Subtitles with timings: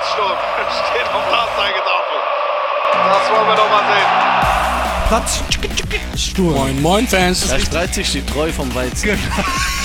[0.00, 0.38] Platzsturm
[0.88, 2.18] steht auf der Anzeigetafel.
[2.94, 4.08] Das wollen wir doch mal sehen.
[5.08, 6.54] Platzsturm.
[6.54, 7.46] Moin, moin, Fans.
[7.48, 9.18] Da streitet sich die Treu vom Weizen.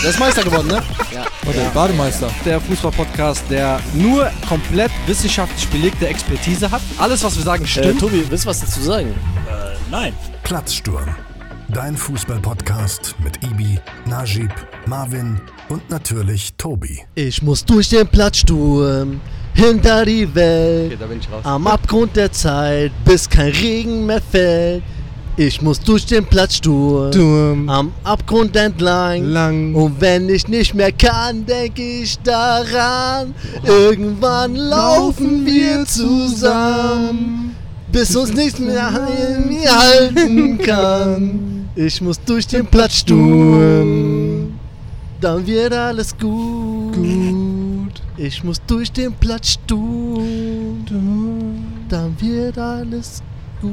[0.02, 0.82] Der ist Meister geworden, ne?
[1.14, 1.26] Ja.
[1.50, 2.30] Oder Bademeister.
[2.46, 6.82] Der Fußball-Podcast, der nur komplett wissenschaftlich belegte Expertise hat.
[6.98, 8.00] Alles, was wir sagen, Äh, stimmt.
[8.00, 9.14] Tobi, willst du was dazu sagen?
[9.92, 10.14] Nein.
[10.44, 11.14] Platzsturm.
[11.70, 14.52] Dein Fußball-Podcast mit Ibi, Najib,
[14.86, 17.04] Marvin und natürlich Tobi.
[17.16, 19.20] Ich muss durch den Platzsturm,
[19.56, 21.42] hinter die Welt, Okay, da bin ich raus.
[21.44, 24.84] am Abgrund der Zeit, bis kein Regen mehr fällt.
[25.38, 27.68] Ich muss durch den Platzsturm, Sturm.
[27.70, 29.22] am Abgrund entlang.
[29.26, 29.76] Lang.
[29.76, 33.34] Und wenn ich nicht mehr kann, denke ich daran.
[33.66, 37.54] Irgendwann laufen wir zusammen,
[37.92, 41.68] bis uns nichts mehr halten kann.
[41.76, 44.54] Ich muss durch den Platzsturm,
[45.20, 46.96] dann wird alles gut.
[48.18, 50.86] Ich muss durch den Platzsturm,
[51.90, 53.22] dann wird alles
[53.62, 53.72] gut.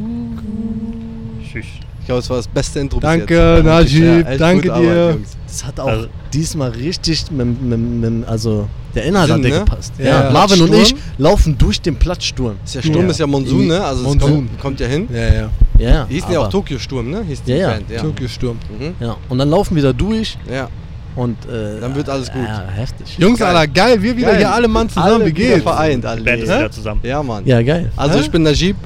[1.45, 1.65] Tschüss.
[2.01, 4.01] Ich glaube, es war das beste Intro Danke, bis jetzt.
[4.01, 5.19] Najib, echt danke gute dir.
[5.47, 9.51] Das hat auch Also- diesmal richtig, mit, mit, mit, also der Inhalt Sinn, hat dir
[9.51, 9.59] ne?
[9.61, 9.93] gepasst.
[9.99, 10.31] Ja, Ja, ja.
[10.33, 12.57] Marvin und ich laufen durch den Platzsturm.
[12.65, 13.11] Ist ja Sturm Ja.
[13.11, 13.85] ist ja Monsun, ne?
[13.85, 14.31] Also es Monsun.
[14.31, 15.09] kommt, kommt ja hin.
[15.13, 15.51] Ja, ja.
[15.79, 17.23] Ja, Die hießen ja auch Tokio Sturm, ne?
[17.29, 17.69] Hieß die Ja, ja.
[17.69, 18.01] Band, ja.
[18.01, 18.59] Tokio Sturm.
[18.79, 18.95] Mhm.
[18.99, 20.69] Ja, und dann laufen wir da durch Ja.
[21.17, 22.43] Und äh, Dann wird alles gut.
[22.43, 23.19] Ja, heftig.
[23.19, 23.55] Jungs, Geil.
[23.57, 24.03] Alter, geil.
[24.03, 24.39] Wir wieder Geil.
[24.39, 25.07] hier alle Mann zusammen.
[25.07, 25.63] Alle Wie wieder geht's?
[25.63, 26.23] vereint, alle.
[26.23, 27.01] Band ist wieder zusammen.
[27.05, 27.47] Ja, Mann.
[27.47, 27.91] Ja, geil.
[27.97, 28.23] Also Hä?
[28.23, 28.77] ich bin Najib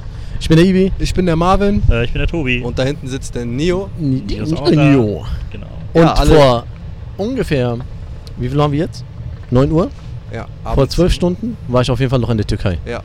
[0.41, 0.93] Ich bin der Ibi.
[0.99, 1.83] Ich bin der Marvin.
[1.91, 2.61] Äh, ich bin der Tobi.
[2.63, 3.89] und da hinten sitzt der Nio.
[3.99, 4.93] Die ist auch da.
[4.93, 5.25] Jo.
[5.53, 5.67] Genau.
[5.95, 6.65] Und Ja, alle- vor
[7.17, 7.79] ungefähr,
[8.37, 9.05] wie viel haben wir jetzt?
[9.51, 9.91] 9 Uhr?
[10.33, 10.95] Ja, Vor abends.
[10.97, 12.79] 12 Stunden war ich auf jeden Fall noch in der Türkei.
[12.85, 13.01] Ja.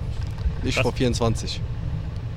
[0.63, 0.81] Ich Krass.
[0.83, 1.61] vor 24.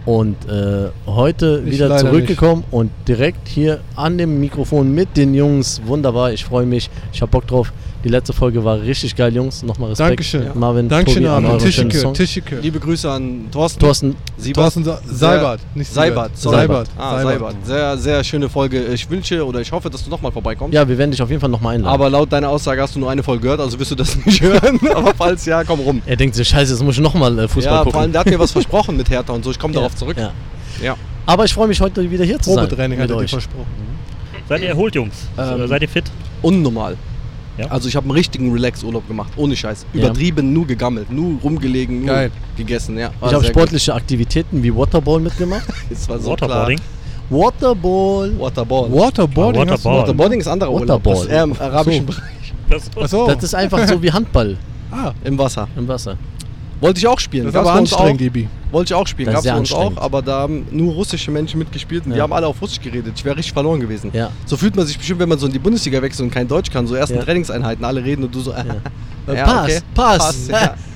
[0.06, 5.80] Und äh, heute Ich wieder zurückgekommen und direkt hier an dem Mikrofon mit den Jungs.
[5.86, 6.90] Wunderbar, ich freue mich.
[7.12, 7.72] Ich habe Bock drauf.
[8.04, 9.62] Die letzte Folge war richtig geil, Jungs.
[9.62, 10.10] Nochmal Respekt.
[10.10, 10.50] Dankeschön.
[10.54, 11.58] Marvin, Dankeschön, Armin.
[11.58, 12.58] schönen Tischike.
[12.60, 13.80] Liebe Grüße an Thorsten.
[13.80, 14.62] Thorsten, Siebert.
[14.74, 15.60] Thorsten Seibert.
[15.74, 16.36] Nicht Seibert.
[16.36, 16.88] Seibert.
[16.98, 17.56] Ah, Seibert.
[17.64, 18.84] Sehr, sehr schöne Folge.
[18.92, 20.74] Ich wünsche oder ich hoffe, dass du nochmal vorbeikommst.
[20.74, 21.94] ja, wir werden dich auf jeden Fall nochmal einladen.
[21.94, 24.42] Aber laut deiner Aussage hast du nur eine Folge gehört, also wirst du das nicht
[24.42, 24.78] hören.
[24.94, 26.02] Aber falls ja, komm rum.
[26.04, 27.92] er denkt sich, scheiße, jetzt muss ich nochmal äh, Fußball ja, gucken.
[27.92, 29.50] vor allem, der hat mir was versprochen mit Hertha und so.
[29.50, 30.18] Ich komme Ja, darauf zurück.
[30.18, 30.30] Ja.
[30.82, 30.96] Ja.
[31.24, 32.64] Aber ich freue mich heute wieder hier zu sein.
[32.68, 33.30] Probetraining hat er dir euch.
[33.30, 33.64] versprochen.
[34.46, 35.14] Seid ihr erholt, Jungs?
[35.38, 36.04] Ähm, Seid ihr fit?
[36.42, 36.98] Unnormal.
[37.56, 37.66] Ja.
[37.68, 39.86] Also ich habe einen richtigen Relax-Urlaub gemacht, ohne Scheiß.
[39.92, 40.00] Ja.
[40.00, 42.30] Übertrieben, nur gegammelt, nur rumgelegen, nur Geil.
[42.56, 42.98] gegessen.
[42.98, 45.64] Ja, Ich habe sportliche Aktivitäten wie Waterball mitgemacht.
[45.90, 46.80] Es war so Waterboarding?
[47.30, 48.30] Waterball.
[48.30, 48.40] Klar.
[48.40, 48.92] Waterboard.
[48.92, 49.62] Waterboarding.
[49.62, 50.02] Ah, Waterboard.
[50.02, 51.02] Waterboarding ist anderer Urlaub.
[51.04, 52.12] Das ist eher im arabischen So.
[52.12, 52.54] Bereich.
[52.68, 53.26] Das, Achso.
[53.26, 54.56] Das ist einfach so wie Handball
[54.90, 55.68] ah, Im Wasser.
[55.76, 56.16] im Wasser.
[56.80, 57.44] Wollte ich auch spielen.
[57.44, 58.26] das Gab's uns anstrengend, auch.
[58.26, 58.48] Ibi.
[58.70, 59.28] Wollte ich auch spielen.
[59.28, 62.24] Gab es sehr uns auch, aber da haben nur russische Menschen mitgespielt und die Ja.
[62.24, 63.12] haben alle auf Russisch geredet.
[63.16, 64.10] Ich wäre richtig verloren gewesen.
[64.12, 64.30] Ja.
[64.46, 66.70] So fühlt man sich bestimmt, wenn man so in die Bundesliga wechselt und kein Deutsch
[66.70, 66.86] kann.
[66.86, 67.22] So ersten Ja.
[67.22, 68.52] Trainingseinheiten, alle reden und du so.
[69.26, 69.80] Äh, ja, Pass, okay.
[69.94, 70.48] Pass.
[70.48, 70.74] ja.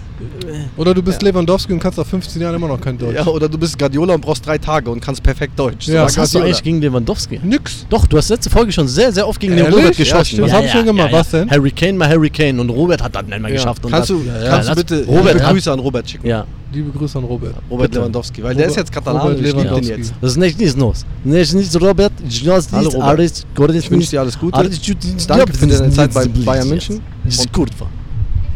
[0.77, 3.15] Oder du bist Lewandowski und kannst nach 15 Jahren immer noch kein Deutsch.
[3.17, 5.89] ja, oder du bist Guardiola und brauchst drei Tage und kannst perfekt Deutsch.
[5.89, 7.41] Ja, Was hast du eigentlich gegen Lewandowski?
[7.43, 7.87] Nix.
[7.89, 9.79] Doch, du hast letzte Folge schon sehr, sehr oft gegen den Ehrlich?
[9.79, 10.25] Robert Ja, geschossen.
[10.27, 10.47] stimmt.
[10.49, 11.12] Was hab ich denn gemacht?
[11.12, 11.51] Was denn?
[11.51, 13.49] Harry Kane mal Harry Kane und Robert hat das nicht Ja.
[13.49, 13.83] geschafft.
[13.89, 16.27] Kannst du, ja, kannst du bitte Robert Grüße an Robert schicken?
[16.27, 17.55] Ja, Liebe Grüße an Robert.
[17.71, 17.99] Robert Bitte.
[18.00, 19.95] Lewandowski, weil der ist jetzt Katalan Robert und ich den Lewandowski.
[19.97, 20.12] jetzt.
[20.21, 21.06] das ist nicht nichts los.
[21.25, 22.12] Nicht nichts, Robert.
[22.29, 23.09] Ich weiß Hallo, nicht, Robert.
[23.09, 23.75] alles gut.
[23.75, 24.55] Ich wünsche dir alles Gute.
[24.55, 24.97] Alles gut.
[25.29, 27.00] Danke für deine Zeit bei Bayern München.
[27.25, 27.71] Das ist gut.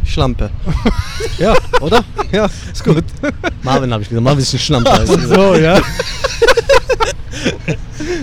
[0.05, 0.51] Schlampe.
[1.39, 2.05] ja, oder?
[2.33, 3.05] Ja, ist gut.
[3.63, 4.25] Marvin habe ich gesagt.
[4.25, 5.07] Marvin ist ein Schlampe.
[5.07, 5.81] So, ja.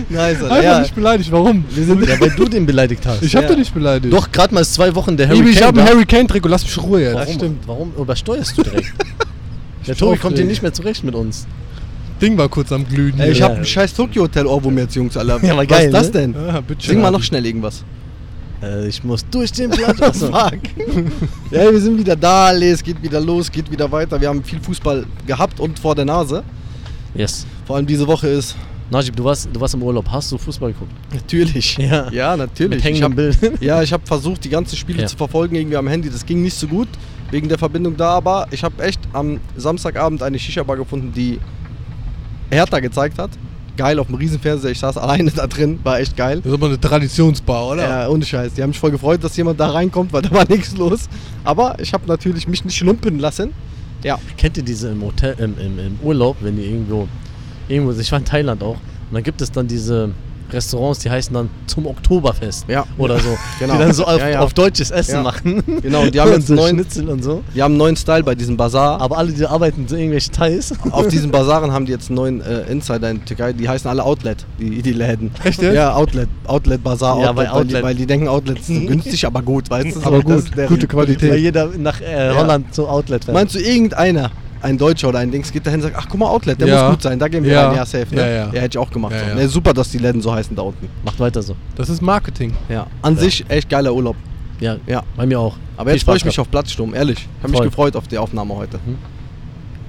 [0.08, 0.50] Nice, Alter.
[0.50, 1.30] Einfach Ja, nicht beleidigt.
[1.32, 1.64] Warum?
[1.76, 3.22] Ja, weil du den beleidigt hast.
[3.22, 3.48] ich hab Ja.
[3.50, 4.12] dich nicht beleidigt.
[4.12, 5.90] Doch, gerade mal ist zwei Wochen der Harry ich Kane hab ein da.
[5.92, 6.48] Harry Kane Trikot.
[6.48, 7.14] Lass mich Ruhe jetzt.
[7.40, 8.92] Warum, warum übersteuerst du direkt?
[9.86, 11.46] Der Tobi kommt hier nicht mehr zurecht mit uns.
[12.20, 13.18] Ding war kurz am Glühen.
[13.18, 13.46] Ey, ich Ja.
[13.46, 15.40] hab ein scheiß Tokyo-Hotel-Ohrwurm jetzt, Jungs, Alter.
[15.42, 16.12] Ja, aber Was geil, ist das ne?
[16.12, 16.34] denn?
[16.68, 17.82] Bitte Sing mal noch schnell irgendwas.
[18.62, 20.00] Äh, ich muss durch den Platz.
[20.02, 20.26] Achso.
[20.26, 20.60] Fuck.
[21.50, 24.20] ja, wir sind wieder da, alle, es geht wieder los, geht wieder weiter.
[24.20, 26.42] Wir haben viel Fußball gehabt und vor der Nase.
[27.14, 27.46] Yes.
[27.66, 28.56] Vor allem diese Woche ist
[28.90, 30.08] Najib, du warst, du warst im Urlaub.
[30.10, 30.92] Hast du Fußball geguckt?
[31.14, 31.76] natürlich.
[31.78, 32.10] Ja.
[32.10, 32.82] ja natürlich.
[32.84, 35.06] Mit Ich hab, ja, ich habe versucht, die ganzen Spiele Ja.
[35.06, 36.10] zu verfolgen irgendwie am Handy.
[36.10, 36.88] Das ging nicht so gut
[37.30, 41.38] wegen der Verbindung da, aber ich habe echt am Samstagabend eine Shisha-Bar gefunden, die
[42.50, 43.30] Hertha gezeigt hat.
[43.80, 44.72] Geil auf dem Riesenfernseher.
[44.72, 46.42] Ich saß alleine da drin, war echt geil.
[46.42, 47.88] Das ist aber eine Traditionsbar, oder?
[47.88, 48.52] Ja, ohne Scheiß.
[48.52, 51.08] Die haben mich voll gefreut, dass jemand da reinkommt, weil da war nichts los.
[51.44, 53.54] Aber ich habe natürlich mich nicht lumpen lassen.
[54.02, 54.18] Ja.
[54.36, 57.08] Kennt ihr diese im Hotel, im, im, im Urlaub, wenn ihr irgendwo,
[57.68, 60.10] irgendwo, ich war in Thailand auch, und dann gibt es dann diese
[60.52, 62.66] Restaurants, die heißen dann zum Oktoberfest.
[62.68, 62.84] Ja.
[62.98, 63.28] Oder so.
[63.58, 63.74] Genau.
[63.74, 64.40] Die dann so auf, Ja, ja.
[64.40, 65.62] auf deutsches Essen machen.
[65.82, 67.42] Genau, und die haben jetzt so neuen- Schnitzel und so.
[67.54, 69.00] Die haben einen neuen Style bei diesem Bazar.
[69.00, 70.72] Aber alle, die arbeiten, so irgendwelche Thais.
[70.90, 73.52] Auf diesen Bazaren haben die jetzt einen neuen äh, Insider in der Türkei.
[73.52, 75.30] Die heißen alle Outlet, die, die Läden.
[75.44, 75.60] Echt?
[75.62, 76.28] Ja, Outlet.
[76.46, 77.16] Outlet Bazar.
[77.16, 77.82] Outlet, bei weil, die, Outlet.
[77.82, 80.02] weil die denken, Outlet ist so günstig, aber gut, weißt du?
[80.06, 81.30] Aber gut, gute Qualität.
[81.30, 83.34] Weil jeder nach äh, Holland zum Outlet fährt.
[83.34, 84.30] Meinst du, irgendeiner,
[84.62, 86.82] ein Deutscher oder ein Dings, geht dahin und sagt, ach guck mal, Outlet, der Ja.
[86.84, 87.68] muss gut sein, da gehen wir Ja.
[87.68, 88.20] rein, ja, safe, ne?
[88.20, 88.52] Ja, ja.
[88.52, 89.12] hätte ich auch gemacht.
[89.12, 89.26] Ja, so.
[89.26, 89.34] ja.
[89.34, 90.88] Ne, super, dass die Läden so heißen da unten.
[91.04, 91.54] Macht weiter so.
[91.76, 92.52] Das ist Marketing.
[92.68, 92.86] Ja.
[93.02, 94.16] An sich echt geiler Urlaub.
[94.60, 95.02] Ja, Ja.
[95.16, 95.56] bei mir auch.
[95.76, 97.18] Aber Viel jetzt freue ich mich auf Platzsturm, ehrlich.
[97.38, 98.78] Ich habe mich gefreut auf die Aufnahme heute.
[98.84, 98.98] Mhm.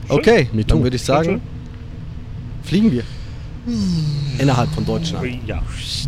[0.07, 1.41] Okay, Me dann würde ich sagen,
[2.63, 3.03] fliegen wir.
[4.39, 5.25] Innerhalb von Deutschland.
[5.45, 5.61] Ja.
[5.61, 6.07] News,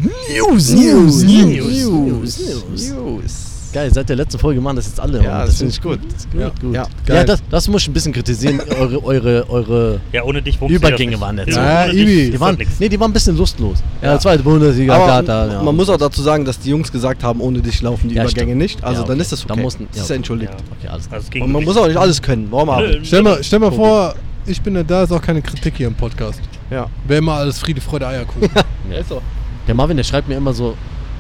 [0.71, 2.89] News, News, News, News.
[2.92, 3.52] News.
[3.74, 5.24] Geil, seit der letzten Folge machen das jetzt alle.
[5.24, 5.46] Ja, Mann.
[5.48, 6.00] das finde find ich gut.
[6.14, 6.52] Das ist gut, Ja.
[6.62, 6.75] gut.
[6.75, 6.88] Ja.
[7.16, 8.62] Ja, das, das muss ich ein bisschen kritisieren.
[8.80, 10.00] eure, eure, eure.
[10.12, 11.56] Ja, ohne dich Übergänge das waren jetzt.
[11.56, 12.31] Ja, Ibi.
[12.31, 13.80] Die waren, das nee, die waren ein bisschen lustlos.
[14.02, 14.20] Ja, Ja.
[14.20, 15.64] zweite Bundesliga, Aber Gata, ja.
[15.64, 18.24] man muss auch dazu sagen, dass die Jungs gesagt haben, ohne dich laufen die Ja,
[18.24, 18.58] Übergänge stimmt.
[18.62, 18.84] nicht.
[18.84, 19.22] Also Ja, dann okay.
[19.24, 19.64] ist das Da okay.
[19.64, 20.16] mussten- das ist okay.
[20.18, 20.52] entschuldigt.
[20.54, 20.58] Ja.
[20.80, 21.20] Okay, alles klar.
[21.22, 22.48] Also Und man muss auch nicht alles können.
[22.52, 22.88] Warum aber?
[22.88, 23.00] Nö.
[23.04, 24.14] Stell mal, stell mal vor,
[24.46, 26.42] ich bin ja da, ist auch keine Kritik hier im Podcast.
[26.70, 26.88] Ja.
[27.08, 28.50] Wäre immer alles Friede, Freude, Eierkuchen.
[28.92, 28.98] Ja.
[29.00, 29.22] Ist so.
[29.68, 30.75] Der Marvin, der schreibt mir immer so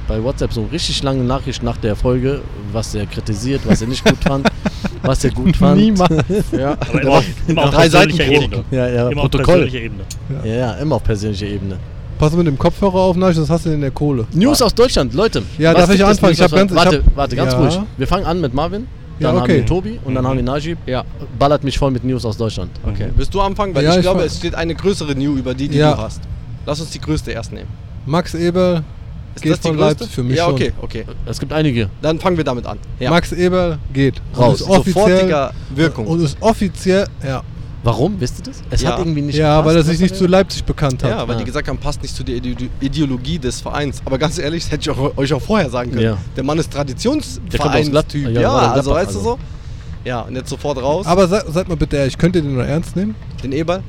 [0.07, 2.41] bei WhatsApp so richtig lange Nachrichten nach der Folge,
[2.71, 4.47] was er kritisiert, was er nicht gut fand,
[5.01, 5.77] was er gut fand.
[5.79, 6.11] Niemals.
[6.51, 6.71] Ja.
[6.73, 8.63] Aber immer auf, immer auf Drei Seiten Ebene.
[8.71, 9.61] Ja, ja, Immer auf Protokoll.
[9.61, 10.03] persönlicher Ebene.
[10.43, 11.77] Ja, ja, immer auf persönlicher Ebene.
[12.19, 14.25] Pass mit dem Kopfhörer auf, Nasch, das hast du in der Kohle.
[14.33, 15.41] News aus Deutschland, Leute.
[15.57, 16.29] Ja, darf ich anfangen?
[16.31, 17.59] News Ich hab ganz- ich warte, hab- warte, ganz Ja.
[17.59, 17.79] ruhig.
[17.97, 18.87] Wir fangen an mit Marvin,
[19.19, 19.65] dann Ja, haben wir okay.
[19.65, 20.77] Tobi und dann haben wir Najib.
[20.85, 21.03] Ja.
[21.39, 22.71] Ballert mich voll mit News aus Deutschland.
[22.85, 23.09] Okay.
[23.15, 23.73] Willst du anfangen?
[23.73, 25.93] Weil Ja, ich, ich glaube, es steht eine größere New über die, die Ja.
[25.93, 26.21] du hast.
[26.65, 27.67] Lass uns die größte erst nehmen.
[28.05, 28.83] Max Eberl
[29.35, 29.77] Ist geht von?
[29.77, 30.53] Leipzig für mich Ja, schon.
[30.53, 31.05] okay, okay.
[31.25, 31.89] Es gibt einige.
[32.01, 32.77] Dann fangen wir damit an.
[32.99, 33.09] Ja.
[33.09, 34.21] Max Eberl geht.
[34.37, 34.61] Raus.
[34.61, 36.07] Und ist offiziell, Sofortiger Wirkung.
[36.07, 37.41] Und ist offiziell, ja.
[37.85, 38.17] Warum?
[38.19, 38.61] Wisst ihr das?
[38.69, 38.91] Es Ja.
[38.91, 41.09] hat irgendwie nicht Ja, gepasst, weil er sich nicht zu Leipzig bekannt hat.
[41.09, 41.39] Ja, weil Ah.
[41.39, 44.01] die gesagt haben, passt nicht zu der Ide Ideologie des Vereins.
[44.05, 46.03] Aber ganz ehrlich, das hätte ich auch, euch auch vorher sagen können.
[46.03, 46.17] Ja.
[46.35, 48.29] Der Mann ist Traditionsvereinstyp.
[48.29, 49.29] Ja, ja, also weißt du also.
[49.31, 49.39] so.
[50.05, 51.05] Ja, und jetzt sofort raus.
[51.05, 53.15] Aber sag, sag mal bitte ehrlich, könnt ihr den nur ernst nehmen?
[53.43, 53.83] den Eberl.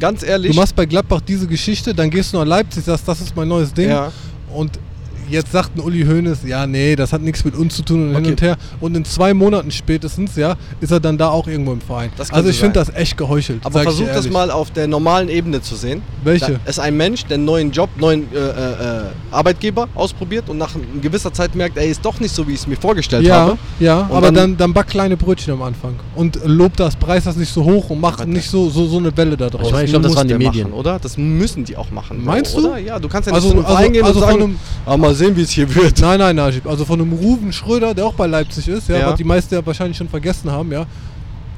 [0.00, 0.52] Ganz ehrlich.
[0.52, 3.48] Du machst bei Gladbach diese Geschichte, dann gehst du nach Leipzig, sagst, das ist mein
[3.48, 3.88] neues Ding.
[3.88, 4.12] Ja.
[4.54, 4.87] Und
[5.30, 8.14] jetzt sagt ein Uli Hoeneß, ja, nee, das hat nichts mit uns zu tun und
[8.14, 8.30] hin Okay.
[8.30, 8.56] und her.
[8.80, 12.10] Und in zwei Monaten spätestens, ja, ist er dann da auch irgendwo im Verein.
[12.30, 13.60] Also ich finde das echt geheuchelt.
[13.64, 16.02] Aber versuch das mal auf der normalen Ebene zu sehen.
[16.24, 16.60] Welche?
[16.64, 20.58] Da ist ein Mensch, der einen neuen Job, neuen äh, äh, äh, Arbeitgeber ausprobiert und
[20.58, 23.34] nach gewisser Zeit merkt, er ist doch nicht so, wie ich es mir vorgestellt Ja,
[23.36, 23.58] habe.
[23.80, 25.94] ja, Und aber dann- dann, dann, back kleine Brötchen am Anfang.
[26.14, 28.30] Und lob das, preis das nicht so hoch und mach Warte.
[28.30, 29.68] nicht so, so, so eine Welle da draus.
[29.72, 30.70] Ich ich glaube, das waren die Medien.
[30.70, 30.98] Machen, oder?
[30.98, 32.24] Das müssen die auch machen.
[32.24, 32.76] Meinst oder?
[32.76, 32.82] du?
[32.82, 34.96] Ja, du kannst ja nicht Also- einem also- Verein gehen also und sagen, einem- ah,
[34.96, 36.00] mal sehen, wie es hier wird.
[36.00, 36.66] Nein, nein, Najib.
[36.66, 39.06] Also von einem Ruven Schröder, der auch bei Leipzig ist, ja, Ja.
[39.10, 40.86] was die meisten ja wahrscheinlich schon vergessen haben, ja.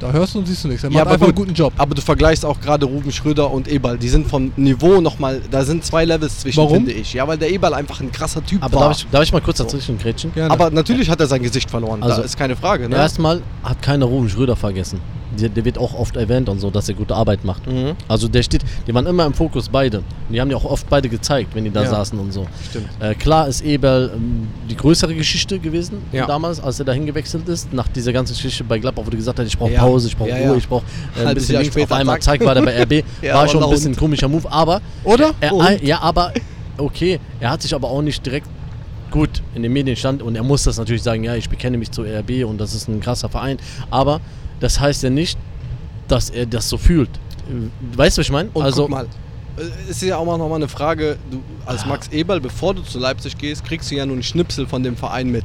[0.01, 0.83] Da hörst du und siehst du nichts.
[0.83, 1.37] Er Ja, macht aber einfach gut.
[1.37, 1.75] einen guten Job.
[1.77, 3.99] Aber du vergleichst auch gerade Ruben Schröder und Eberl.
[3.99, 6.73] Die sind vom Niveau nochmal, da sind zwei Levels zwischen, Warum?
[6.77, 7.13] finde ich.
[7.13, 8.89] Ja, weil der Eberl einfach ein krasser Typ Aber war.
[8.89, 10.33] darf ich, darf ich mal kurz dazwischen grätschen?
[10.33, 10.51] Gerne.
[10.53, 12.89] aber natürlich hat er sein Gesicht verloren, Also, da ist keine Frage.
[12.89, 12.97] Ne?
[12.97, 15.01] Erstmal hat keiner Ruben Schröder vergessen.
[15.39, 17.67] Der, der wird auch oft erwähnt und so, dass er gute Arbeit macht.
[17.67, 17.93] Mhm.
[18.09, 19.99] Also der steht, die waren immer im Fokus beide.
[19.99, 21.91] Und die haben ja auch oft beide gezeigt, wenn die da Ja.
[21.91, 22.47] saßen und so.
[22.69, 22.89] Stimmt.
[22.99, 26.27] Äh, klar ist Eberl ähm, die größere Geschichte gewesen Ja.
[26.27, 27.73] damals, als er dahin gewechselt ist.
[27.73, 29.81] Nach dieser ganzen Geschichte bei Gladbach, wo du gesagt hast, ich brauche Ja.
[29.81, 30.85] Pause, ich brauche Ruhe, ich brauche
[31.23, 31.77] äh, ein bisschen Jahr links.
[31.77, 33.05] Auf einmal zeigt war der bei RB.
[33.33, 33.99] War und schon ein bisschen unten.
[34.01, 35.33] komischer Move, aber Oder?
[35.41, 35.83] er, Und?
[35.83, 36.33] ja, aber
[36.79, 38.47] okay, er hat sich aber auch nicht direkt
[39.11, 41.91] gut in den Medien stand und er muss das natürlich sagen, ja, ich bekenne mich
[41.91, 43.59] zu RB und das ist ein krasser Verein,
[43.91, 44.21] aber
[44.61, 45.39] das heißt ja nicht,
[46.09, 47.11] dass er das so fühlt.
[47.97, 48.49] Weißt du, was ich meine?
[48.55, 49.07] Und Also guck mal,
[49.57, 52.83] äh, ist ja auch mal noch mal eine Frage, du als Max Eberl, bevor du
[52.83, 55.45] zu Leipzig gehst, kriegst du ja nur einen Schnipsel von dem Verein mit.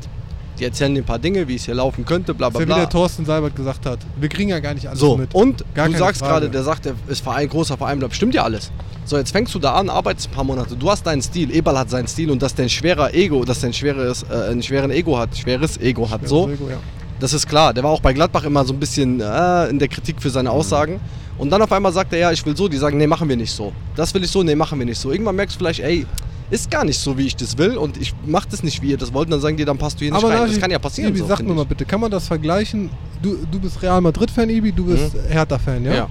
[0.59, 2.65] Die erzählen dir ein paar Dinge, wie es hier laufen könnte, bla bla ja wie
[2.67, 2.75] bla.
[2.77, 4.00] der Thorsten Seibert gesagt hat.
[4.17, 5.33] Wir kriegen ja gar nicht alles So, mit.
[5.35, 8.15] und Gar du sagst gerade, der sagt, der ist Verein, großer Verein bleibt.
[8.15, 8.72] Stimmt ja alles.
[9.03, 10.75] So, jetzt fängst du da an, arbeitest ein paar Monate.
[10.77, 13.60] Du hast deinen Stil, Eberl hat seinen Stil und dass der ein schwerer Ego, dass
[13.60, 16.25] der ein schweres, äh, einen schweren Ego hat, schweres Ego hat.
[16.27, 16.77] So, Ego, ja.
[17.19, 17.74] Das ist klar.
[17.74, 20.51] Der war auch bei Gladbach immer so ein bisschen äh, in der Kritik für seine
[20.51, 21.00] Aussagen.
[21.38, 22.67] Und dann auf einmal sagt er, ja, ich will so.
[22.67, 23.72] Die sagen, nee, machen wir nicht so.
[23.95, 25.12] Das will ich so, nee, machen wir nicht so.
[25.12, 26.05] Irgendwann merkst du vielleicht, ey,
[26.51, 28.98] ist gar nicht so, wie ich das will und ich mach das nicht, wie ihr
[28.98, 29.25] das wollt.
[29.27, 30.48] Und dann sagen die, dann passt du hier nicht Aber rein.
[30.48, 31.10] Das kann ja passieren.
[31.10, 32.89] Ibi, so, sag mir mal bitte, kann man das vergleichen?
[33.22, 35.93] Du, du bist Real Madrid-Fan, Ibi, du bist Hertha-Fan, ja?
[35.93, 36.07] Ja.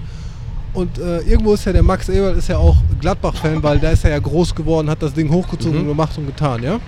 [0.73, 4.03] Und äh, irgendwo ist ja der Max Eberl ist ja auch Gladbach-Fan, weil der ist
[4.03, 5.81] ja, ja groß geworden, hat das Ding hochgezogen Mhm.
[5.83, 6.79] und gemacht und getan, ja?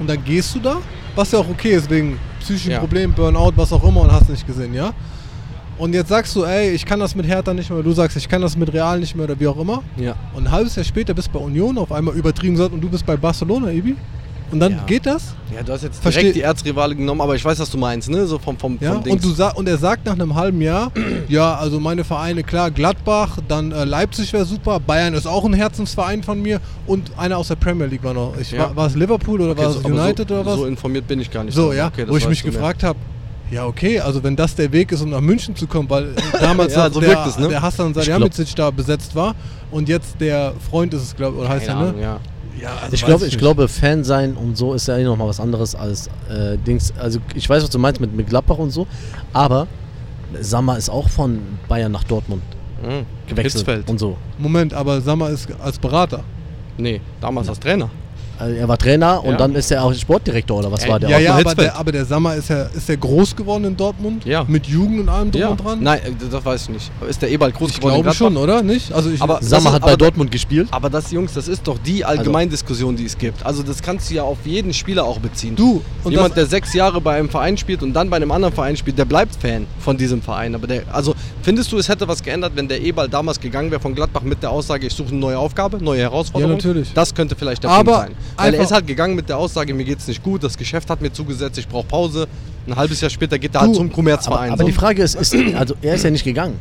[0.00, 0.78] Und dann gehst du da,
[1.14, 2.78] was ja auch okay ist, wegen psychischen Ja.
[2.80, 4.92] Problemen, Burnout, was auch immer und hast nicht gesehen, ja?
[5.76, 8.16] Und jetzt sagst du, ey, ich kann das mit Hertha nicht mehr, oder du sagst,
[8.16, 9.82] ich kann das mit Real nicht mehr oder wie auch immer.
[9.96, 10.14] Ja.
[10.34, 12.88] Und ein halbes Jahr später bist du bei Union auf einmal übertrieben gesagt und du
[12.88, 13.96] bist bei Barcelona, Ibi.
[14.54, 14.84] Und dann Ja.
[14.86, 15.34] geht das?
[15.52, 18.24] Ja, du hast jetzt direkt die Erzrivale genommen, aber ich weiß, was du meinst, ne?
[18.24, 19.24] So vom, vom, Ja, vom Dings.
[19.26, 20.92] und, und er sagt nach einem halben Jahr,
[21.28, 25.54] Ja, also meine Vereine, klar, Gladbach, dann äh, Leipzig wäre super, Bayern ist auch ein
[25.54, 28.34] Herzensverein von mir und einer aus der Premier League war noch.
[28.38, 28.74] Ich, Ja.
[28.76, 30.54] war, es Liverpool oder war es so, United so, oder was?
[30.54, 31.54] So informiert bin ich gar nicht.
[31.54, 32.98] So, ja, Okay, wo ich mich gefragt habe,
[33.50, 36.74] ja okay, also wenn das der Weg ist, um nach München zu kommen, weil damals
[36.74, 37.48] Ja, so der, es, ne?
[37.48, 39.34] der Hassan Salihamidzic da besetzt war
[39.72, 41.94] und jetzt der Freund ist es, glaube ich, oder heißt er, ne?
[42.00, 42.20] ja.
[42.60, 43.38] Ja, also Ich weiß glaube, ich nicht.
[43.40, 46.92] glaube, Fan sein und so ist ja eh nochmal was anderes als äh, Dings.
[46.98, 48.86] Also ich weiß, was du meinst mit, mit Gladbach und so,
[49.32, 49.66] aber
[50.40, 52.42] Sammer ist auch von Bayern nach Dortmund
[52.82, 53.06] Mhm.
[53.28, 53.88] gewechselt Hitzfeld.
[53.88, 54.16] und so.
[54.38, 56.22] Moment, aber Sammer ist als Berater.
[56.76, 57.88] Nee, damals als Trainer.
[58.38, 59.36] Also er war Trainer und Ja.
[59.36, 61.10] dann ist er auch Sportdirektor oder was Ey, war der?
[61.10, 61.20] ja, auch?
[61.20, 64.24] ja, aber der, aber der Sammer ist ja, ist der groß geworden in Dortmund?
[64.24, 64.44] Ja.
[64.48, 65.48] Mit Jugend und allem drum Ja.
[65.48, 65.78] und dran?
[65.82, 66.90] Nein, äh, das weiß ich nicht.
[67.08, 68.62] Ist der Ebald groß ich geworden in glaube schon, oder?
[68.62, 68.92] Nicht?
[68.92, 70.68] Also ich, Aber- Sammer ist- hat bei Dortmund gespielt.
[70.70, 73.44] Aber das, Jungs, das ist doch die Allgemeindiskussion, die es gibt.
[73.46, 75.54] Also das kannst du ja auf jeden Spieler auch beziehen.
[75.56, 78.52] du, und Jemand, der sechs Jahre bei einem Verein spielt und dann bei einem anderen
[78.54, 80.54] Verein spielt, der bleibt Fan von diesem Verein.
[80.54, 83.80] Aber der, also findest du, es hätte was geändert, wenn der Ebal damals gegangen wäre
[83.80, 86.52] von Gladbach mit der Aussage, ich suche eine neue Aufgabe, neue Herausforderung?
[86.52, 86.92] Ja, natürlich.
[86.94, 88.16] Das könnte vielleicht der Aber Punkt sein.
[88.36, 90.88] Weil er einfach- ist halt gegangen mit der Aussage, mir geht's nicht gut, das Geschäft
[90.90, 92.26] hat mir zugesetzt, ich brauche Pause.
[92.66, 94.50] Ein halbes Jahr später geht er halt zum Aber, Kommerzverein.
[94.52, 94.66] aber so.
[94.66, 96.58] die Frage ist, ist, also er ist ja nicht gegangen.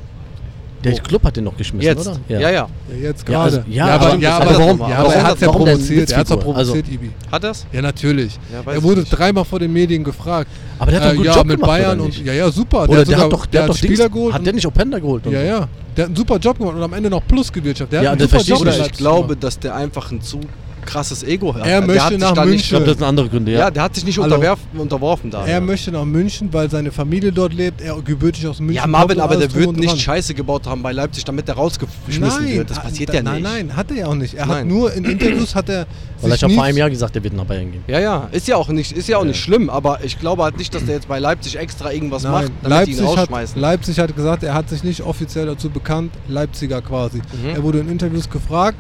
[0.84, 0.98] Der Wo?
[0.98, 2.06] Club hat den noch geschmissen, Jetzt.
[2.08, 2.20] oder?
[2.28, 2.50] Ja, ja.
[2.52, 2.68] ja,
[3.02, 3.58] jetzt Ja, gerade.
[3.60, 5.66] also- ja, aber, aber- ja, aber aber, warum- ja, aber aber er hat ja warum
[5.66, 6.36] denn provoziert, er hat ja?
[6.36, 6.44] Also-
[6.74, 7.12] provoziert, Ibi.
[7.32, 7.66] Hat er's?
[7.72, 8.38] Ja, natürlich.
[8.52, 10.50] Ja, er wurde dreimal vor den Medien gefragt.
[10.80, 12.26] Aber der hat doch einen Äh, guten ja, Job mit gemacht, Bayern oder und nicht?
[12.26, 12.84] ja, ja, super.
[12.84, 14.34] Oder hat der, sogar- hat doch, der hat doch Spieler Dings, geholt.
[14.34, 15.26] Hat der nicht Openda geholt?
[15.28, 15.68] ja, ja.
[15.96, 17.94] Der hat einen super Job gemacht und am Ende noch Plus gewirtschaftet.
[17.94, 20.20] Der Ja, hat einen super verstehe Job ich in ich glaube, dass der einfach ein
[20.22, 20.42] zu
[20.84, 21.66] krasses Ego hat.
[21.66, 22.60] Er Der möchte hat sich nach München.
[22.60, 23.66] Ich glaube, das sind andere Gründe, Nicht, ja.
[23.66, 25.46] ja, der hat sich nicht unterworfen da.
[25.46, 27.82] Er möchte nach München, weil seine Familie dort lebt.
[27.82, 28.76] Er gebürtig aus München.
[28.76, 29.98] ja, Marvin, aber der wird nicht dran.
[30.00, 32.70] Scheiße gebaut haben bei Leipzig, damit er rausgeschmissen Nein, wird.
[32.70, 33.44] Das passiert da, ja nicht.
[33.44, 34.34] Nein, nein, hat er ja auch nicht.
[34.34, 34.68] Er hat Nein.
[34.68, 35.86] nur in Interviews hat er
[36.22, 37.84] Weil ich habe vor einem Jahr gesagt, der wird nach Bayern gehen.
[37.88, 40.58] Ja, ja, ist ja auch nicht, ist ja auch nicht schlimm, aber ich glaube halt
[40.58, 43.18] nicht, dass der jetzt bei Leipzig extra irgendwas macht, Nein, damit die ihn Leipzig hat,
[43.20, 43.62] rausschmeißen.
[43.62, 47.18] Leipzig hat gesagt, er hat sich nicht offiziell dazu bekannt, Leipziger quasi.
[47.18, 47.50] Mhm.
[47.56, 48.78] Er wurde in Interviews gefragt,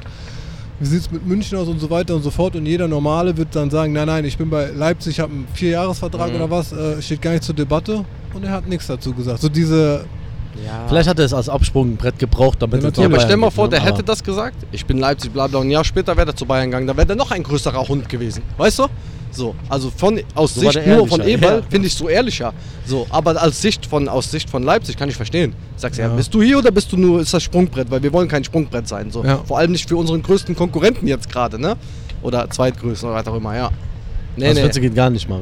[0.79, 2.55] wie sieht es mit München aus und so weiter und so fort.
[2.55, 5.47] Und jeder Normale wird dann sagen, nein, nein, ich bin bei Leipzig, ich habe einen
[5.53, 6.35] Vierjahresvertrag Mhm.
[6.35, 8.03] oder was, äh, steht gar nicht zur Debatte.
[8.33, 9.41] Und er hat nichts dazu gesagt.
[9.41, 10.05] So diese,
[10.87, 13.63] Vielleicht hat er es als Absprungbrett gebraucht, damit Ja, er ja, aber stell mal vor,
[13.65, 13.71] ne?
[13.71, 14.55] der Aber- hätte das gesagt.
[14.71, 15.59] Ich bin Leipzig, bla bla.
[15.59, 16.85] Und ein Jahr später wäre er zu Bayern gegangen.
[16.85, 18.43] Da wäre der noch ein größerer Hund gewesen.
[18.57, 18.83] Weißt du?
[19.35, 21.65] So, also von aus So Sicht nur von Eberl ja.
[21.69, 22.53] finde ich so ehrlicher.
[22.85, 25.53] So, aber als Sicht von aus Sicht von Leipzig kann ich verstehen.
[25.75, 26.15] Sagst ja, Ja.
[26.15, 28.87] bist du hier oder bist du nur ist das Sprungbrett, weil wir wollen kein Sprungbrett
[28.87, 29.09] sein.
[29.11, 29.37] So, Ja.
[29.43, 31.75] vor allem nicht für unseren größten Konkurrenten jetzt gerade, ne?
[32.21, 33.71] Oder zweitgrößten oder was auch immer, ja.
[34.37, 34.81] Nee, Das nee.
[34.81, 35.41] Geht gar nicht mal.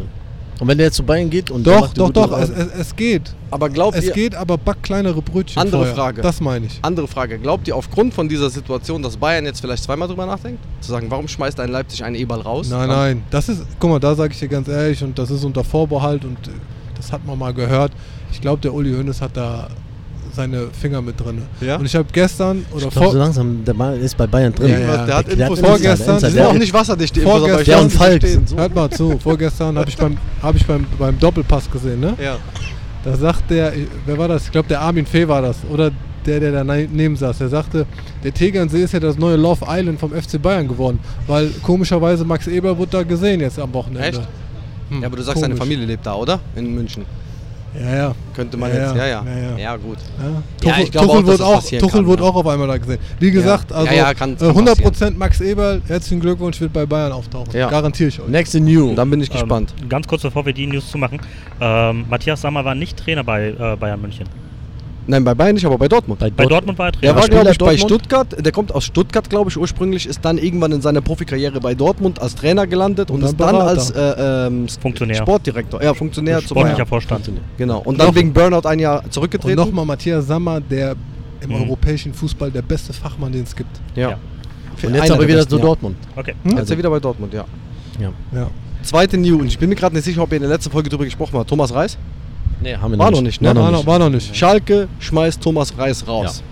[0.61, 2.67] Und wenn der jetzt zu Bayern geht und der doch, macht doch, doch, es, es,
[2.79, 3.33] es geht.
[3.49, 5.95] Aber glaubt Es ihr, geht, aber back kleinere Brötchen Andere vorher.
[5.95, 6.21] Frage.
[6.21, 6.77] Das meine ich.
[6.83, 10.59] andere Frage, glaubt ihr aufgrund von dieser Situation, dass Bayern jetzt vielleicht zweimal drüber nachdenkt?
[10.79, 12.69] Zu sagen, warum schmeißt ein Leipzig einen Eberl raus?
[12.69, 15.31] Nein, Dann- nein, das ist, guck mal, da sage ich dir ganz ehrlich und das
[15.31, 16.51] ist unter Vorbehalt und äh,
[16.95, 17.91] das hat man mal gehört.
[18.31, 19.67] Ich glaube, der Uli Hoeneß hat da
[20.33, 21.41] seine Finger mit drin.
[21.61, 21.75] Ja?
[21.77, 24.53] Und ich habe gestern oder ich glaube, so vor, langsam, der Mann ist bei Bayern
[24.53, 24.71] drin.
[24.71, 25.05] Ja, ja.
[25.05, 27.45] Der hat Der- der Infos hat vorgestern- Die sind auch nicht wasserdicht, die Infos, aber
[27.45, 28.57] ich Vorgestern- Der und Falk so.
[28.57, 32.13] hört mal zu, vorgestern habe ich beim, hab ich beim, beim Doppelpass gesehen, ne?
[32.23, 32.37] Ja.
[33.03, 33.73] Da sagt der,
[34.05, 34.45] wer war das?
[34.45, 35.57] Ich glaube, der Armin Fee war das.
[35.71, 35.91] Oder
[36.25, 37.39] der, der daneben saß.
[37.39, 37.87] Der sagte,
[38.23, 40.99] der Tegernsee ist ja das neue Love Island vom FC Bayern geworden.
[41.25, 44.07] Weil komischerweise Max Eber wurde da gesehen jetzt am Wochenende.
[44.07, 44.21] Echt?
[44.89, 45.63] Hm, Ja, aber du sagst, deine komisch.
[45.67, 46.39] Familie lebt da, oder?
[46.55, 47.05] In München.
[47.79, 48.15] Ja, ja.
[48.35, 49.23] Könnte man Ja, jetzt, ja, ja.
[49.25, 49.57] ja, ja.
[49.57, 49.97] Ja, gut.
[50.19, 52.77] Ja, Ja, Tuchel, ich glaube Tuchel auch, das auch, Tuchel kann, auch auf einmal da
[52.77, 52.99] gesehen.
[53.19, 56.85] Wie gesagt, also Ja, ja, kann- kann äh, 100% Max Eberl, herzlichen Glückwunsch, wird bei
[56.85, 57.53] Bayern auftauchen.
[57.53, 57.69] Ja.
[57.69, 58.27] Garantiere ich euch.
[58.27, 58.89] Next in New.
[58.89, 59.73] Und dann bin ich gespannt.
[59.81, 61.19] Ähm, ganz kurz bevor wir die News zumachen.
[61.61, 64.27] Ähm, Matthias Sammer war nicht Trainer bei äh, Bayern München.
[65.11, 66.19] Nein, bei Bayern nicht, aber bei Dortmund.
[66.21, 67.15] bei, Bei Dortmund war er Der Trainer.
[67.15, 67.85] war, Spieler glaube ich, bei?
[67.87, 68.45] Stuttgart.
[68.45, 70.05] Der kommt aus Stuttgart, glaube ich, ursprünglich.
[70.07, 73.39] Ist dann irgendwann in seiner Profikarriere bei Dortmund als Trainer gelandet und, Und dann ist
[73.39, 75.17] dann als äh, ähm, Funktionär.
[75.17, 76.85] Sportdirektor, ja, Funktionär zu Sportlicher.
[76.85, 77.29] Vorstand.
[77.57, 77.79] Genau.
[77.79, 79.57] Und dann Noch- wegen Burnout ein Jahr Und zurückgetreten.
[79.57, 80.95] nochmal Matthias Sammer, der
[81.41, 81.55] im Mhm.
[81.63, 83.81] europäischen Fußball der beste Fachmann, den es gibt.
[83.95, 84.11] Ja.
[84.11, 84.17] Ja.
[84.83, 85.61] Und jetzt aber der wieder besten, zu ja.
[85.63, 85.97] Dortmund.
[86.15, 86.35] Okay.
[86.43, 86.51] Hm?
[86.51, 87.43] Jetzt ist er wieder bei Dortmund, ja.
[87.99, 88.47] Ja.
[88.83, 89.41] Zweite News.
[89.41, 91.37] Und ich bin mir gerade nicht sicher, ob ihr in der letzten Folge drüber gesprochen
[91.37, 91.49] habt.
[91.49, 91.97] Thomas Reis?
[92.61, 93.47] Nee, haben wir War noch nicht, ne?
[93.47, 93.79] War noch War, nicht.
[93.79, 94.35] noch, war noch nicht.
[94.35, 96.43] Schalke schmeißt Thomas Reis raus.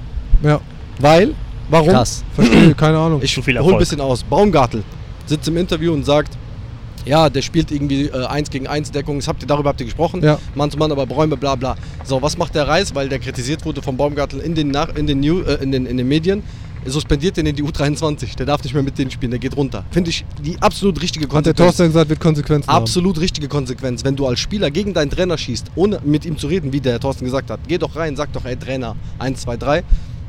[0.44, 0.60] Ja,
[1.00, 1.36] Weil?
[1.70, 1.90] Warum?
[1.90, 2.24] Krass.
[2.34, 3.22] verstehe, keine Ahnung.
[3.24, 4.24] Ich viel hol ein bisschen aus.
[4.24, 4.84] Baumgartel
[5.28, 6.36] sitzt im Interview und sagt,
[7.06, 9.22] ja, der spielt irgendwie äh, 1 gegen 1 Deckung.
[9.26, 10.22] Habt ihr, darüber habt ihr gesprochen.
[10.24, 10.40] Ja.
[10.56, 11.76] Mann zu Mann, aber Bräume, bla bla.
[12.04, 12.94] So, was macht der Reis?
[12.96, 15.86] Weil der kritisiert wurde von Baumgartel in den, Nach in den, New äh, in den,
[15.86, 16.44] in den Medien.
[16.86, 18.36] Suspendiert den in die U23.
[18.38, 19.84] Der darf nicht mehr mit denen spielen, der geht runter.
[19.92, 21.58] Finde ich die absolut richtige Hat der Konsequenz.
[21.68, 22.84] Thorsten gesagt, wird Konsequenzen haben.
[22.84, 24.04] Absolut richtige Konsequenz.
[24.04, 27.00] Wenn du als Spieler gegen deinen Trainer schießt, ohne mit ihm zu reden, wie der
[27.00, 29.84] Thorsten gesagt hat, geh doch rein, sag doch, ey Trainer, 1, 2, 3,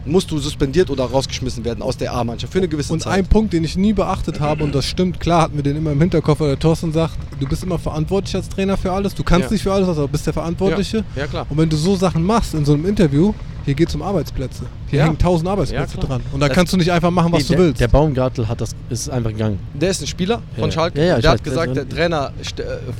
[0.07, 3.13] musst du suspendiert oder rausgeschmissen werden aus der A-Mannschaft für eine gewisse Und Zeit.
[3.19, 5.93] ein Punkt, den ich nie beachtet habe, und das stimmt, klar hatten wir den immer
[5.93, 9.23] im Hinterkopf, weil der Thorsten sagt, du bist immer verantwortlich als Trainer für alles, du
[9.23, 9.53] kannst Ja.
[9.53, 11.05] nicht für alles, aber bist der Verantwortliche.
[11.15, 11.47] Ja, ja, klar.
[11.51, 14.65] Und wenn du so Sachen machst in so einem Interview, hier geht es um Arbeitsplätze.
[14.89, 15.05] Hier Ja.
[15.07, 16.23] hängen tausend Arbeitsplätze Ja, dran.
[16.33, 17.81] Und da Das- kannst du nicht einfach machen, was Nee, du der, willst.
[17.81, 19.59] Der Baumgartel hat das, ist einfach gegangen.
[19.75, 20.71] Der ist ein Spieler von Ja.
[20.73, 20.99] Schalke.
[21.01, 22.45] Ja, ja, und ich der hat gesagt, der- Trainer äh,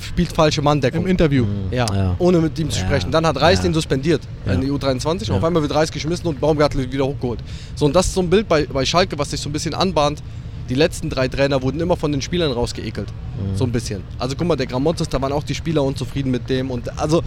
[0.07, 1.03] spielt falsche Manndeckung.
[1.05, 1.45] Im Interview.
[1.71, 2.17] Ja, Ja.
[2.19, 2.87] ohne mit ihm zu Ja.
[2.87, 3.11] sprechen.
[3.11, 3.63] Dann hat Reis Ja.
[3.65, 4.53] den suspendiert Ja.
[4.53, 5.35] in die U23 Ja.
[5.35, 7.41] und auf einmal wird Reis geschmissen und Baumgartel wieder hochgeholt.
[7.75, 9.75] So, und das ist so ein Bild bei, bei Schalke, was sich so ein bisschen
[9.75, 10.23] anbahnt.
[10.69, 13.09] Die letzten drei Trainer wurden immer von den Spielern rausgeekelt.
[13.09, 13.57] Mhm.
[13.57, 14.03] So ein bisschen.
[14.21, 16.71] Also guck mal, der Gramontes, da waren auch die Spieler unzufrieden mit dem.
[16.71, 17.23] Und also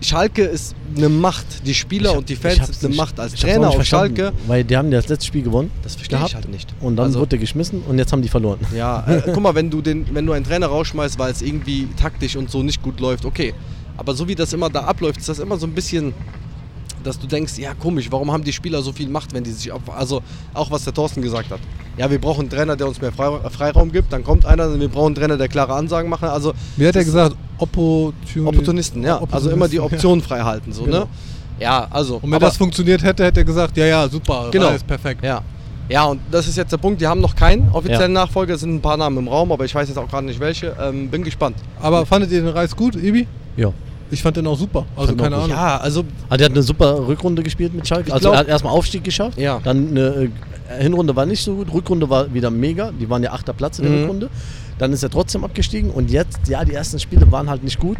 [0.00, 1.66] Schalke ist eine Macht.
[1.66, 3.18] Die Spieler Ich hab- und die ich Fans sind eine nicht- Macht.
[3.20, 5.70] Als ich Trainer auf Schalke, Weil die haben das letzte Spiel gewonnen.
[5.82, 6.74] das verstehe ich gehabt halt nicht.
[6.80, 8.58] Und dann Also- wurde geschmissen und jetzt haben die verloren.
[8.76, 11.88] Ja, äh, guck mal, wenn du, den, wenn du einen Trainer rausschmeißt, weil es irgendwie
[11.98, 13.54] taktisch und so nicht gut läuft, okay.
[13.96, 16.12] Aber so wie das immer da abläuft, ist das immer so ein bisschen,
[17.04, 19.70] dass du denkst, ja komisch, warum haben die Spieler so viel Macht, wenn die sich
[19.70, 20.22] auf, also
[20.54, 21.60] auch was der Thorsten gesagt hat.
[21.96, 24.88] Ja, wir brauchen einen Trainer, der uns mehr Freiraum, Freiraum gibt, dann kommt einer, wir
[24.88, 26.24] brauchen einen Trainer, der klare Ansagen macht.
[26.24, 27.36] Also Wie hat er gesagt?
[27.58, 29.20] Opportuni Opportunisten, ja.
[29.30, 31.00] Also immer die Opportunisten, Option frei halten, so, Genau.
[31.00, 31.06] ne?
[31.60, 32.14] Ja, also.
[32.14, 32.20] Ja.
[32.20, 34.68] Und wenn aber- das funktioniert hätte, hätte er gesagt, ja, ja, super, Genau.
[34.68, 35.22] alles perfekt.
[35.24, 35.40] Ja.
[35.88, 36.98] Ja, und das ist jetzt der Punkt.
[37.00, 39.74] Die haben noch keinen offiziellen Nachfolger, es sind ein paar Namen im Raum, aber ich
[39.74, 40.74] weiß jetzt auch gerade nicht welche.
[40.80, 41.56] Ähm, bin gespannt.
[41.78, 43.28] Aber fandet ihr den Reis gut, Ibi?
[43.56, 43.70] Ja.
[44.10, 44.84] Ich fand den auch super.
[44.96, 45.36] Also Fand keine.
[45.36, 45.50] Ahnung.
[45.50, 48.12] Ja, also Also der hat eine super Rückrunde gespielt mit Schalke.
[48.12, 49.38] Also glaub- er hat erstmal Aufstieg geschafft.
[49.38, 49.60] Ja.
[49.64, 50.30] Dann eine
[50.70, 51.72] äh, Hinrunde war nicht so gut.
[51.72, 52.90] Rückrunde war wieder mega.
[52.92, 54.00] Die waren ja achter Platz in der Mhm.
[54.02, 54.30] Rückrunde.
[54.78, 57.98] Dann ist er trotzdem abgestiegen und jetzt, ja, die ersten Spiele waren halt nicht gut.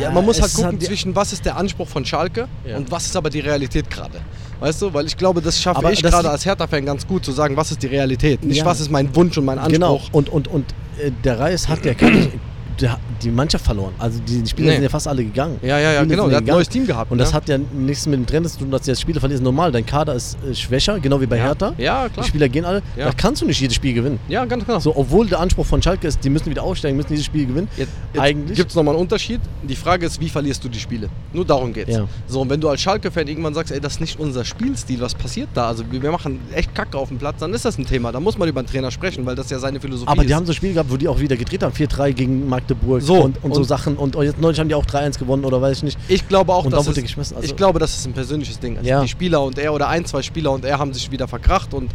[0.00, 2.76] Ja, man muss Es halt ist gucken zwischen was ist der Anspruch von Schalke Ja.
[2.78, 4.18] und was ist aber die Realität gerade.
[4.60, 7.24] Weißt du, weil ich glaube, das schaffe Aber ich das- gerade als Hertha-Fan ganz gut
[7.26, 8.64] zu sagen, was ist die Realität, nicht Ja.
[8.64, 9.72] was ist mein Wunsch und mein Anspruch.
[9.72, 10.00] Genau.
[10.12, 10.64] Und, und, und
[10.98, 12.28] äh, der Reis hat ja keine,
[12.80, 13.92] der, die Mannschaft verloren.
[13.98, 14.74] Also die, die Spieler Nee.
[14.74, 15.58] sind ja fast alle gegangen.
[15.62, 16.28] Ja, ja, ja, genau.
[16.28, 17.10] Der hat ein neues Team gehabt.
[17.10, 17.36] Und das ne?
[17.36, 19.42] hat ja nichts mit dem Trainer zu tun, dass du jetzt Spiele verlierst.
[19.42, 21.44] Normal, dein Kader ist äh, schwächer, genau wie bei ja.
[21.44, 21.72] Hertha.
[21.78, 22.26] Ja, Die klar.
[22.26, 22.82] Spieler gehen alle.
[22.96, 23.06] Ja.
[23.06, 24.18] Da kannst du nicht jedes Spiel gewinnen.
[24.28, 24.78] Ja, ganz genau.
[24.78, 27.68] So, obwohl der Anspruch von Schalke ist, die müssen wieder aufsteigen, müssen dieses Spiel gewinnen.
[27.76, 28.56] Jetzt, jetzt Eigentlich.
[28.56, 29.40] gibt es nochmal einen Unterschied.
[29.62, 31.08] Die Frage ist, wie verlierst du die Spiele?
[31.32, 31.90] Nur darum geht's.
[31.92, 32.06] Ja.
[32.26, 35.14] So, und wenn du als Schalke-Fan irgendwann sagst, ey, das ist nicht unser Spielstil, was
[35.14, 35.68] passiert da?
[35.68, 38.12] Also wir machen echt Kacke auf dem Platz, dann ist das ein Thema.
[38.12, 40.28] Da muss man über den Trainer sprechen, weil das ja seine Philosophie Aber ist.
[40.28, 41.72] die haben so Spiele gehabt, wo die auch wieder gedreht haben.
[41.74, 43.96] 4-3 gegen Magdeburg So, und, und so und- Sachen.
[43.96, 45.98] Und jetzt neulich haben die auch 3-1 gewonnen oder weiß ich nicht.
[46.08, 48.86] Ich glaube auch, Und dass es, also- ich glaube, dass es ein persönliches Ding ist.
[48.86, 49.02] Ja.
[49.02, 51.90] Die Spieler und er oder ein, zwei Spieler und er haben sich wieder verkracht und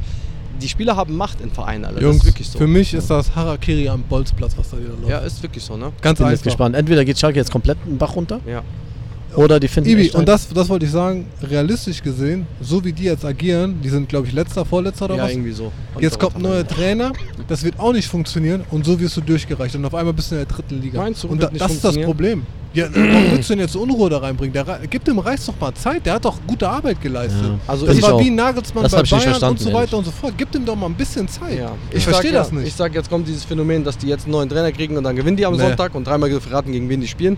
[0.61, 2.01] die Spieler haben Macht in Vereinen, Alter.
[2.01, 2.57] Jungs, das ist wirklich so.
[2.59, 5.09] für mich ist das Harakiri am Bolzplatz, was da wieder läuft.
[5.09, 5.91] ja, ist wirklich so, ne?
[6.01, 6.75] Ganz Bin jetzt gespannt.
[6.75, 8.61] Entweder geht Schalke jetzt komplett den Bach runter Ja.
[9.35, 13.03] Oder die finden Ibi, und das, das wollte ich sagen, realistisch gesehen, so wie die
[13.03, 15.31] jetzt agieren, die sind, glaube ich, letzter, vorletzter oder Ja, was?
[15.31, 15.71] irgendwie so.
[15.99, 17.11] Jetzt kommt ein neuer Trainer,
[17.47, 20.35] das wird auch nicht funktionieren und so wirst du durchgereicht und auf einmal bist du
[20.35, 20.99] in der dritten Liga.
[21.01, 21.97] Meinst du, und da, das ist das?
[22.01, 22.43] Problem.
[22.73, 24.53] Ja, warum willst du denn jetzt Unruhe da reinbringen?
[24.53, 27.41] Der, gib dem Reis doch mal Zeit, der hat doch gute Arbeit geleistet.
[27.43, 27.59] Ja.
[27.67, 28.19] Also das ich war auch.
[28.21, 30.33] wie ein Nagelsmann Das bei ich Bayern und so weiter und so fort.
[30.37, 31.59] Gib dem doch mal ein bisschen Zeit.
[31.59, 31.73] Ja.
[31.91, 32.67] Ich sag verstehe das nicht.
[32.67, 35.15] Ich sag, jetzt kommt dieses Phänomen, dass die jetzt einen neuen Trainer kriegen und dann
[35.15, 35.59] gewinnen die am Nee.
[35.59, 37.37] Sonntag und dreimal verraten, gegen wen die spielen.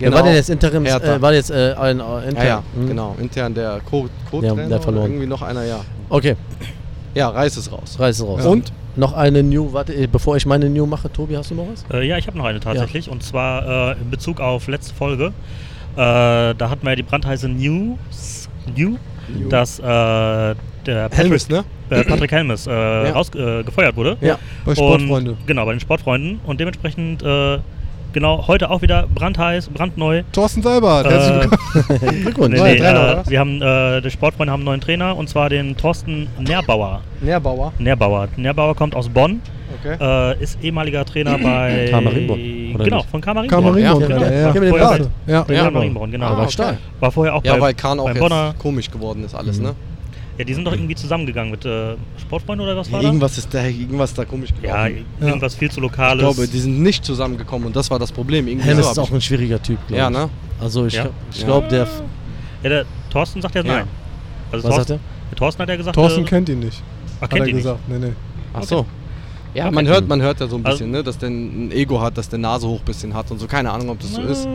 [0.00, 0.88] Wer war denn jetzt Interims?
[0.90, 2.34] Äh, war jetzt äh, ein äh, intern?
[2.36, 2.86] Ja, ja, Hm.
[2.88, 3.16] genau.
[3.20, 4.62] Intern der Co- Co-Trainer.
[4.62, 5.06] Ja, der verloren.
[5.10, 5.80] Irgendwie noch einer, ja.
[6.08, 6.36] Okay,
[7.14, 7.96] Ja, Reis ist raus.
[7.98, 8.40] Reis ist raus.
[8.44, 8.50] Ja.
[8.50, 8.72] Und?
[8.96, 11.84] Noch eine New, warte, äh, bevor ich meine New mache, Tobi, hast du noch was?
[11.92, 13.08] Äh, ja, ich habe noch eine tatsächlich.
[13.08, 15.26] Und zwar äh, in Bezug auf letzte Folge.
[15.26, 15.32] Äh,
[15.96, 18.96] da hatten wir ja die brandheiße News, New,
[19.48, 20.54] dass äh, der
[20.86, 21.64] Patrick, Helmes, ne?
[21.90, 24.16] äh, Patrick Helmes äh, raus, äh, gefeuert wurde.
[24.20, 24.38] Ja.
[24.64, 25.32] Bei Sportfreunde.
[25.32, 26.40] Und, genau, bei den Sportfreunden.
[26.44, 27.58] Und dementsprechend, äh,
[28.12, 30.22] genau, heute auch wieder brandheiß, brandneu.
[30.32, 32.20] Thorsten Seibert, herzlich Äh, willkommen.
[32.22, 32.56] Glückwunsch.
[32.60, 35.48] Nee, nee, Trainer, äh, wir haben, äh, die Sportfreunde haben einen neuen Trainer und zwar
[35.48, 37.00] den Thorsten Nährbauer.
[37.20, 37.72] Nährbauer.
[37.78, 38.28] Nährbauer.
[38.36, 39.40] Nährbauer kommt aus Bonn,
[39.82, 39.96] Okay.
[40.00, 41.88] äh, ist ehemaliger Trainer bei.
[41.90, 43.10] Kamerinborn, oder Genau, nicht?
[43.10, 43.64] von Kamerinborn.
[43.64, 44.20] Kamerinborn, Ja, ja, genau.
[44.22, 45.70] ja, Ja, bei- ja.
[45.70, 46.06] bei Ja.
[46.10, 46.26] Genau.
[46.26, 46.74] Aber okay.
[47.00, 48.54] War vorher auch Ja, bei, weil Kahn auch jetzt Bonner.
[48.58, 49.64] komisch geworden ist alles, Mhm.
[49.66, 49.74] ne?
[50.40, 53.52] Ja, die sind doch irgendwie zusammengegangen mit äh, Sportfreunde oder was Ja, war irgendwas ist
[53.52, 55.04] da, irgendwas da komisch Ja, gelaufen.
[55.20, 56.18] irgendwas viel zu ich Lokales.
[56.20, 58.48] glaube, die sind nicht zusammengekommen und das war das Problem.
[58.48, 60.16] Irgendwie Helmes so ist auch ein schwieriger Typ, ich- glaube Ja, ich.
[60.16, 60.30] ne?
[60.58, 61.10] Also ich, Ja.
[61.30, 61.46] ich Ja.
[61.46, 61.86] glaube, der...
[62.62, 63.70] ja, der Thorsten sagt ja Ja.
[63.80, 63.86] nein.
[64.50, 65.28] Also Was sagt Thorsten, er?
[65.30, 66.82] der Thorsten hat ja gesagt, Thorsten äh, kennt ihn nicht.
[67.18, 67.64] ach, Hat kennt er ihn nicht.
[67.64, 67.80] gesagt.
[67.86, 68.12] Nee, nee.
[68.54, 68.86] Ach so.
[69.52, 69.74] Ja, Okay.
[69.74, 72.16] man hört, man hört ja so ein Also- bisschen, ne, dass der ein Ego hat,
[72.16, 73.46] dass der Nase hoch ein bisschen hat und so.
[73.46, 74.48] Keine Ahnung, ob das so ist.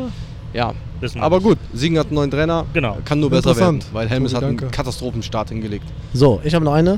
[0.56, 0.74] Ja.
[1.20, 2.66] Aber gut, Siegen hat einen neuen Trainer.
[2.74, 2.98] Genau.
[3.04, 4.76] Kann nur besser werden, weil Helmes Tobi, hat einen danke.
[4.76, 5.86] Katastrophenstart hingelegt.
[6.14, 6.98] So, ich habe noch eine.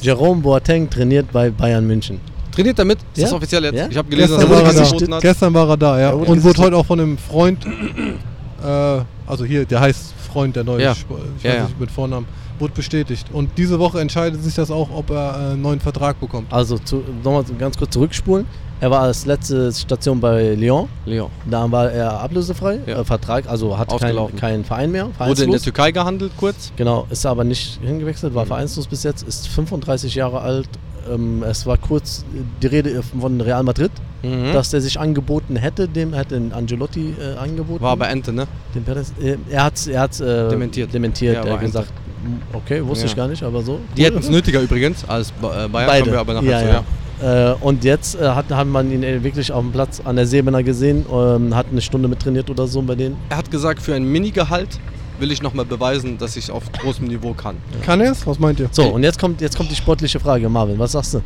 [0.00, 2.20] Jerome Boateng trainiert bei Bayern München.
[2.52, 2.98] Trainiert damit?
[2.98, 3.24] Ist Ja?
[3.24, 3.76] das offiziell jetzt?
[3.76, 3.86] Ja?
[3.88, 5.18] Ich habe gelesen, Gestern dass war, er er da.
[5.20, 6.10] Gestern war er da, ja.
[6.10, 10.56] Ja, wurde Und wurde heute auch von einem Freund, äh, also hier, der heißt Freund,
[10.56, 10.92] der neue, Ja.
[10.92, 11.62] Sp- ich weiß ja.
[11.64, 12.26] nicht mit Vornamen,
[12.58, 13.28] wurde bestätigt.
[13.32, 16.52] Und diese Woche entscheidet sich das auch, ob er äh, einen neuen Vertrag bekommt.
[16.52, 18.46] Also zu, nochmal ganz kurz zurückspulen.
[18.80, 20.88] Er war als letzte Station bei Lyon.
[21.04, 21.30] Leon.
[21.50, 22.78] Da war er ablösefrei.
[22.86, 23.00] Ja.
[23.00, 25.08] Äh, Vertrag, also hat keinen kein Verein mehr.
[25.18, 25.60] Wurde in der.
[25.60, 26.72] Türkei gehandelt kurz.
[26.76, 28.36] Genau, ist aber nicht hingewechselt, Mhm.
[28.36, 30.68] war vereinslos bis jetzt, ist 35 Jahre alt,
[31.12, 32.24] ähm, es war kurz
[32.62, 33.90] die Rede von Real Madrid,
[34.22, 34.52] Mhm.
[34.54, 37.82] dass der sich angeboten hätte, dem hätte den Angelotti äh, angeboten.
[37.84, 38.46] War aber Ente, ne?
[38.74, 40.92] Den Perez, äh, er hat er hat's, äh, Dementiert.
[40.94, 41.34] dementiert.
[41.36, 41.88] Ja, er hat gesagt,
[42.24, 43.10] "Hm, okay, wusste Ja.
[43.10, 43.78] ich gar nicht, aber so.
[43.96, 45.70] Die hätten es nötiger übrigens als äh, Bayern.
[45.72, 46.00] Beide.
[46.00, 46.84] Kommen wir aber nachher ja, zu, ja.
[47.22, 50.62] Äh, und jetzt äh, hat, hat man ihn wirklich auf dem Platz an der Sebener
[50.62, 53.16] gesehen, ähm, hat eine Stunde mit trainiert oder so bei denen.
[53.28, 54.80] Er hat gesagt, für ein Minigehalt
[55.18, 57.56] will ich nochmal beweisen, dass ich auf großem Niveau kann.
[57.84, 58.26] Kann er es?
[58.26, 58.68] Was meint ihr?
[58.72, 61.20] So, und jetzt kommt, jetzt kommt die sportliche Frage, Marvin, was sagst du?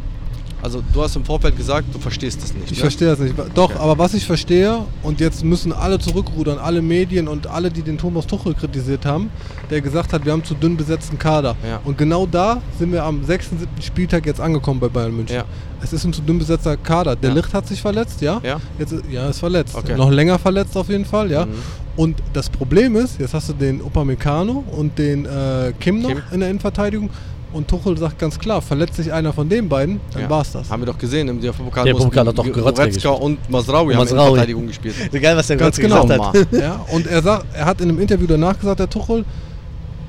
[0.64, 2.70] Also du hast im Vorfeld gesagt, du verstehst das nicht.
[2.70, 2.80] Ich ne?
[2.80, 3.34] verstehe das nicht.
[3.54, 7.82] Doch, aber was ich verstehe, und jetzt müssen alle zurückrudern, alle Medien und alle, die
[7.82, 9.28] den Thomas Tuchel kritisiert haben,
[9.68, 11.54] der gesagt hat, wir haben zu dünn besetzten Kader.
[11.68, 11.80] Ja.
[11.84, 13.68] Und genau da sind wir am 6., 7.
[13.82, 15.36] Spieltag jetzt angekommen bei Bayern München.
[15.36, 15.44] Ja.
[15.82, 17.14] Es ist ein zu dünn besetzter Kader.
[17.14, 17.36] Der Ja.
[17.36, 18.40] Licht hat sich verletzt, ja?
[18.42, 18.58] Ja.
[18.78, 19.74] Jetzt, ist- ja, ist verletzt.
[19.74, 19.96] Okay.
[19.98, 21.44] Noch länger verletzt auf jeden Fall, ja.
[21.44, 21.52] Mhm.
[21.96, 26.22] Und das Problem ist, jetzt hast du den Upamecano und den äh, Kim noch Kim.
[26.32, 27.10] in der Innenverteidigung.
[27.54, 30.30] Und Tuchel sagt ganz klar, verletzt sich einer von den beiden, dann Ja.
[30.30, 30.68] war's das.
[30.68, 34.08] Haben wir doch gesehen, im DFB-Pokal Der Pokal hat doch Goretzka Goretzka und Masraoui haben
[34.08, 34.16] in.
[34.16, 34.94] Verteidigung gespielt.
[35.12, 36.24] Geil, was der Ganz Goretzka genau.
[36.24, 36.60] gesagt hat.
[36.60, 39.24] Ja, und er, sagt, er hat in einem Interview danach gesagt, der Tuchel,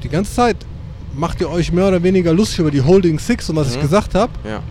[0.03, 0.57] die ganze Zeit
[1.15, 3.81] macht ihr euch mehr oder weniger lustig über die Holding Six und was ich Mhm.
[3.81, 4.31] gesagt habe.
[4.43, 4.61] Ja,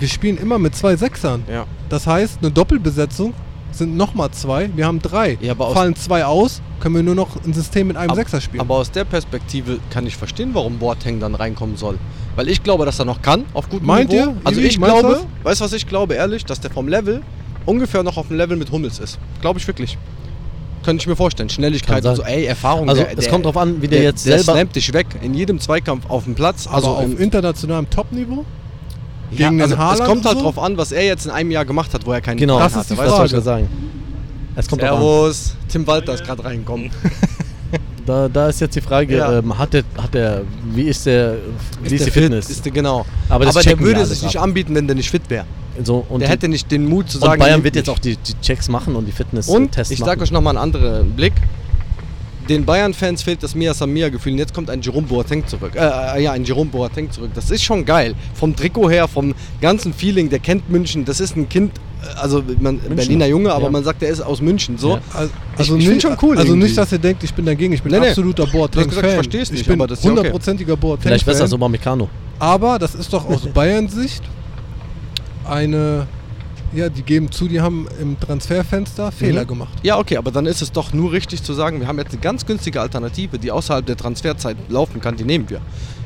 [0.00, 1.44] Wir spielen immer mit zwei Sechsern.
[1.48, 1.66] ja.
[1.90, 3.32] Das heißt, eine Doppelbesetzung
[3.78, 4.70] sind nochmal zwei.
[4.74, 5.36] Wir haben drei.
[5.40, 8.60] Ja, Fallen zwei aus, können wir nur noch ein System mit einem Ab- Sechser spielen.
[8.60, 11.98] Aber aus der Perspektive kann ich verstehen, warum Boateng dann reinkommen soll.
[12.36, 14.22] Weil ich glaube, dass er noch kann, auf gutem Meint Niveau.
[14.30, 14.36] ihr?
[14.44, 17.22] Also ich glaube, weißt du was ich glaube, ehrlich, dass der vom Level
[17.66, 19.18] ungefähr noch auf dem Level mit Hummels ist.
[19.40, 19.96] Glaube ich wirklich.
[20.84, 21.48] Könnte ich mir vorstellen.
[21.48, 22.90] Schnelligkeit und so, ey, Erfahrung.
[22.90, 25.06] Also, der, es der, kommt drauf an, wie der jetzt der selber- slammt dich weg.
[25.22, 26.66] In jedem Zweikampf auf dem Platz.
[26.70, 28.44] also auf im- internationalem Topniveau?
[29.38, 30.42] Ja, gegen den also es Haaland kommt halt so?
[30.44, 32.74] drauf an, was er jetzt in einem Jahr gemacht hat, wo er keinen Genau, Das
[32.76, 33.08] ist die hatte.
[33.10, 33.68] das wollte ich sagen.
[34.56, 34.82] Es kommt.
[34.82, 35.56] Servus.
[35.68, 36.90] Tim Walter ist gerade reingekommen.
[38.06, 39.38] Da, da ist jetzt die Frage, Ja.
[39.38, 40.42] ähm, hat, der, hat der,
[40.74, 41.36] wie ist der,
[41.82, 42.22] wie ist, der die fit?
[42.24, 42.50] Fitness?
[42.50, 43.06] Ist der, genau.
[43.30, 44.44] Aber das der würde sich nicht ab.
[44.44, 45.46] anbieten, wenn der nicht fit wäre.
[45.82, 47.40] so, und Der die- hätte nicht den Mut zu und sagen.
[47.40, 50.30] Bayern wird jetzt auch die, die Checks machen und die Fitness Und ich sage euch
[50.30, 51.32] nochmal einen anderen Blick.
[52.48, 54.32] Den Bayern-Fans fehlt das Mia Samia-Gefühl.
[54.32, 55.72] Und jetzt kommt ein Jerome Boateng zurück.
[55.74, 57.30] Äh, ja, ein Jerome Boateng zurück.
[57.34, 58.14] Das ist schon geil.
[58.34, 60.28] Vom Trikot her, vom ganzen Feeling.
[60.28, 61.04] Der kennt München.
[61.04, 63.70] Das ist ein Kind, äh, also man, Berliner Junge, aber ja.
[63.70, 64.76] man sagt, der ist aus München.
[64.76, 64.96] So.
[64.96, 65.00] Ja.
[65.14, 66.66] Also, Ich- ich find's nicht, schon cool Also irgendwie.
[66.66, 67.72] nicht, dass ihr denkt, ich bin dagegen.
[67.72, 68.08] Ich bin Nee, nee.
[68.08, 68.88] absoluter Boateng-Fan.
[68.90, 70.18] gesagt, ich versteh's nicht, Ich bin aber das ist ja okay.
[70.18, 71.08] hundertprozentiger Boateng-Fan.
[71.10, 72.08] Vielleicht besser als Upamecano.
[72.38, 74.22] Aber das ist doch aus Bayern-Sicht
[75.48, 76.06] eine.
[76.74, 79.48] Ja, die geben zu, die haben im Transferfenster Fehler Mhm.
[79.48, 79.72] gemacht.
[79.82, 82.20] Ja, okay, aber dann ist es doch nur richtig zu sagen, wir haben jetzt eine
[82.20, 85.60] ganz günstige Alternative, die außerhalb der Transferzeit laufen kann, die nehmen wir.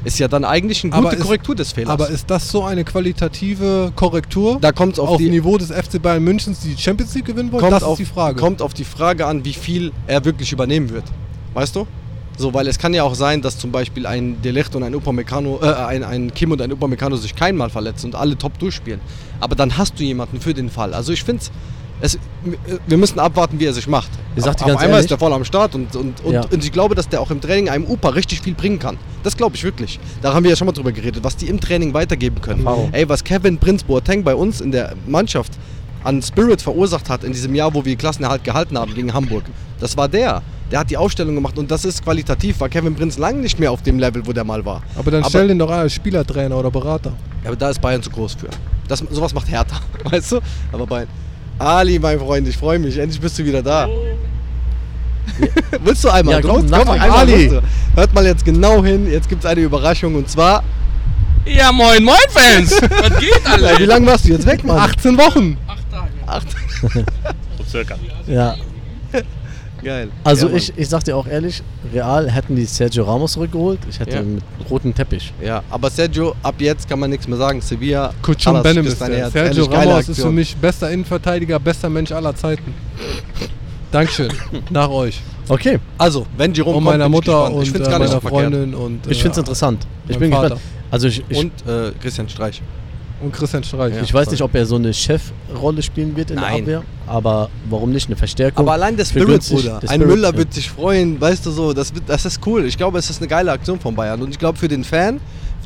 [0.04, 1.90] Ist ja dann eigentlich eine gute ist- Korrektur des Fehlers.
[1.90, 5.70] Aber ist das so eine qualitative Korrektur da kommt es auf, auf die Niveau des
[5.70, 7.60] FC Bayern Münchens, die die Champions League gewinnen wollen?
[7.62, 8.38] kommt Das auf, ist die Frage.
[8.40, 11.04] Kommt auf die Frage an, wie viel er wirklich übernehmen wird.
[11.54, 11.86] Weißt du?
[12.38, 15.58] So, weil es kann ja auch sein, dass zum Beispiel ein Delicht und ein Upamecano,
[15.60, 19.00] äh, ein, ein Kim und ein Upamecano sich keinmal verletzen und alle top durchspielen.
[19.40, 20.94] Aber dann hast du jemanden für den Fall.
[20.94, 21.42] Also ich finde
[22.00, 22.16] es,
[22.86, 24.08] wir müssen abwarten, wie er sich macht.
[24.36, 26.32] Ich sag dir auf ganz einmal ehrlich- ist er voll am Start und, und, und,
[26.32, 26.42] Ja.
[26.48, 28.98] und ich glaube, dass der auch im Training einem Upa richtig viel bringen kann.
[29.24, 29.98] Das glaube ich wirklich.
[30.22, 32.60] Da haben wir ja schon mal drüber geredet, was die im Training weitergeben können.
[32.64, 32.90] Erfahrung.
[32.92, 35.52] Ey, was Kevin Prinz Boateng bei uns in der Mannschaft
[36.04, 39.42] an Spirit verursacht hat in diesem Jahr, wo wir Klassenerhalt gehalten haben gegen Hamburg.
[39.80, 40.42] Das war der.
[40.70, 43.72] Der hat die Aufstellung gemacht und das ist qualitativ, war Kevin Prinz lang nicht mehr
[43.72, 44.82] auf dem Level, wo der mal war.
[44.96, 47.12] aber dann aber- stell den doch an als Spielertrainer oder Berater.
[47.42, 48.48] Ja, aber da ist Bayern zu groß für.
[48.86, 50.40] Das, sowas macht Hertha, weißt du?
[50.72, 51.08] Aber Bayern.
[51.58, 52.98] Ali, mein Freund, ich freue mich.
[52.98, 53.88] Endlich bist du wieder da.
[55.82, 56.34] Willst du einmal?
[56.36, 57.50] Ja, Du komm, nach- einmal Ali.
[57.94, 59.10] Hört mal jetzt genau hin.
[59.10, 60.62] Jetzt gibt es eine Überraschung und zwar.
[61.46, 62.72] Ja, moin, moin, Fans!
[62.82, 63.86] Was geht, Ja, wie Alter?
[63.86, 64.78] lange warst du jetzt weg, Mann?
[64.78, 65.56] 18 Wochen!
[66.26, 66.46] Acht.
[67.58, 67.94] So circa.
[68.26, 68.54] Ja,
[69.82, 70.08] Geil.
[70.24, 71.62] also ja, ich, ich sag dir auch ehrlich,
[71.92, 73.78] Real hätten die Sergio Ramos zurückgeholt.
[73.88, 74.22] Ich hätte Ja.
[74.22, 75.32] mit rotem Teppich.
[75.42, 77.60] Ja, aber Sergio, ab jetzt kann man nichts mehr sagen.
[77.60, 78.12] Sevilla.
[78.26, 79.20] Und ist dein der.
[79.20, 79.32] Herz.
[79.32, 82.74] Sergio Ehrlich, Ramos ist für mich bester Innenverteidiger, bester Mensch aller Zeiten.
[83.90, 84.30] Dankeschön.
[84.70, 85.20] Nach euch.
[85.48, 88.12] Okay, Also, wenn Jerome Und kommt, meiner ich Mutter und ich find's äh, gar nicht
[88.12, 88.28] meiner.
[88.28, 89.86] Freundin und, ich äh, find's interessant.
[90.06, 90.56] Ich bin Vater.
[90.56, 90.62] gespannt.
[90.90, 92.60] Also ich, ich, Und äh, Christian Streich.
[93.20, 93.94] Und Christian Streich.
[93.94, 94.02] Ja.
[94.02, 96.64] ich weiß nicht, ob er so eine Chefrolle spielen wird in Nein.
[96.64, 98.64] der Abwehr, aber warum nicht eine Verstärkung?
[98.64, 99.80] Aber allein der für Spirit, Bruder.
[99.80, 100.36] der Ein Spirit, Müller ja.
[100.36, 102.64] wird sich freuen, weißt du so, das, wird, das ist cool.
[102.66, 104.20] Ich glaube, es ist eine geile Aktion von Bayern.
[104.22, 105.20] Und ich glaube, für den Fan,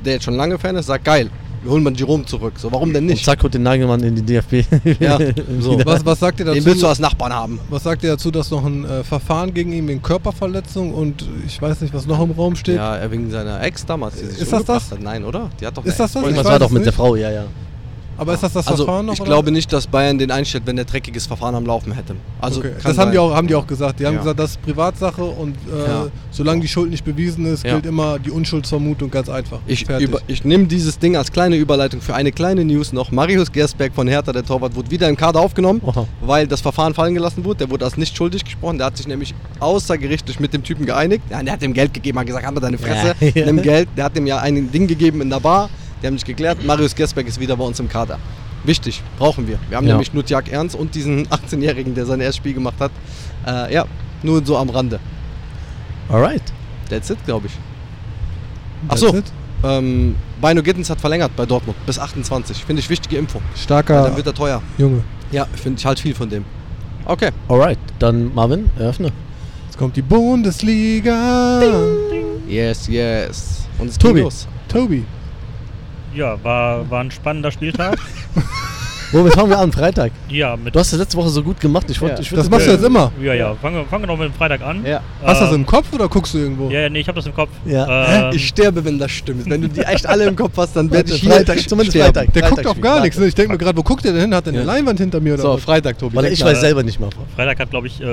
[0.04, 1.30] der jetzt schon lange Fan ist, sagt geil,
[1.62, 2.54] wir holen mal Jerome zurück.
[2.58, 3.24] So, warum denn Und nicht?
[3.24, 4.64] zack, holt den Nagelmann in die DFB.
[5.00, 5.18] Ja,
[5.60, 5.80] so.
[5.84, 6.54] Was, was sagt ihr dazu?
[6.56, 7.60] Den willst du als Nachbarn haben.
[7.70, 11.60] Was sagt ihr dazu, dass noch ein äh, Verfahren gegen ihn wegen Körperverletzung und ich
[11.60, 12.76] weiß nicht, was noch im Raum steht?
[12.76, 14.90] Ja, er wegen seiner Ex damals, die sich Ist das das?
[14.90, 15.00] Hat.
[15.00, 15.50] Nein, oder?
[15.60, 16.22] Die hat doch Ist das das?
[16.22, 16.96] Irgendwas weiß war doch mit der nicht.
[16.96, 17.44] Frau, ja, ja.
[18.18, 19.14] Aber ist das das also Verfahren noch?
[19.14, 19.30] ich oder?
[19.30, 22.14] glaube nicht, dass Bayern den einstellt, wenn der dreckiges Verfahren am Laufen hätte.
[22.40, 22.72] Also okay.
[22.82, 24.00] das haben die, auch, haben die auch gesagt.
[24.00, 24.20] Die haben Ja.
[24.20, 26.06] gesagt, das ist Privatsache und äh, Ja.
[26.30, 27.72] solange die Schuld nicht bewiesen ist, Ja.
[27.74, 29.58] gilt immer die Unschuldsvermutung ganz einfach.
[29.66, 33.10] Ich, über, ich nehme dieses Ding als kleine Überleitung für eine kleine News noch.
[33.10, 36.06] Marius Gersberg von Hertha, der Torwart, wurde wieder im Kader aufgenommen, Oha.
[36.20, 37.58] weil das Verfahren fallen gelassen wurde.
[37.58, 38.78] Der wurde als nicht schuldig gesprochen.
[38.78, 41.22] Der hat sich nämlich außergerichtlich mit dem Typen geeinigt.
[41.30, 43.46] Ja, der hat ihm Geld gegeben, hat gesagt, haben wir deine Fresse, Ja, ja.
[43.46, 43.88] nimm Geld.
[43.96, 45.70] Der hat ihm ja ein Ding gegeben in der Bar.
[46.02, 46.64] Die haben sich geklärt.
[46.64, 48.18] Marius Gersberg ist wieder bei uns im Kader.
[48.64, 49.58] Wichtig, brauchen wir.
[49.68, 49.94] Wir haben Ja.
[49.94, 52.90] nämlich Nutjak Ernst und diesen 18-Jährigen, der sein erstes Spiel gemacht hat.
[53.46, 53.84] Äh, ja,
[54.22, 55.00] nur so am Rande.
[56.08, 56.42] Alright.
[56.90, 57.52] That's it, glaube ich.
[58.88, 59.24] Ach That's so, it.
[59.64, 62.64] ähm, Bino Gittens hat verlängert bei Dortmund bis 28.
[62.64, 63.38] Finde ich wichtige Info.
[63.38, 64.60] Weil Starker dann wird er teuer.
[64.78, 65.02] Junge.
[65.30, 66.44] Ja, finde ich halt viel von dem.
[67.04, 67.30] Okay.
[67.48, 67.78] Alright.
[67.98, 69.10] Dann Marvin, eröffne.
[69.66, 71.62] Jetzt kommt die Bundesliga.
[72.48, 73.62] Yes, yes.
[73.78, 74.14] Und es Tobi.
[74.14, 74.46] geht los.
[74.68, 75.04] Tobi.
[76.14, 77.98] Ja, war, war ein spannender Spieltag.
[79.12, 79.70] Womit fangen wir an?
[79.72, 80.10] Freitag.
[80.28, 81.86] ja, mit Du hast das letzte Woche so gut gemacht.
[81.90, 82.20] Ich wollte, Ja.
[82.22, 83.12] ich Das machst du jetzt immer.
[83.20, 84.84] Ja, ja, fangen wir, fangen wir noch mit dem Freitag an.
[84.86, 85.00] Ja.
[85.22, 86.70] Hast du das Ähm, im Kopf oder guckst du irgendwo?
[86.70, 87.50] Ja, ja, nee, ich habe das im Kopf.
[87.66, 88.28] Ja.
[88.28, 89.48] Ähm, Ich sterbe, wenn das stimmt.
[89.50, 92.14] Wenn du die echt alle im Kopf hast, dann werde ich hier Freitag, zumindest sterben.
[92.14, 92.32] Freitag.
[92.32, 93.18] Der guckt auf gar Freitag nichts.
[93.18, 93.26] Ne?
[93.26, 94.34] Ich denke mir gerade, wo guckt der denn hin?
[94.34, 94.62] Hat der eine.
[94.64, 95.56] Leinwand hinter mir oder So?
[95.58, 96.16] Freitag, Tobi.
[96.16, 97.10] Weil ich weiß selber nicht mal.
[97.36, 98.04] Freitag hat, glaube ich, äh,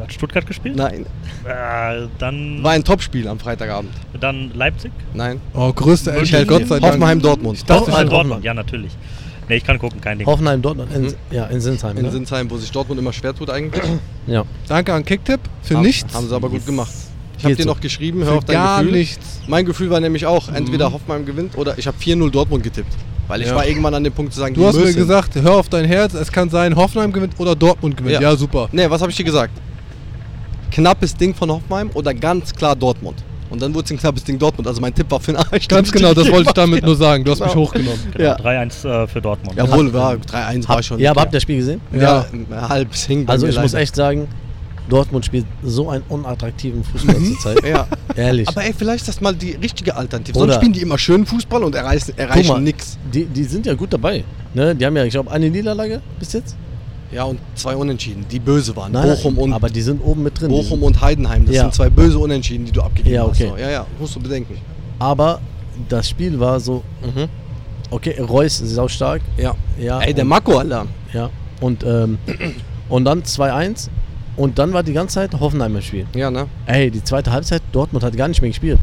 [0.00, 0.74] hat Stuttgart gespielt.
[0.76, 1.06] Nein,
[1.44, 3.92] Äh, dann, war ein Topspiel am Freitagabend.
[4.20, 4.90] dann Leipzig.
[5.14, 5.40] Nein.
[5.54, 6.10] Oh, größte.
[6.12, 6.92] Endspiel, Gott sei Dank.
[6.94, 7.60] Hoffenheim, Dortmund.
[7.62, 8.44] dachte Hoffenheim, schon Dortmund, Hoffenheim.
[8.44, 8.90] ja, natürlich.
[9.50, 10.28] Nee, ich kann gucken, kein Ding.
[10.28, 11.14] Hoffenheim, Dortmund, in, Mhm.
[11.32, 11.96] ja, in Sinsheim.
[11.96, 12.12] In ne?
[12.12, 13.82] Sinsheim, wo sich Dortmund immer schwer tut eigentlich.
[14.28, 14.44] Ja.
[14.68, 16.14] Danke an Kicktipp für Haben- nichts.
[16.14, 16.92] Haben sie aber gut gemacht.
[17.36, 18.96] Ich habe dir noch geschrieben, hör auf dein gar Gefühl.
[18.98, 19.40] nichts.
[19.48, 22.92] Mein Gefühl war nämlich auch, entweder Hoffenheim gewinnt oder ich habe 4-0 Dortmund getippt.
[23.26, 23.56] Weil ich Ja.
[23.56, 24.96] war irgendwann an dem Punkt zu sagen, Du hast mir müssen.
[24.98, 28.14] gesagt, hör auf dein Herz, es kann sein, Hoffenheim gewinnt oder Dortmund gewinnt.
[28.14, 28.20] Ja.
[28.20, 28.68] Ja, super.
[28.70, 29.52] Nee, was habe ich dir gesagt?
[30.70, 33.24] Knappes Ding von Hoffenheim oder ganz klar Dortmund?
[33.50, 34.66] Und dann wurde es ein knappes Ding Dortmund.
[34.68, 35.66] Also mein Tipp war für den Arsch.
[35.68, 37.24] Ganz genau, das wollte ich damit nur sagen.
[37.24, 37.62] Du hast mich Genau.
[37.66, 37.98] hochgenommen.
[38.12, 38.36] Genau, Ja.
[38.36, 39.56] 3-1 äh, für Dortmund.
[39.58, 40.98] Jawohl, war 3-1 war schon.
[41.00, 41.80] ja, aber habt ihr das Spiel gesehen?
[41.92, 42.26] Ja,
[42.68, 43.82] halb es hing Also ich muss leider.
[43.82, 44.28] echt sagen,
[44.88, 47.58] Dortmund spielt so einen unattraktiven Fußball zurzeit.
[47.66, 47.86] Ja.
[48.16, 48.48] Ehrlich.
[48.48, 50.36] Aber ey, vielleicht ist das mal die richtige Alternative.
[50.38, 52.98] Oder- Sonst spielen die immer schön Fußball und erreichen, erreichen nix.
[53.12, 54.24] Die, die sind ja gut dabei.
[54.54, 54.74] Ne?
[54.74, 56.56] Die haben ja, ich glaube, eine Niederlage bis jetzt.
[57.12, 58.92] Ja, und zwei Unentschieden, die böse waren.
[58.92, 60.48] Nein, Bochum und aber die sind oben mit drin.
[60.48, 61.62] Bochum und Heidenheim, das Ja.
[61.62, 63.50] sind zwei böse Unentschieden, die du abgegeben Ja, okay.
[63.52, 63.60] hast.
[63.60, 64.56] Ja, ja, musst du bedenken.
[64.98, 65.40] aber
[65.88, 67.28] das Spiel war so, Mhm.
[67.90, 69.22] okay, Reus ist sau stark.
[69.36, 69.54] Ja.
[69.78, 70.86] Ja, Ey, der und, Mako, Alter.
[71.12, 71.30] ja.
[71.60, 72.18] Und, ähm,
[72.88, 73.90] und dann 2-1.
[74.36, 76.06] Und dann war die ganze Zeit Hoffenheim im Spiel.
[76.14, 76.46] Ja, ne?
[76.66, 78.78] Ey, die zweite Halbzeit, Dortmund hat gar nicht mehr gespielt.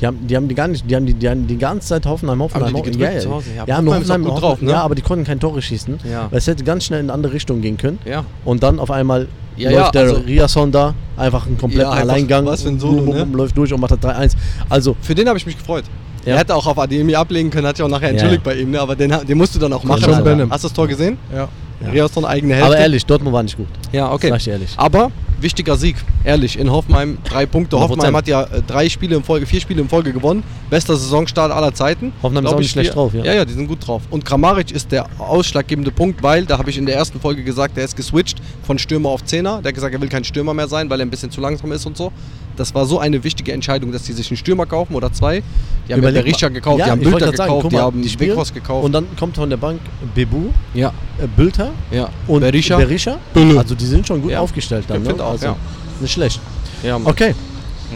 [0.00, 2.04] Die haben, die haben die gar nicht, die haben die, die, haben die ganze Zeit
[2.06, 3.14] Hoffenheim, Hoffenheim, die Hoffenheim.
[3.14, 3.34] ja, zu ja.
[3.34, 3.46] Hause?
[3.56, 4.70] Ja, Ja, Hoffenheim Hoffenheim, gut drauf, ne?
[4.72, 5.98] Ja, aber die konnten kein Tore schießen.
[6.10, 6.26] Ja.
[6.30, 7.98] Weil es hätte ganz schnell in eine andere Richtung gehen können.
[8.04, 8.24] Ja.
[8.44, 11.92] Und dann auf einmal Ja, läuft ja, der also- Riasson da, einfach einen kompletten Ja,
[11.96, 12.44] einfach Alleingang.
[12.46, 13.36] was für ein Solo, Bum, bum, ne?
[13.36, 14.36] Läuft durch und macht das 3-1.
[14.68, 15.84] Also, Für den habe ich mich gefreut.
[16.24, 16.32] Ja.
[16.32, 18.52] Er hätte auch auf Ademi ablegen können, hat sich auch nachher entschuldigt Ja.
[18.52, 18.80] bei ihm, ne?
[18.80, 20.02] aber den, den musst du dann auch machen.
[20.04, 20.50] Also.
[20.50, 21.18] Hast du das Tor gesehen?
[21.32, 21.48] Ja.
[21.84, 21.90] Ja.
[21.90, 22.66] Riasson eigene Hälfte.
[22.70, 23.66] aber ehrlich, Dortmund war nicht gut.
[23.92, 24.28] Ja, okay.
[24.30, 24.70] Sag ich ehrlich.
[24.76, 26.58] Aber wichtiger Sieg, ehrlich.
[26.58, 27.76] In Hoffenheim drei Punkte.
[27.76, 27.80] 100%.
[27.80, 30.42] Hoffenheim hat ja äh, drei Spiele in Folge, vier Spiele in Folge gewonnen.
[30.70, 32.12] Bester Saisonstart aller Zeiten.
[32.22, 33.24] Hoffenheim ist Glaub auch ich, nicht schlecht die- drauf, ja.
[33.24, 34.02] Ja, ja, die sind gut drauf.
[34.10, 37.76] Und Kramaric ist der ausschlaggebende Punkt, weil, da habe ich in der ersten Folge gesagt,
[37.76, 39.60] der ist geswitcht von Stürmer auf Zehner.
[39.62, 41.72] Der hat gesagt, er will kein Stürmer mehr sein, weil er ein bisschen zu langsam
[41.72, 42.12] ist und so.
[42.56, 45.42] Das war so eine wichtige Entscheidung, dass die sich einen Stürmer kaufen oder zwei.
[45.88, 48.02] Die haben ja Überleg Berisha mal- gekauft, Ja, die haben sagen, gekauft, guck die haben
[48.02, 48.84] die Weghaus gekauft.
[48.84, 49.80] Und dann kommt von der Bank
[50.14, 52.08] Bebu, ja, äh, Bülter ja.
[52.28, 52.76] und Berisha.
[52.76, 53.18] Berisha.
[53.32, 53.58] Bülle.
[53.58, 54.40] Also die sind schon gut Ja.
[54.40, 55.02] aufgestellt dann.
[55.02, 55.22] Ich Ne?
[55.22, 55.56] auch, also, ja.
[56.00, 56.40] Nicht schlecht.
[56.82, 56.98] Ja.
[57.04, 57.34] Okay.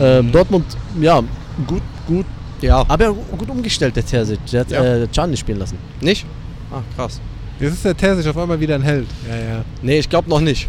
[0.00, 0.64] Ähm, Dortmund,
[1.00, 1.22] ja,
[1.66, 2.26] gut, gut.
[2.60, 2.84] ja.
[2.88, 4.38] Aber ja, gut umgestellt, der Terzic.
[4.52, 4.84] Der hat Ja.
[4.84, 5.78] äh, Can nicht spielen lassen.
[6.00, 6.26] Nicht?
[6.70, 7.20] Ah, krass.
[7.60, 9.06] Jetzt ist der Terzic auf einmal wieder ein Held.
[9.28, 9.64] Ja, ja.
[9.82, 10.68] Nee, ich glaube noch nicht.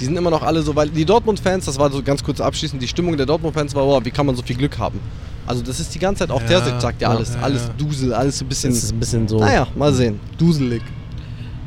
[0.00, 2.82] Die sind immer noch alle so, weil die Dortmund-Fans, das war so ganz kurz abschließend,
[2.82, 5.00] die Stimmung der Dortmund-Fans war, oh, wie kann man so viel Glück haben?
[5.46, 7.66] Also das ist die ganze Zeit, auch Ja, der sagt ja ja, alles, ja, alles
[7.66, 7.74] ja.
[7.76, 9.38] Dusel, alles so ein bisschen, Das ist ein bisschen so.
[9.38, 10.18] naja, mal sehen.
[10.38, 10.82] Duselig.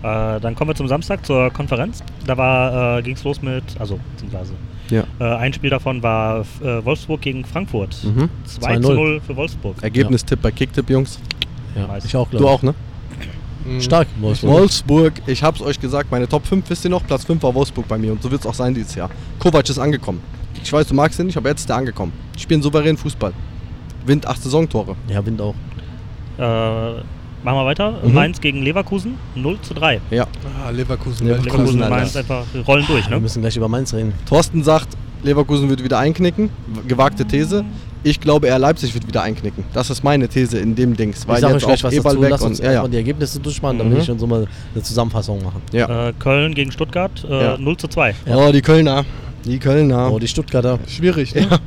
[0.04, 2.04] Äh, dann kommen wir zum Samstag zur Konferenz.
[2.26, 4.54] Da war, äh, ging es los mit, also beziehungsweise
[4.90, 5.04] Ja.
[5.20, 7.98] äh, ein Spiel davon war äh, Wolfsburg gegen Frankfurt.
[8.04, 8.30] Mhm.
[8.46, 8.94] 2 zu 2-0.
[8.96, 9.76] 0 für Wolfsburg.
[9.82, 11.20] Ergebnistipp bei Kicktipp, Jungs.
[11.76, 12.06] Ja, Weiß.
[12.06, 12.74] ich auch, glaube Du auch, ne?
[13.80, 14.52] Stark, Wolfsburg.
[14.52, 17.88] Wolfsburg, ich hab's euch gesagt, meine Top 5 wisst ihr noch, Platz 5 war Wolfsburg
[17.88, 19.10] bei mir und so wird's auch sein dieses Jahr.
[19.40, 20.22] Kovac ist angekommen.
[20.64, 22.12] Ich weiß, du magst ihn nicht, aber jetzt ist er angekommen.
[22.36, 23.34] Die spielen souverän Fußball.
[24.06, 24.96] Wind 8 Saisontore.
[25.08, 25.56] Ja, Wind auch.
[26.38, 27.04] Äh, machen
[27.44, 28.00] wir weiter.
[28.04, 28.14] Mhm.
[28.14, 30.02] Mainz gegen Leverkusen 0 zu 3.
[30.12, 30.28] Ja.
[30.66, 31.28] Ah, Leverkusen.
[31.28, 31.46] Leverkusen.
[31.46, 31.96] Leverkusen und Alter.
[31.96, 33.22] Mainz einfach rollen durch, Wir ne?
[33.22, 34.14] müssen gleich über Mainz reden.
[34.28, 34.90] Thorsten sagt,
[35.24, 36.50] Leverkusen wird wieder einknicken.
[36.88, 37.66] Gewagte These.
[38.04, 39.64] Ich glaube eher Leipzig wird wieder einknicken.
[39.74, 41.28] Das ist meine These in dem Dings.
[41.28, 41.96] Weil ich sage gleich auch was dazu.
[41.96, 42.72] Eberl weg Lass und uns ja, ja.
[42.74, 44.02] erstmal die Ergebnisse durchmachen, dann will Mhm.
[44.02, 45.62] ich schon so mal eine Zusammenfassung machen.
[45.72, 46.10] ja.
[46.10, 47.58] Äh, Köln gegen Stuttgart äh, Ja.
[47.58, 48.16] 0 zu 2.
[48.26, 48.36] Ja.
[48.38, 49.04] Oh, die Kölner.
[49.46, 50.12] Die Kölner.
[50.12, 50.80] Oh, die Stuttgarter.
[50.88, 51.48] Schwierig, ne?
[51.50, 51.60] Ja.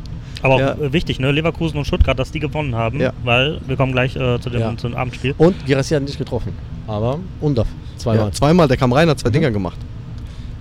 [0.43, 0.93] Aber auch Ja.
[0.93, 1.31] wichtig, ne?
[1.33, 3.13] Leverkusen und Stuttgart, dass die gewonnen haben, Ja.
[3.25, 4.77] weil wir kommen gleich äh, zu dem, Ja.
[4.77, 5.35] zu dem Abendspiel.
[5.37, 6.53] Und Girassi hat nicht getroffen.
[6.87, 7.69] Aber Undorf.
[7.99, 8.27] Zweimal.
[8.27, 9.77] Ja, zweimal, der kam rein, hat zwei Dinger gemacht.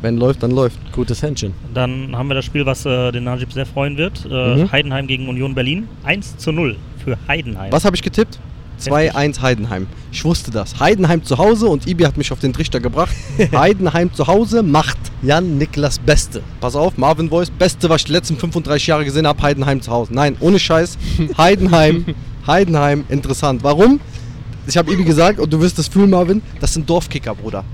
[0.02, 0.78] Wenn läuft, dann läuft.
[0.94, 1.54] Gutes Händchen.
[1.74, 4.26] Dann haben wir das Spiel, was äh, den Najib sehr freuen wird.
[4.26, 4.72] Äh, Mhm.
[4.72, 5.88] Heidenheim gegen Union Berlin.
[6.04, 7.72] 1 zu 0 für Heidenheim.
[7.72, 8.40] Was habe ich getippt?
[8.82, 9.88] 2-1 Heidenheim.
[10.14, 10.80] Ich wusste das.
[10.80, 13.14] Heidenheim zu Hause und Ibi hat mich auf den Trichter gebracht.
[13.54, 14.98] Heidenheim zu Hause macht.
[15.22, 16.42] Jan Niklas Beste.
[16.62, 19.92] Pass auf, Marvin Voice, beste, was ich die letzten 35 Jahre gesehen habe, Heidenheim zu
[19.92, 20.14] Hause.
[20.14, 20.98] Nein, ohne Scheiß.
[21.38, 22.06] Heidenheim,
[22.48, 23.64] Heidenheim, interessant.
[23.64, 24.00] Warum?
[24.66, 27.66] Ich habe Ibi gesagt, und du wirst das fühlen, Marvin, das sind Dorfkicker, Bruder.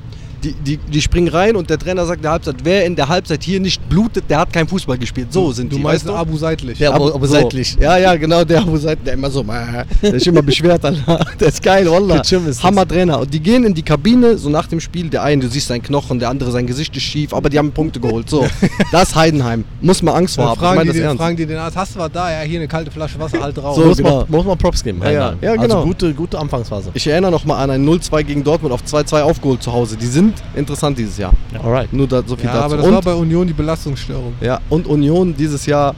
[0.45, 3.10] Die, die, die springen rein und der Trainer sagt in der Halbzeit, wer in der
[3.10, 5.34] Halbzeit hier nicht blutet, der hat kein Fußball gespielt.
[5.34, 5.81] So sind Du die.
[5.81, 6.19] meinst weißt du?
[6.19, 6.77] Abu Seidlich.
[6.77, 7.34] Ja, aber, aber so.
[7.34, 7.75] seitlich.
[7.79, 10.84] Ja, ja, genau, der Abu Seid, der immer so, der ist immer beschwert.
[11.39, 12.21] Der ist geil, Wallah.
[12.63, 13.19] Hammer Trainer.
[13.19, 15.81] Und die gehen in die Kabine, so nach dem Spiel, der eine, du siehst seinen
[15.81, 18.29] Knochen, der andere, sein Gesicht ist schief, aber die haben Punkte geholt.
[18.29, 18.45] So,
[18.91, 19.63] das ist Heidenheim.
[19.81, 20.53] Muss man Angst vor haben.
[20.53, 22.31] Ich fragen, die den, fragen die den Arzt, hast du was da?
[22.31, 23.75] Ja, hier eine kalte Flasche Wasser, halt drauf.
[23.75, 24.19] So, muss, genau.
[24.19, 25.01] man, muss man Props geben.
[25.03, 25.34] Ja, ja.
[25.41, 25.75] Ja, genau.
[25.75, 26.91] Also gute, gute Anfangsphase.
[26.93, 29.97] Ich erinnere noch mal an ein 0-2 gegen Dortmund auf 2-2 aufgeholt zu Hause.
[29.97, 31.34] Die sind interessant dieses Jahr.
[31.62, 31.91] Alright.
[31.93, 32.65] Nur da, so viel ja, dazu.
[32.65, 34.34] aber das und, war bei Union die Belastungsstörung.
[34.41, 35.95] ja, und Union dieses Jahr.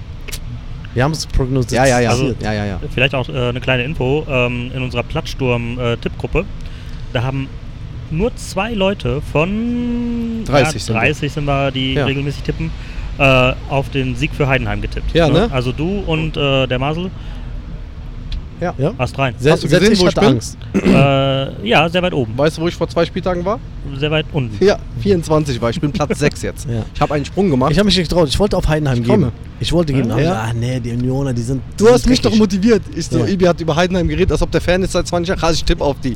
[0.94, 1.86] Wir haben es prognostiziert.
[1.86, 2.10] Ja, ja, ja.
[2.10, 2.80] Also- ja, ja, ja.
[2.94, 4.26] Vielleicht auch äh, eine kleine Info.
[4.28, 6.46] Ähm, in unserer Plattsturm-Tippgruppe,
[7.14, 7.48] da haben
[8.10, 11.02] nur zwei Leute von 30 ja, sind wir.
[11.02, 12.06] 30 sind wir, die Ja.
[12.06, 12.72] regelmäßig tippen,
[13.18, 15.14] äh, auf den Sieg für Heidenheim getippt.
[15.14, 15.50] Ja, ne?
[15.52, 17.12] Also du und äh, der Masel,
[18.60, 18.94] Ja?
[18.98, 19.36] Hast rein.
[19.38, 20.36] Se Hast du selbst gesehen, wo ich hatte bin?
[20.36, 20.58] Angst.
[21.62, 22.38] äh, ja, sehr weit oben.
[22.38, 23.60] Weißt du, wo ich vor zwei Spieltagen war?
[24.00, 24.64] Sehr weit unten.
[24.64, 25.70] Ja, 24 war.
[25.70, 26.68] Ich bin Platz 6 jetzt.
[26.70, 26.84] Ja.
[26.94, 27.72] Ich habe einen Sprung gemacht.
[27.72, 28.28] Ich habe mich nicht getraut.
[28.28, 29.32] Ich wollte auf Heidenheim Ich komme.
[29.60, 30.12] Ich wollte geben.
[30.12, 30.34] aber Ja.
[30.50, 31.62] Ah, nee, die Unioner, die sind.
[31.74, 32.82] die Du sind hast mich doch motiviert.
[32.96, 33.26] Ich so, Ja.
[33.28, 35.54] Ibi hat über Heidenheim geredet, als ob der Fan ist seit 20 Jahren.
[35.54, 36.16] Ich tippe auf die.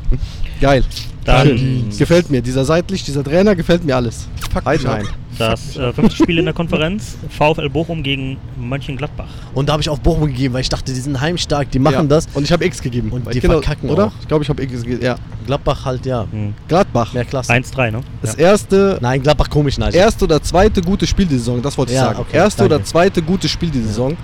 [0.60, 0.82] Geil.
[1.24, 2.42] Dann gefällt mir.
[2.42, 4.26] Dieser seitlich, dieser Trainer gefällt mir alles.
[4.52, 5.06] Fuck Heidenheim.
[5.38, 7.16] Das äh, fünfte Spiel in der Konferenz.
[7.28, 9.28] VfL Bochum gegen Mönchengladbach.
[9.54, 11.94] Und da habe ich auf Bochum gegeben, weil ich dachte, die sind heimstark, die machen
[11.94, 12.02] Ja.
[12.04, 12.26] das.
[12.34, 13.10] Und ich habe X gegeben.
[13.10, 14.06] Und Weil die ich genau- verkacken Oder?
[14.06, 14.12] auch.
[14.20, 15.02] Ich glaube, ich habe X gegeben.
[15.02, 15.16] Ja.
[15.46, 16.26] Gladbach halt, ja.
[16.30, 16.54] Hm.
[16.68, 17.12] Gladbach.
[17.14, 17.52] Mehr Klasse.
[17.52, 18.00] 1-3, ne?
[18.20, 19.92] Das erste, Nein, Gladbach komisch, nein.
[19.92, 21.60] erste oder zweite gute Spiel die Saison.
[21.62, 22.18] Das wollte ich Ja, sagen.
[22.20, 22.74] okay, erste danke.
[22.76, 24.16] oder zweite gute Spiel die Saison.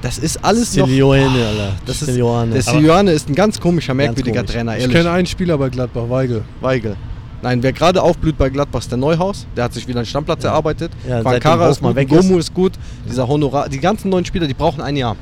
[0.00, 0.88] Das ist alles noch.
[0.88, 1.72] Silioane, Alter.
[1.86, 4.52] Das ist, der Silioane ist ein ganz komischer, merkwürdiger komisch.
[4.52, 4.96] Trainer, Ich ehrlich.
[4.96, 6.42] kenne einen Spieler bei Gladbach, Weigel.
[6.60, 6.96] Weigel.
[7.42, 9.46] Nein, wer gerade aufblüht bei Gladbach ist der Neuhaus.
[9.56, 10.92] Der hat sich wieder einen Stammplatz erarbeitet.
[11.06, 12.08] Ja, Van seitdem Kara ist gut, ist.
[12.08, 12.72] Gomu ist gut.
[13.08, 13.68] Dieser Honorar.
[13.68, 15.16] Die ganzen neuen Spieler, die brauchen ein Jahr.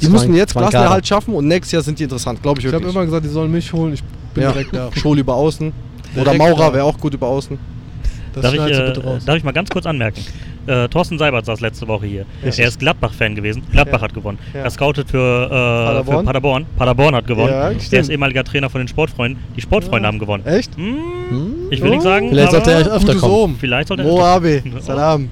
[0.00, 0.54] Die müssen jetzt.
[0.54, 3.30] Klassenerhalt schaffen und nächstes Jahr sind die interessant, glaube ich Ich habe immer gesagt, die
[3.30, 3.92] sollen mich holen.
[3.94, 4.02] Ich
[4.34, 4.52] bin ja.
[4.52, 4.90] direkt da.
[4.96, 5.72] Schol über Außen.
[6.14, 6.74] Oder Direkt Maurer da.
[6.74, 7.58] wäre auch gut über Außen.
[8.34, 9.24] Das Darf ich, äh, bitte raus.
[9.24, 10.20] darf ich mal ganz kurz anmerken?
[10.66, 12.24] Äh, Thorsten Seibert saß letzte Woche hier.
[12.42, 13.62] Er ist Gladbach-Fan gewesen.
[13.72, 14.38] Gladbach hat gewonnen.
[14.54, 14.60] Ja.
[14.62, 16.18] Er scoutet für, äh, Paderborn?
[16.18, 16.66] für Paderborn.
[16.76, 17.52] Paderborn hat gewonnen.
[17.52, 19.42] Ja, er ist ehemaliger Trainer von den Sportfreunden.
[19.56, 20.46] Die Sportfreunde haben gewonnen.
[20.46, 20.76] Echt?
[20.76, 20.96] Hm,
[21.70, 23.56] ich will nicht sagen, Vielleicht sollte er öfter kommen.
[23.58, 24.08] Vielleicht sollte er.
[24.08, 24.62] Moabe.
[24.80, 25.28] Salam.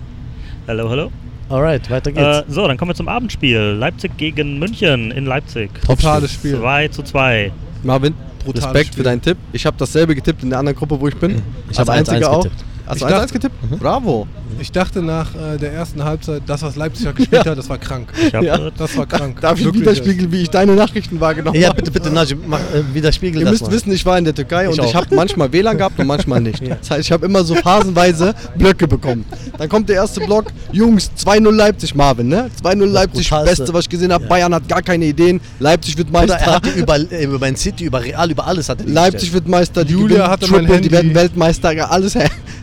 [0.66, 1.10] Hallo, hallo.
[1.48, 2.38] Alright, weiter geht's.
[2.38, 3.76] Äh, so, dann kommen wir zum Abendspiel.
[3.78, 5.70] Leipzig gegen München in Leipzig.
[5.84, 6.58] Totales Spiel.
[6.58, 7.50] 2 zu 2.
[7.82, 8.14] Marvin,
[8.46, 8.98] Respekt Spiel.
[8.98, 9.36] für deinen Tipp.
[9.52, 11.42] Ich habe dasselbe getippt in der anderen Gruppe, wo ich bin.
[11.70, 12.42] Ich habe 1-1 einziger auch.
[12.44, 12.64] getippt.
[12.90, 13.79] Hast Ich du 1-1 dachte- getippt?
[13.79, 14.26] Bravo.
[14.58, 17.78] Ich dachte nach äh, der ersten Halbzeit, das, was Leipzig hat gespielt hat, das war
[17.78, 18.08] krank.
[18.26, 18.70] Ich Ja.
[18.76, 19.40] Das war krank.
[19.40, 21.76] Darf ich Wirklich widerspiegeln, wie ich deine Nachrichten wahrgenommen ja, habe?
[21.76, 23.72] bitte, bitte, Najib, mach äh, wieder Spiegel Ihr das müsst mal.
[23.72, 24.94] wissen, ich war in der Türkei und Ich ich auch.
[24.94, 26.62] habe manchmal WLAN gehabt und manchmal nicht.
[26.80, 29.24] Das heißt, ich habe immer so phasenweise Blöcke bekommen.
[29.58, 32.50] Dann kommt der erste Block, Jungs, 2-0 Leipzig, Marvin, ne?
[32.62, 33.56] 2-0 Leipzig, Brutalste.
[33.62, 34.24] Beste, was ich gesehen habe.
[34.24, 34.28] Ja.
[34.30, 35.40] Bayern hat gar keine Ideen.
[35.58, 36.54] Leipzig wird Oder er Meister.
[36.54, 39.20] hat die über, äh, über Man City, über Real, über alles hat er die Leipzig
[39.20, 39.34] gestellt.
[39.34, 40.90] wird Meister, die Julia gewinnen hatte mein Triple, die Handy.
[40.92, 42.16] werden Weltmeister, ja, alles,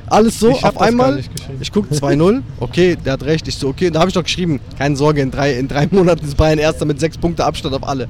[0.08, 1.16] alles so Ich hab auf das gar einmal.
[1.16, 1.58] nicht geschrieben.
[1.62, 3.48] Ich gucke 2-0, okay, der hat recht.
[3.48, 6.26] Ich so, okay, da habe ich doch geschrieben, keine Sorge, in drei, in drei Monaten
[6.26, 8.08] ist Bayern Erster mit sechs Punkte Abstand auf alle.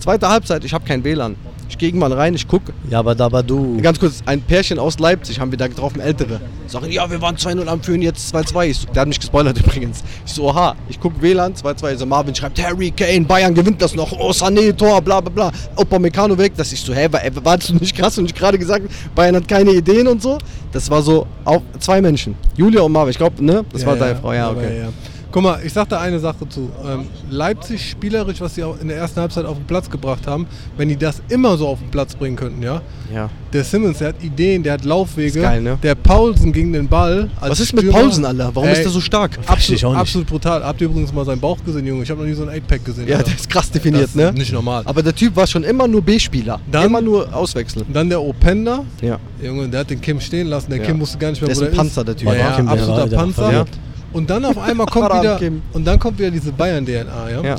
[0.00, 1.36] Zweite Halbzeit, ich habe kein WLAN.
[1.68, 3.80] Ich gehe irgendwann rein, ich gucke, Ja, aber da war du.
[3.80, 6.40] Ganz kurz, ein Pärchen aus Leipzig haben wir da getroffen, ältere.
[6.66, 8.66] Sagen, ja, wir waren 2-0 am Führen, jetzt 2-2.
[8.66, 10.02] Ich So, der hat mich gespoilert übrigens.
[10.26, 11.92] Ich so, oha, ich guck WLAN, 2-2.
[11.92, 14.12] Ich So, Marvin schreibt, Harry Kane, Bayern gewinnt das noch.
[14.12, 15.52] Oh, Sané, Tor, bla bla bla.
[15.76, 16.52] Opa Meccano weg.
[16.56, 19.36] Das ich so, hä, war, äh, warst du nicht krass und ich gerade gesagt, Bayern
[19.36, 20.38] hat keine Ideen und so.
[20.72, 22.34] Das war so, auch zwei Menschen.
[22.56, 23.64] Julia und Marvin, ich glaube, ne?
[23.72, 24.80] Das war deine Frau, ja, aber okay.
[24.80, 24.88] ja.
[25.34, 26.70] Guck mal, ich sag da eine Sache zu.
[26.88, 30.46] Ähm, Leipzig spielerisch, was sie auch in der ersten Halbzeit auf den Platz gebracht haben,
[30.76, 32.80] wenn die das immer so auf den Platz bringen könnten, ja.
[33.12, 33.28] Ja.
[33.52, 35.40] Der Simmons, der hat Ideen, der hat Laufwege.
[35.40, 35.76] Ist geil, ne?
[35.82, 37.28] Der Paulsen gegen den Ball.
[37.40, 37.98] als Was ist mit Stürmer.
[37.98, 38.50] Paulsen, Alter?
[38.54, 39.32] Warum ist Ey, der so stark?
[39.42, 40.00] ich Absolut, auch nicht.
[40.02, 40.62] absolut brutal.
[40.62, 42.04] Habt ihr übrigens mal seinen Bauch gesehen, Junge?
[42.04, 43.08] Ich habe noch nie so ein 8-Pack gesehen.
[43.08, 43.30] Ja, Alter.
[43.30, 44.28] der ist krass definiert, Das ne?
[44.28, 44.82] ist Nicht normal.
[44.84, 46.60] Aber der Typ war schon immer nur B-Spieler.
[46.70, 47.84] Dann- Immer nur auswechseln.
[47.92, 48.84] Dann der Openda.
[49.02, 49.18] Ja.
[49.42, 50.70] Junge, der hat den Kim stehen lassen.
[50.70, 50.84] Der Ja.
[50.86, 52.28] Kim wusste gar nicht mehr, Der wo ist der ein Panzer, der Typ.
[52.28, 53.66] Ja, ja der absoluter der Panzer.
[54.14, 55.38] Und dann auf einmal kommt wieder
[55.74, 57.42] und dann kommt wieder diese Bayern-DNA, ja?
[57.42, 57.56] Ja.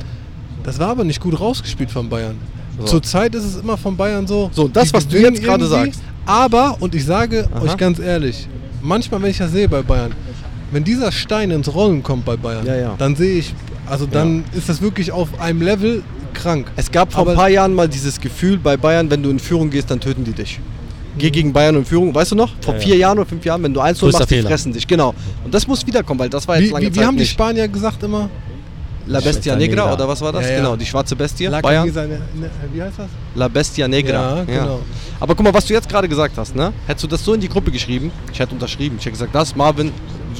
[0.63, 2.35] Das war aber nicht gut rausgespielt von Bayern.
[2.79, 2.85] So.
[2.85, 4.49] Zurzeit ist es immer von Bayern so.
[4.51, 6.01] So, das, was du jetzt gerade sagst.
[6.25, 7.61] Aber, und ich sage Aha.
[7.61, 8.47] euch ganz ehrlich,
[8.81, 10.11] manchmal, wenn ich das sehe bei Bayern,
[10.71, 12.95] wenn dieser Stein ins Rollen kommt bei Bayern, Ja, ja.
[12.97, 13.53] dann sehe ich
[13.87, 16.01] Also dann ist das wirklich auf einem Level
[16.33, 16.71] krank.
[16.75, 19.37] Es gab vor Aber- ein paar Jahren mal dieses Gefühl bei Bayern, wenn du in
[19.39, 20.59] Führung gehst, dann töten die dich.
[21.17, 22.49] Geh gegen Bayern in Führung, weißt du noch?
[22.61, 22.85] Vor Ja, ja.
[22.85, 24.85] vier Jahren oder fünf Jahren, wenn du 1 0 Größter machst, die fressen dich.
[24.87, 25.13] Genau.
[25.43, 27.21] Und das muss wiederkommen, weil das war jetzt Wie, lange wie, wie Zeit haben die
[27.23, 27.31] nicht.
[27.31, 28.29] Spanier gesagt immer?
[29.07, 30.45] La Bestia Negra oder was war das?
[30.45, 30.57] Ja, ja.
[30.57, 31.45] Genau, die schwarze Bestie.
[31.45, 31.83] La Bayern.
[31.83, 33.07] Camisa, ne, ne, wie heißt das?
[33.35, 34.37] La Bestia Negra.
[34.39, 34.79] Ja, genau.
[35.19, 36.73] Aber guck mal, was du jetzt gerade gesagt hast, ne?
[36.87, 38.95] Hättest du das so in die Gruppe geschrieben, ich hätte unterschrieben.
[38.99, 39.91] Ich hätte gesagt, das, Marvin,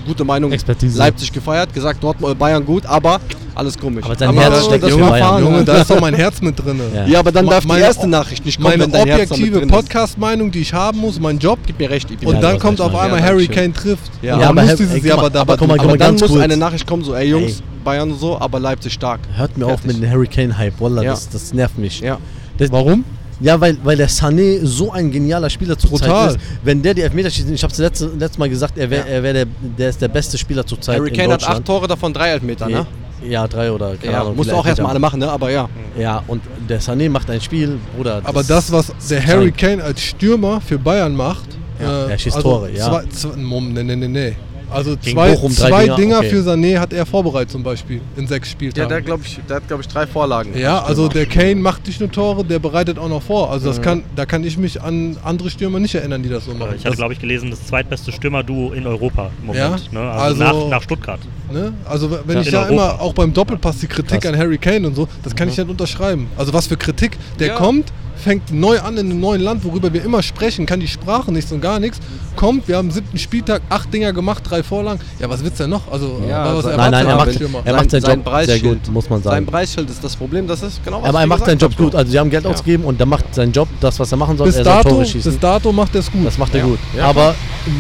[0.04, 0.98] gute Meinung, Expertise.
[0.98, 3.20] Leipzig gefeiert, gesagt, Dortmund, Bayern gut, aber
[3.54, 4.04] alles komisch.
[4.04, 5.28] Aber dein Herz das- steckt das war Bayern.
[5.28, 6.80] Fahren, Junge, da ist doch mein Herz mit drin.
[6.94, 7.06] Ja.
[7.06, 9.30] Ja, aber dann Ma- darf die meine- erste Nachricht nicht kommen, Meine wenn dein Herz
[9.30, 9.68] damit objektive.
[9.68, 11.60] Podcast-Meinung, die ich haben muss, mein Job.
[11.66, 12.10] Gib mir recht.
[12.12, 14.12] Und Ja, dann kommt auf einmal ja, Harry Kane trifft.
[14.22, 14.40] Ja.
[14.40, 16.42] Ja, aber muss dieses Jahr aber da aber aber Aber dann muss kurz.
[16.42, 19.20] eine Nachricht kommen, so, ey Jungs, Bayern und so, aber Leipzig stark.
[19.36, 21.12] Hört mir auf mit dem Hurricane-Hype, Wallah, Ja.
[21.12, 22.00] das, das nervt mich.
[22.02, 22.18] Ja.
[22.58, 23.04] Das, Warum?
[23.40, 26.30] Ja, weil, weil der Sané so ein genialer Spieler zur Brutal.
[26.32, 26.46] Zeit ist.
[26.64, 29.22] Wenn der die Elfmeter schießt, ich habe es letzte, letztes Mal gesagt, er wäre er
[29.24, 29.46] wär der,
[29.78, 32.30] der ist der beste Spieler zur Zeit Harry in Kane hat acht Tore, davon drei
[32.30, 32.86] Elfmeter, ne?
[33.28, 34.36] Ja, drei oder keine Ja, Ahnung.
[34.36, 35.30] musst du auch erstmal alle machen, ne?
[35.30, 35.68] Aber ja.
[35.98, 38.22] Ja, und der Sané macht ein Spiel, Bruder.
[38.24, 39.52] Aber das, was der Harry.
[39.52, 41.46] Kane als Stürmer für Bayern macht,
[41.82, 42.86] Ja, äh, er schießt also Tore, ja.
[42.90, 44.36] Zwei, zwei, Mom, nee, nee, nee, nee.
[44.72, 46.30] Also Gegen zwei, Bochum drei zwei Dinger, Dinger, okay.
[46.30, 48.90] für Sané hat er vorbereitet zum Beispiel in sechs Ja, Spieltagen.
[48.90, 50.58] der, glaub ich, der hat, glaube ich, drei Vorlagen.
[50.58, 53.52] Ja, also der Kane macht nicht nur Tore, der bereitet auch noch vor.
[53.52, 53.74] Also Mhm.
[53.76, 56.76] das kann, da kann ich mich an andere Stürmer nicht erinnern, die das so machen.
[56.78, 59.90] Ich hatte, glaube ich, gelesen, das zweitbeste Stürmerduo in Europa im Moment.
[59.92, 60.00] Ja?
[60.02, 60.12] Ne?
[60.12, 61.20] Also, Also- nach, nach Stuttgart.
[61.52, 61.74] Ne?
[61.86, 62.42] Also wenn Ja.
[62.42, 62.74] ich ja Europa.
[62.74, 64.34] immer auch beim Doppelpass die Kritik Krass.
[64.34, 66.28] an Harry Kane und so, das kann ich nicht unterschreiben.
[66.38, 67.18] Also was für Kritik.
[67.40, 67.56] Der Ja.
[67.56, 67.92] kommt,
[68.26, 71.52] fängt neu an in einem neuen Land, worüber wir immer sprechen, kann die Sprache nichts
[71.52, 72.00] und gar nichts.
[72.36, 75.00] Kommt, wir haben siebten Spieltag, acht Dinger gemacht, drei Vorlagen.
[75.20, 75.84] Ja, was willst du denn noch?
[75.92, 78.92] Also Ja, was sein- Nein, nein, er macht, er macht seinen Job sehr Preisschild- gut,
[78.94, 79.46] muss man Sein sagen.
[79.46, 81.94] Preisschild ist das Problem, das ist genau was Aber er macht seinen Job gut.
[81.94, 82.50] Also sie haben Geld Ja.
[82.50, 84.48] ausgegeben und der macht seinen Job, das, was er machen soll.
[84.48, 85.32] bis er soll dato, Tore schießen.
[85.32, 86.26] bis dato macht er es gut.
[86.26, 86.66] Das macht er Ja.
[86.66, 86.80] gut.
[86.98, 87.06] Ja.
[87.06, 87.36] Aber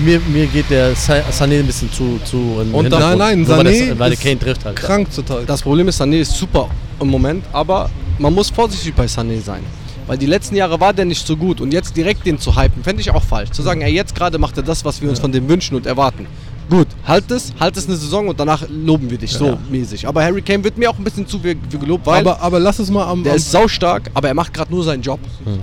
[0.05, 2.37] mir, mir geht der Sa- Sané ein bisschen zu, zu
[2.71, 4.75] Und dann- nein, nein, weil, Sané das, weil der ist Kane trifft halt.
[4.75, 5.43] Krank zuteil.
[5.47, 6.69] Das Problem ist, Sané ist super
[7.01, 7.89] im Moment, aber
[8.19, 9.61] man muss vorsichtig bei Sané sein.
[10.07, 12.83] Weil die letzten Jahre war der nicht so gut und jetzt direkt den zu hypen,
[12.83, 13.51] fände ich auch falsch.
[13.51, 15.85] Zu sagen, ey, jetzt gerade macht er das, was wir uns von dem wünschen und
[15.85, 16.27] erwarten.
[16.69, 20.07] Gut, halt es, halt es eine Saison und danach loben wir dich, so mäßig.
[20.07, 22.59] Aber Harry Kane wird mir auch ein bisschen zu viel, viel gelobt, weil aber, aber
[22.59, 25.19] lass es mal am, der am ist saustark, aber er macht gerade nur seinen Job.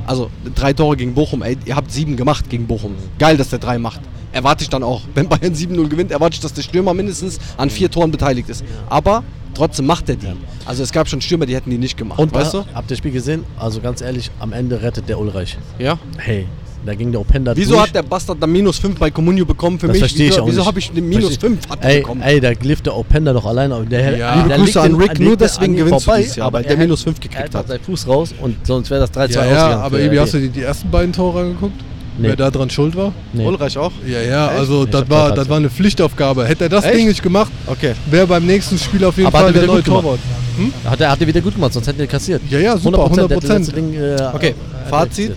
[0.07, 2.95] Also drei Tore gegen Bochum, ey, ihr habt sieben gemacht gegen Bochum.
[3.19, 4.01] Geil, dass der drei macht.
[4.31, 5.03] Erwarte ich dann auch.
[5.15, 8.65] Wenn Bayern 7-0 gewinnt, erwarte ich, dass der Stürmer mindestens an vier Toren beteiligt ist.
[8.89, 9.25] Aber
[9.55, 10.27] trotzdem macht er die.
[10.67, 12.19] Also es gab schon Stürmer, die hätten die nicht gemacht.
[12.19, 12.59] Und weißt du?
[12.75, 13.45] habt ihr das Spiel gesehen?
[13.59, 15.57] Also ganz ehrlich, am Ende rettet der Ulreich.
[15.79, 15.99] Ja.
[16.19, 16.47] Hey,
[16.85, 17.87] da ging der Openda Wieso durch.
[17.87, 20.01] hat der Bastard dann minus 5 bei Comunio bekommen für das mich?
[20.01, 22.23] verstehe ich wieso auch wieso habe ich eine minus Versteh- 5 hat er ey, bekommen?
[22.23, 23.85] ey, da lief der Openda doch alleine.
[23.87, 24.35] Der, Ja.
[24.35, 26.73] Liebe der Grüße an Rick, nur deswegen gewinnst du vorbei, dieses Jahr, aber weil der
[26.73, 27.69] er minus hat- 5 Er gekriegt hat hat.
[27.69, 30.49] seinen Fuß raus und sonst wäre das 3-2 ja, ja, aber Ebi, hast du die,
[30.49, 31.81] die ersten beiden Tore angeguckt?
[32.19, 32.29] Nee.
[32.29, 33.13] Wer da dran schuld war?
[33.33, 33.47] Nee.
[33.47, 33.93] Ulreich auch?
[34.07, 34.59] Ja, ja, Echt?
[34.61, 36.47] also das war, das war eine Pflichtaufgabe.
[36.47, 36.95] Hätte er das Echt?
[36.97, 37.95] Ding nicht gemacht, Okay.
[38.11, 40.03] wäre beim nächsten Spiel auf jeden Aber hat Fall er der wieder neue gut gemacht.
[40.05, 40.91] Torwart.
[40.93, 42.43] Hat er, hat er wieder gut gemacht, sonst hätte er kassiert.
[42.51, 43.41] Ja, ja, super, 100%, der hat 100%.
[43.41, 44.55] das letzte Ding, äh, Okay,
[44.85, 45.35] er Fazit?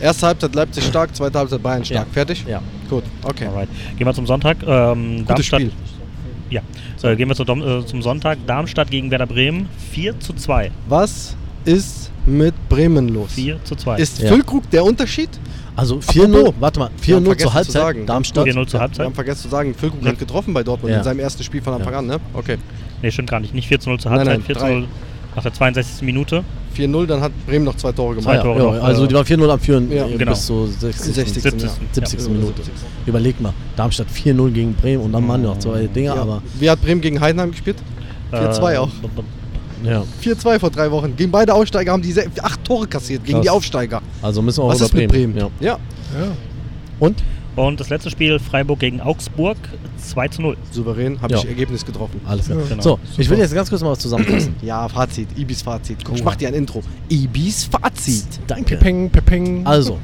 [0.00, 2.06] Erste Halbzeit Leipzig stark, zweite Halbzeit Bayern stark.
[2.08, 2.12] Ja.
[2.12, 2.44] Fertig?
[2.48, 2.60] Ja.
[2.90, 3.46] Gut, okay.
[3.46, 3.68] Alright.
[3.96, 4.58] Gehen wir zum Sonntag.
[4.66, 5.72] Ähm, Gutes Darmstadt, Spiel.
[6.50, 6.60] Ja.
[6.96, 8.38] So, gehen wir zu Dom, äh, zum Sonntag.
[8.46, 9.68] Darmstadt gegen Werder Bremen.
[9.92, 10.70] 4 zu 2.
[10.88, 11.34] Was
[11.64, 13.32] ist mit Bremen los?
[13.32, 13.96] 4 zu 2.
[13.98, 14.28] Ist Ja.
[14.28, 15.30] Füllkrug der Unterschied?
[15.76, 18.06] Also 4-0, Apropos, warte mal, wir haben 4-0 vergessen zur zu Halbzeit, sagen.
[18.06, 18.46] Darmstadt.
[18.46, 19.06] 4-0 zur Wir Halbzeit.
[19.06, 20.10] haben vergessen zu sagen, Füllkrug Ja.
[20.12, 20.98] hat getroffen bei Dortmund Ja.
[20.98, 21.98] in seinem ersten Spiel von Anfang Ja.
[21.98, 22.18] an, ne?
[22.32, 22.56] Okay.
[23.02, 23.52] Nee, stimmt gar nicht.
[23.54, 24.38] Nicht 4 zu 0 zur Nein, Halbzeit.
[24.38, 24.88] nein, 4 zu 0
[25.36, 26.02] nach der 62.
[26.06, 26.44] Minute.
[26.74, 28.42] 4-0, dann hat Bremen noch zwei Tore Zwei gemacht.
[28.42, 28.58] Tore.
[28.58, 30.30] Ja, noch, also äh, die waren 4-0 am Führen Ja, äh, genau.
[30.32, 31.14] bis zur 60.
[31.14, 31.42] 60.
[31.42, 31.70] 70.
[31.92, 32.20] 70.
[32.20, 32.28] Ja.
[32.28, 32.62] Minute.
[33.06, 36.22] Überleg mal, Darmstadt 4-0 gegen Bremen und dann waren noch zwei Dinger, Ja.
[36.22, 37.76] aber Wie hat Bremen gegen Heidenheim gespielt?
[38.32, 38.88] 4-2 äh, auch.
[39.86, 40.04] Ja.
[40.22, 41.14] 4-2 vor drei Wochen.
[41.16, 43.42] Gegen beide Aufsteiger haben die acht Tore kassiert, gegen Krass.
[43.44, 44.02] die Aufsteiger.
[44.22, 45.36] Also müssen wir auch Was über ist mit Bremen?
[45.36, 45.48] Ja.
[45.60, 45.78] Ja.
[46.18, 46.28] Ja.
[46.98, 47.22] Und?
[47.56, 49.56] Und das letzte Spiel Freiburg gegen Augsburg
[49.96, 50.56] 2 zu 0.
[50.72, 51.38] Souverän, habe Ja.
[51.40, 52.20] ich Ergebnis getroffen.
[52.26, 52.58] Alles klar.
[52.68, 52.82] Genau.
[52.82, 54.54] So, ich will jetzt ganz kurz mal was zusammenfassen.
[54.62, 56.04] Ja, Fazit, Ibis Fazit.
[56.04, 56.82] Komm, ich mach dir ein Intro.
[57.08, 58.26] Ibis Fazit.
[58.46, 58.76] Danke.
[58.76, 59.66] Pepeng, Pepeng.
[59.66, 59.98] Also,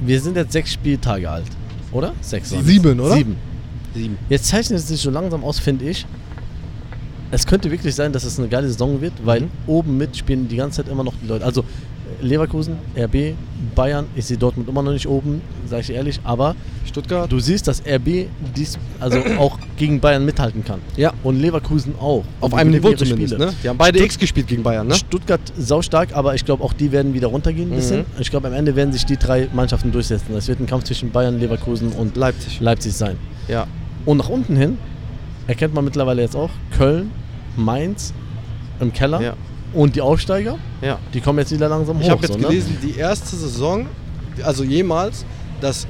[0.00, 1.44] wir sind jetzt sechs Spieltage alt,
[1.92, 2.12] oder?
[2.22, 2.48] Sechs.
[2.50, 3.14] Sieben, oder?
[3.16, 3.36] Sieben.
[3.94, 4.18] Sieben.
[4.30, 6.06] Jetzt zeichnet es sich so langsam aus, finde ich.
[7.34, 9.48] Es könnte wirklich sein, dass es eine geile Saison wird, weil Mhm.
[9.66, 11.44] oben mitspielen die ganze Zeit immer noch die Leute.
[11.44, 11.64] Also
[12.22, 13.34] Leverkusen, RB,
[13.74, 16.54] Bayern, ich sehe Dortmund immer noch nicht oben, sage ich ehrlich, aber
[16.86, 17.30] Stuttgart.
[17.30, 20.78] du siehst, dass RB dies also auch gegen Bayern mithalten kann.
[20.96, 21.12] Ja.
[21.24, 22.22] Und Leverkusen auch.
[22.40, 23.46] Auf Und einem Niveau zumindest, Spiele.
[23.46, 23.52] ne?
[23.62, 24.94] Die haben beide Stutt- X gespielt gegen Bayern, ne?
[24.94, 28.00] Stuttgart saustark, aber ich glaube auch die werden wieder runtergehen ein bisschen.
[28.00, 28.04] Mhm.
[28.20, 30.34] Ich glaube am Ende werden sich die drei Mannschaften durchsetzen.
[30.36, 32.60] Es wird ein Kampf zwischen Bayern, Leverkusen und Leipzig.
[32.60, 33.16] Leipzig sein.
[33.48, 33.66] Ja.
[34.06, 34.78] Und nach unten hin
[35.46, 37.10] erkennt man mittlerweile jetzt auch Köln,
[37.56, 38.12] Mainz
[38.80, 39.34] im Keller Ja.
[39.72, 40.58] und die Aufsteiger.
[40.82, 40.98] Ja.
[41.12, 42.02] Die kommen jetzt wieder langsam hoch.
[42.02, 42.46] Ich habe jetzt so, ne?
[42.48, 43.86] gelesen, die erste Saison,
[44.42, 45.24] also jemals,
[45.60, 45.86] dass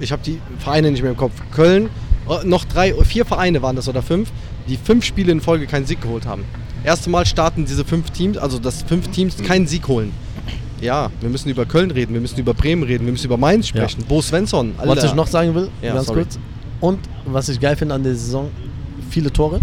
[0.00, 1.32] ich habe die Vereine nicht mehr im Kopf.
[1.54, 1.88] Köln,
[2.28, 4.30] äh, noch drei, vier Vereine waren das oder fünf,
[4.68, 6.44] die fünf Spiele in Folge keinen Sieg geholt haben.
[6.84, 10.12] erste Mal starten diese fünf Teams, also dass fünf Teams keinen Sieg holen.
[10.80, 13.66] Ja, wir müssen über Köln reden, wir müssen über Bremen reden, wir müssen über Mainz
[13.68, 14.04] sprechen.
[14.06, 15.06] Bo Svensson, Was Alter.
[15.06, 16.20] ich noch sagen will, Ja, ganz sorry.
[16.24, 16.38] kurz.
[16.80, 18.50] Und was ich geil finde an der Saison,
[19.08, 19.60] viele Tore.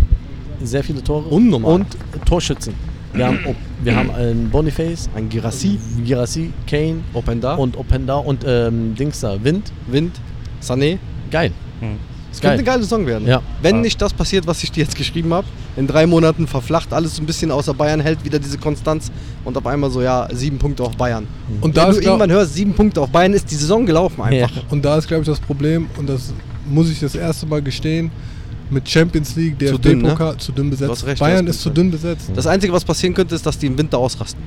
[0.63, 1.27] Sehr viele Tore.
[1.29, 1.73] Unnormal.
[1.73, 1.87] Und
[2.25, 2.73] Torschützen.
[3.13, 3.39] Wir haben,
[3.83, 9.37] wir haben einen Boniface, Ein Girassi, Girassi, Kane Openda, und Openda und ähm, Dings da,
[9.43, 9.71] Wind.
[9.87, 10.13] Wind,
[10.61, 10.97] Sané.
[11.29, 11.51] Geil.
[11.79, 11.97] Hm.
[12.31, 13.27] Es könnte eine geile Saison werden.
[13.27, 13.43] Ja.
[13.61, 13.81] Wenn Ja.
[13.83, 15.45] nicht das passiert, was ich dir jetzt geschrieben habe,
[15.77, 19.11] in drei Monaten verflacht alles so ein bisschen außer Bayern, hält wieder diese Konstanz
[19.45, 21.27] und auf einmal so, ja, sieben Punkte auf Bayern.
[21.61, 23.85] Und da Wenn ist du glaub- irgendwann hörst, sieben Punkte auf Bayern, ist die Saison
[23.85, 24.55] gelaufen einfach.
[24.55, 24.61] Ja.
[24.71, 26.33] Und da ist, glaube ich, das Problem, und das
[26.67, 28.09] muss ich das erste Mal gestehen,
[28.69, 30.09] mit Champions League, Zu dünn, ne?
[30.09, 31.05] DFB-Pokal, zu dünn besetzt.
[31.05, 32.31] recht, Bayern ist zu dünn besetzt.
[32.35, 34.41] Das Einzige, was passieren könnte, ist, dass die im Winter ausrasten.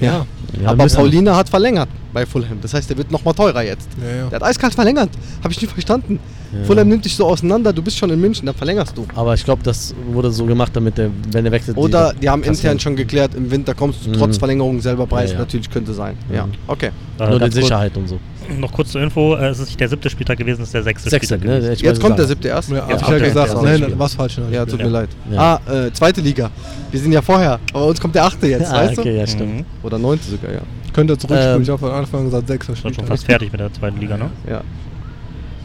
[0.00, 0.24] Ja.
[0.60, 2.58] Ja, Aber Paulina hat verlängert bei Fulham.
[2.60, 3.88] Das heißt, der wird nochmal teurer jetzt.
[4.02, 4.26] Ja, ja.
[4.30, 5.10] Der hat eiskalt verlängert.
[5.44, 6.18] Habe ich nie verstanden.
[6.52, 6.64] Ja.
[6.64, 9.06] Fulham nimmt dich so auseinander, du bist schon in München, dann verlängerst du.
[9.14, 11.76] Aber ich glaube, das wurde so gemacht, damit der, wenn er wechselt.
[11.76, 14.14] Oder die- die haben intern schon geklärt, im Winter kommst du Mhm.
[14.14, 15.30] trotz Verlängerung selber Preis.
[15.30, 15.40] Ja, ja.
[15.40, 16.16] Natürlich könnte sein.
[16.34, 16.52] Ja, Mhm.
[16.66, 16.90] okay.
[17.20, 18.18] Äh, Nur die Sicherheit und so.
[18.58, 20.82] Noch kurz zur Info, äh, es ist nicht der siebte Spieltag gewesen, es ist der
[20.82, 21.72] sechste Sechste, Spieltag ne?
[21.74, 22.70] Jetzt kommt der siebte erst.
[22.70, 23.48] Ja, Jetzt hab ich kommt ja der gesagt.
[23.50, 24.38] erste Nein, nein, was falsch.
[24.50, 24.84] Ja, tut Ja.
[24.86, 25.08] mir leid.
[25.30, 25.60] Ja.
[25.66, 26.50] Ah, äh, zweite Liga.
[26.90, 29.18] Wir sind ja vorher, aber uns kommt der achte jetzt, Ah, weißt okay, du?
[29.18, 29.56] ja, stimmt.
[29.58, 29.64] Mhm.
[29.82, 30.60] Oder neunte sogar, ja.
[30.92, 31.56] Könnt ihr zurückspulen?
[31.56, 33.08] Ähm, ich habe von Anfang gesagt, sechster Sind schon Spieltag.
[33.08, 34.30] fast fertig mit der zweiten Liga, ne?
[34.48, 34.60] ja.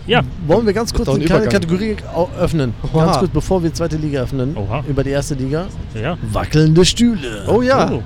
[0.07, 0.21] Ja.
[0.45, 1.47] Wollen wir ganz kurz eine kleine.
[1.47, 1.95] Kategorie
[2.39, 2.75] öffnen?
[2.93, 3.05] Oha.
[3.05, 4.55] Ganz kurz, bevor wir zweite Liga öffnen.
[4.55, 4.83] Oha.
[4.87, 5.65] Über die erste Liga.
[5.99, 6.15] Ja.
[6.31, 7.43] Wackelnde Stühle.
[7.47, 8.03] Oh ja, Oh,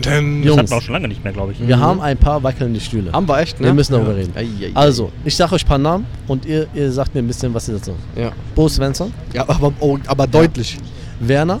[0.00, 0.56] Das Jungs.
[0.58, 1.66] hatten wir auch schon lange nicht mehr, glaube ich.
[1.66, 3.12] Wir haben ein paar wackelnde Stühle.
[3.12, 3.66] haben wir echt, ne?
[3.66, 4.32] Wir müssen darüber reden.
[4.34, 4.70] Ei, ei, ei.
[4.74, 7.68] Also, ich sage euch ein paar Namen und ihr, ihr sagt mir ein bisschen, was
[7.68, 10.78] ihr dazu Ja, Bo Svensson, ja aber, oh, aber deutlich.
[11.20, 11.60] Werner,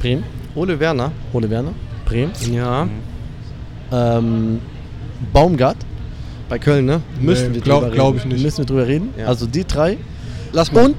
[0.00, 0.22] Bremen,
[0.54, 1.10] Ole Werner.
[1.32, 1.72] Ole Werner,
[2.06, 2.86] Bremen, Ja.
[3.92, 4.60] ähm,
[5.32, 5.76] Baumgart,
[6.48, 7.00] Bei Köln, ne?
[7.20, 7.94] Müssen Nee, wir glaub- drüber reden.
[7.96, 8.42] glaub ich nicht.
[8.42, 9.08] müssen wir drüber reden.
[9.18, 9.26] Ja.
[9.26, 9.96] Also die drei.
[10.52, 10.84] Lass mal.
[10.86, 10.96] Und,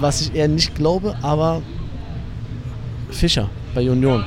[0.00, 1.62] was ich eher nicht glaube, aber
[3.10, 4.24] Fischer bei Union.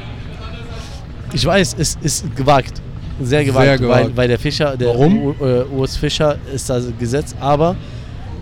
[1.34, 2.82] Ich weiß, es ist gewagt.
[3.22, 4.06] Sehr gewagt, Sehr gewagt.
[4.08, 5.26] Weil, weil der Fischer, der Warum?
[5.26, 7.76] U, äh, Urs Fischer ist da gesetzt, aber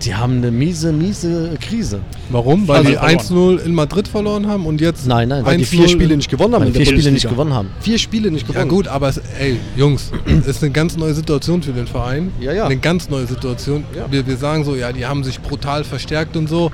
[0.02, 1.98] die haben eine miese, miese Krise.
[2.30, 2.68] Warum?
[2.68, 3.58] Weil Also die verloren.
[3.58, 6.30] 1-0 in Madrid verloren haben und jetzt Nein, nein, Weil die 1-0 vier Spiele nicht
[6.30, 7.68] gewonnen haben vier Spiele nicht gewonnen haben.
[7.80, 8.68] Vier Spiele nicht Ja gewonnen.
[8.68, 12.30] gut, aber es, ey, Jungs, es ist eine ganz neue Situation für den Verein.
[12.40, 12.66] Ja, ja.
[12.66, 13.82] Eine ganz neue Situation.
[13.96, 14.06] Ja.
[14.08, 16.70] Wir, wir sagen so, ja, die haben sich brutal verstärkt und so.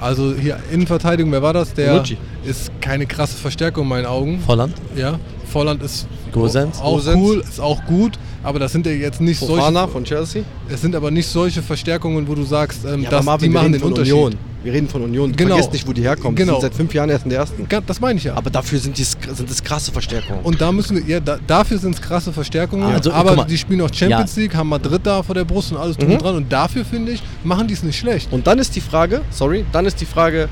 [0.00, 1.74] Also hier Innenverteidigung, wer war das?
[1.74, 2.16] Der Bonucci.
[2.44, 4.38] ist keine krasse Verstärkung in meinen Augen.
[4.46, 6.78] Volland, Ja, Volland ist Gosens.
[6.80, 7.16] auch Gosens.
[7.16, 10.42] cool, ist auch gut, aber das sind ja jetzt nicht Fofana solche, von Chelsea.
[10.68, 13.54] es sind aber nicht solche Verstärkungen, wo du sagst, ähm, Ja, dass, aber Marvin, die
[13.54, 14.12] wir machen reden den von Unterschied.
[14.14, 14.34] Union.
[14.64, 15.30] Wir reden von Union.
[15.30, 15.50] Du Genau.
[15.54, 16.34] vergisst nicht, wo die herkommen.
[16.34, 16.54] Genau.
[16.56, 17.66] Die sind seit fünf Jahren erst in der ersten.
[17.86, 18.34] Das meine ich ja.
[18.34, 20.40] Aber dafür sind, die, sind das krasse Verstärkungen.
[20.42, 22.82] Und da müssen wir, ja, da, dafür sind es krasse Verstärkungen.
[22.82, 25.96] Also, aber die spielen auch Champions League, haben Madrid da vor der Brust und alles
[25.96, 26.14] drum Mhm.
[26.14, 26.34] und dran.
[26.36, 28.32] Und dafür finde ich, machen die es nicht schlecht.
[28.32, 30.48] Und dann ist die Frage, sorry, dann ist die Frage,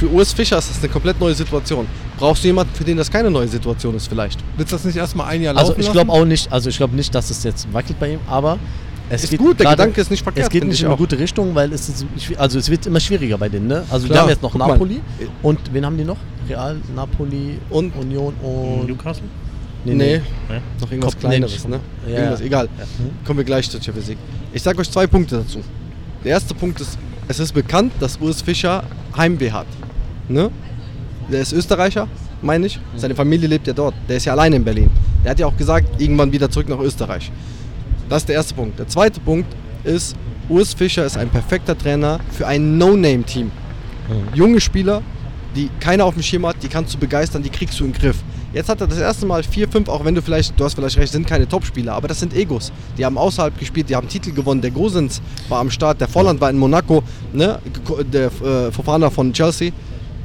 [0.00, 1.86] für Urs Fischer ist das eine komplett neue Situation.
[2.18, 4.40] Brauchst du jemanden, für den das keine neue Situation ist vielleicht?
[4.56, 6.76] Willst du das nicht erstmal ein Jahr laufen Also ich glaube auch nicht, also ich
[6.78, 8.58] glaube nicht, dass es jetzt wackelt bei ihm, aber
[9.10, 10.94] es Ist geht gut, der Gedanke ist nicht verkehrt, Es geht nicht ich in eine
[10.94, 10.98] auch.
[10.98, 12.06] gute Richtung, weil es ist,
[12.38, 13.66] also es wird immer schwieriger bei denen.
[13.66, 13.84] Ne?
[13.90, 14.68] Also die Klar, haben jetzt noch guck mal.
[14.68, 15.00] Napoli
[15.42, 16.16] und wen haben die noch?
[16.48, 19.24] Real, Napoli, Und- Union und Newcastle?
[19.84, 20.20] Nee, Nee.
[20.80, 21.80] noch irgendwas nee, kleineres, ne?
[22.06, 22.46] Ja, irgendwas, ja.
[22.46, 22.68] egal.
[22.78, 22.84] Ja.
[23.26, 24.18] Kommen wir gleich zur Champions League.
[24.54, 25.60] Ich sage euch zwei Punkte dazu.
[26.24, 26.98] Der erste Punkt ist,
[27.28, 28.82] es ist bekannt, dass Urs Fischer
[29.16, 29.66] Heimweh hat.
[30.30, 30.50] Ne?
[31.30, 32.06] Der ist Österreicher,
[32.40, 32.78] meine ich.
[32.96, 33.94] Seine Familie lebt ja dort.
[34.08, 34.90] Der ist ja alleine in Berlin.
[35.24, 37.30] Der hat ja auch gesagt, irgendwann wieder zurück nach Österreich.
[38.08, 38.78] Das ist der erste Punkt.
[38.78, 39.48] Der zweite Punkt
[39.84, 40.16] ist,
[40.48, 43.50] Urs Fischer ist ein perfekter Trainer für ein No-Name-Team.
[44.34, 45.02] Junge Spieler,
[45.54, 48.00] die keiner auf dem Schirm hat, die kannst du begeistern, die kriegst du in den
[48.00, 48.16] Griff.
[48.52, 50.96] Jetzt hat er das erste Mal vier, fünf, auch wenn du vielleicht, du hast vielleicht
[50.96, 52.72] recht, sind keine Topspieler, aber das sind Egos.
[52.98, 54.60] Die haben außerhalb gespielt, die haben Titel gewonnen.
[54.60, 57.60] Der Gosens war am Start, der Volland war in Monaco, ne?
[58.12, 59.70] der äh, Fofana von Chelsea.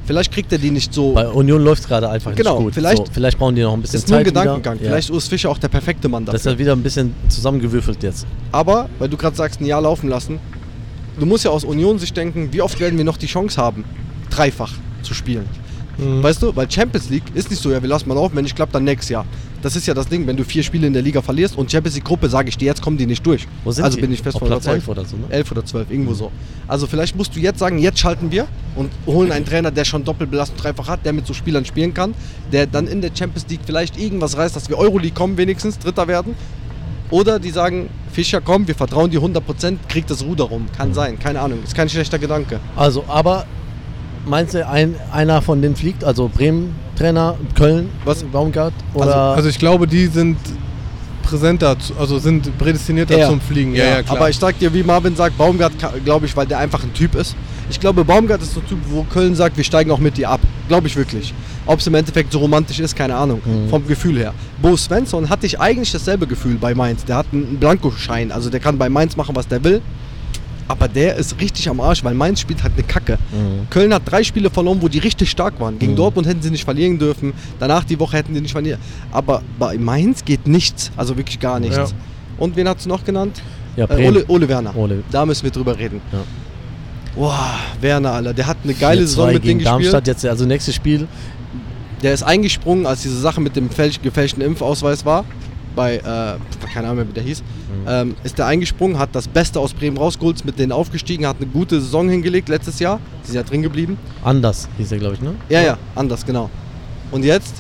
[0.06, 1.14] Vielleicht kriegt er die nicht so.
[1.14, 2.74] Bei Union läuft gerade einfach Genau, nicht gut.
[2.76, 4.76] vielleicht- so, vielleicht brauchen die noch ein bisschen ist nur ein Zeit Gedankengang.
[4.80, 4.86] wieder.
[4.90, 6.32] Vielleicht ist Urs Fischer auch der perfekte Mann Ja.
[6.32, 6.54] Das ist dafür.
[6.54, 8.26] ja wieder ein bisschen zusammengewürfelt jetzt.
[8.52, 10.40] Aber, weil du gerade sagst, ein Jahr laufen lassen,
[11.20, 13.84] du musst ja aus Union sich denken, wie oft werden wir noch die Chance haben,
[14.30, 15.46] dreifach zu spielen.
[15.98, 16.22] Mhm.
[16.22, 18.56] Weißt du, weil Champions League ist nicht so, ja, wir lassen mal laufen, wenn nicht
[18.56, 19.26] klappt, dann nächstes Jahr.
[19.66, 21.96] Das ist ja das Ding, wenn du vier Spiele in der Liga verlierst und Champions
[21.96, 23.48] League Gruppe, sage ich dir, jetzt kommen die nicht durch.
[23.64, 24.02] Wo sind also die?
[24.02, 24.88] bin ich fest von Platz überzeugt.
[24.88, 25.24] 11 oder so, ne?
[25.28, 26.32] 11 oder 12, irgendwo so.
[26.68, 28.46] Also vielleicht musst du jetzt sagen, jetzt schalten wir
[28.76, 32.14] und holen einen Trainer, der schon Doppelbelastung dreifach hat, der mit so Spielern spielen kann,
[32.52, 36.08] der dann in der Champions League vielleicht irgendwas reißt, dass wir Euroleague kommen wenigstens, Dritter
[36.08, 36.36] werden.
[37.10, 40.68] Oder die sagen, Fischer, komm, wir vertrauen dir 100%, kriegt das Ruder rum.
[40.78, 42.60] Kann sein, keine Ahnung, ist kein schlechter Gedanke.
[42.76, 43.48] Also, aber
[44.28, 46.04] meinst du, ein, einer von denen fliegt?
[46.04, 46.30] Also
[46.96, 48.24] Bremen-Trainer, Köln, Was?
[48.24, 48.74] Baumgart?
[48.94, 50.38] Also- Oder Also ich glaube, die sind
[51.24, 53.30] präsenter, also sind prädestinierter Er.
[53.30, 53.74] zum Fliegen.
[53.76, 54.18] Ja, ja, klar.
[54.18, 55.74] Aber ich sag dir, wie Marvin sagt, Baumgart,
[56.04, 57.36] glaube ich, weil der einfach ein Typ ist.
[57.70, 60.30] Ich glaube, Baumgart ist so ein Typ, wo Köln sagt, wir steigen auch mit dir
[60.30, 60.40] ab.
[60.68, 61.34] Glaube ich wirklich.
[61.66, 63.42] Ob es im Endeffekt so romantisch ist, keine Ahnung.
[63.44, 63.70] Mhm.
[63.70, 64.34] Vom Gefühl her.
[64.62, 67.06] Bo Svensson hatte ich eigentlich dasselbe Gefühl bei Mainz.
[67.06, 69.82] Der hat einen Blankoschein, also der kann bei Mainz machen, was der will.
[70.68, 73.20] Aber der ist richtig am Arsch, weil Mainz spielt halt eine Kacke.
[73.32, 73.70] Mhm.
[73.70, 75.78] Köln hat drei Spiele verloren, wo die richtig stark waren.
[75.78, 75.98] Gegen Mhm.
[75.98, 77.34] Dortmund hätten sie nicht verlieren dürfen.
[77.60, 78.80] Danach die Woche hätten sie nicht verlieren.
[79.12, 80.92] Aber bei Mainz geht nichts.
[80.98, 81.76] Also wirklich gar nichts.
[81.78, 81.86] Ja.
[82.38, 83.42] Und wen hast du noch genannt?
[83.76, 84.08] Ja, Äh.
[84.08, 84.76] Ole, Ole Werner.
[84.76, 85.04] Ole.
[85.12, 86.02] Da müssen wir drüber reden.
[86.12, 86.20] Ja.
[87.16, 88.34] Boah, Werner, Alter.
[88.34, 90.24] Der hat eine geile 4-2 Saison mit gegen denen Darmstadt gespielt.
[90.24, 91.08] jetzt, also nächstes Spiel.
[92.04, 95.24] Der ist eingesprungen, als diese Sache mit dem fälsch, gefälschten Impfausweis war.
[95.76, 96.02] Bei, äh,
[96.74, 97.42] keine Ahnung mehr, wie der hieß.
[97.68, 97.88] Mhm.
[97.88, 101.38] Ähm, ist der eingesprungen, hat das Beste aus Bremen rausgeholt, ist mit denen aufgestiegen, hat
[101.40, 103.00] eine gute Saison hingelegt letztes Jahr.
[103.24, 103.98] Sie sind ja drin geblieben.
[104.24, 105.32] Anders hieß er, glaube ich, ne?
[105.50, 106.50] Ja, ja, anders, genau.
[107.12, 107.56] Und jetzt,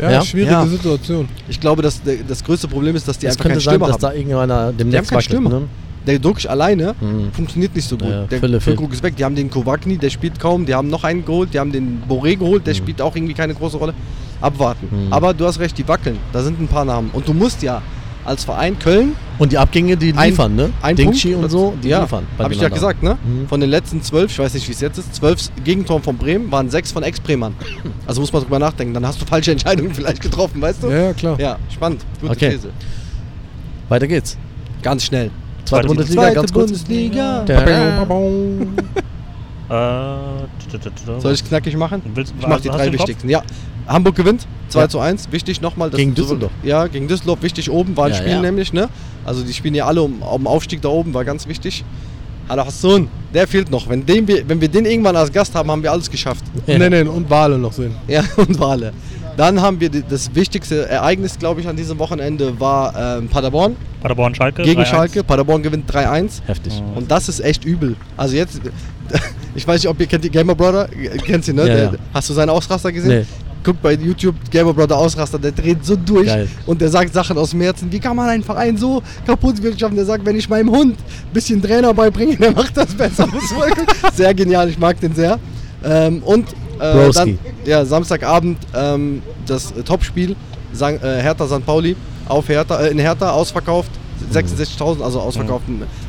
[0.00, 0.22] Ja, Ja?
[0.22, 0.66] schwierige Ja.
[0.66, 1.28] Situation.
[1.46, 3.86] ich glaube, dass der, das größte Problem ist, dass die Es einfach keinen sein, Stürmer
[3.88, 4.00] dass haben.
[4.02, 5.24] da irgendeiner demnächst keinen wackelt.
[5.24, 5.50] Stürmer.
[5.50, 5.62] Ne?
[6.06, 7.30] Der Druck alleine Mhm.
[7.32, 8.08] funktioniert nicht so gut.
[8.08, 8.60] Ja, der.
[8.62, 9.16] Füllkrug ist weg.
[9.16, 10.64] Die haben den Kovakni, der spielt kaum.
[10.64, 11.52] Die haben noch einen geholt.
[11.52, 12.78] Die haben den Boré geholt, der Mhm.
[12.78, 13.92] spielt auch irgendwie keine große Rolle.
[14.40, 14.88] Abwarten.
[14.90, 15.12] Mhm.
[15.12, 16.16] Aber du hast recht, die wackeln.
[16.32, 17.10] Da sind ein paar Namen.
[17.12, 17.82] Und du musst ja
[18.30, 20.70] als Verein Köln Und die Abgänge, die Ein- liefern, ne?
[20.80, 22.26] ein Dingchi Punkt, und so, die ja, liefern.
[22.38, 23.18] Habe ich ja gesagt, ne?
[23.22, 23.48] Mhm.
[23.48, 26.50] Von den letzten zwölf, ich weiß nicht, wie es jetzt ist, zwölf Gegentoren von Bremen
[26.50, 27.54] waren sechs von Ex-Bremern.
[28.06, 28.92] Also muss man drüber nachdenken.
[28.94, 30.88] Dann hast du falsche Entscheidungen vielleicht getroffen, weißt du?
[30.88, 31.38] Ja, klar.
[31.38, 32.04] Ja, spannend.
[32.20, 32.50] Gute Okay.
[32.50, 32.70] These.
[33.88, 34.36] Weiter geht's.
[34.82, 35.30] Ganz schnell.
[35.64, 36.70] Zweite Zweite Bundesliga, Zweite ganz kurz.
[36.70, 37.44] Bundesliga.
[41.20, 42.02] Soll ich knackig machen?
[42.14, 43.28] Willst- Ich mach die drei wichtigsten.
[43.28, 43.42] Ja,
[43.92, 44.88] Hamburg gewinnt 2 Ja.
[44.88, 45.32] zu 1.
[45.32, 45.90] Wichtig nochmal.
[45.90, 46.52] Gegen Düsseldorf.
[46.62, 47.42] Ja, gegen Düsseldorf.
[47.42, 48.40] Wichtig oben war ein Ja, Spiel ja.
[48.40, 48.72] nämlich.
[48.72, 48.88] ne?
[49.24, 51.84] Also die spielen ja alle um, um Aufstieg da oben, war ganz wichtig.
[52.48, 53.88] Al Hassan, der fehlt noch.
[53.88, 56.44] Wenn, den wir, wenn wir den irgendwann als Gast haben, haben wir alles geschafft.
[56.66, 56.78] Ja.
[56.78, 57.94] Nee, nee, und Wale noch sehen.
[58.08, 58.92] Ja, und Wale.
[59.36, 63.76] Dann haben wir die, das wichtigste Ereignis, glaube ich, an diesem Wochenende war ähm, Paderborn
[64.02, 64.62] Paderborn Schalke.
[64.62, 64.84] gegen 3-1.
[64.86, 65.22] Schalke.
[65.24, 66.40] Paderborn gewinnt 3-1.
[66.46, 66.82] Heftig.
[66.96, 67.94] Und das ist echt übel.
[68.16, 68.60] Also jetzt,
[69.54, 70.88] ich weiß nicht, ob ihr kennt die Gamer Brother,
[71.24, 71.62] kennst du, ne?
[71.62, 71.92] Ja, der, ja.
[72.12, 73.20] Hast du seinen Ausraster gesehen?
[73.20, 73.24] Nee.
[73.62, 76.48] Guck bei YouTube Gamer Brother Ausraster, der dreht so durch Geil.
[76.66, 77.92] und der sagt Sachen aus dem Herzen.
[77.92, 79.96] Wie kann man einen Verein so kaputt wirtschaften?
[79.96, 83.28] Der sagt, wenn ich meinem Hund ein bisschen Trainer beibringe, der macht das besser.
[84.14, 85.38] Sehr genial, ich mag den sehr.
[85.84, 86.48] Ähm, und
[86.78, 90.36] äh, dann ja, Samstagabend ähm, das äh, Topspiel
[90.72, 91.64] San, äh, Hertha St.
[91.64, 91.96] Pauli
[92.28, 93.90] auf Hertha, äh, in Hertha ausverkauft.
[94.32, 95.64] 66.000, also ausverkauft.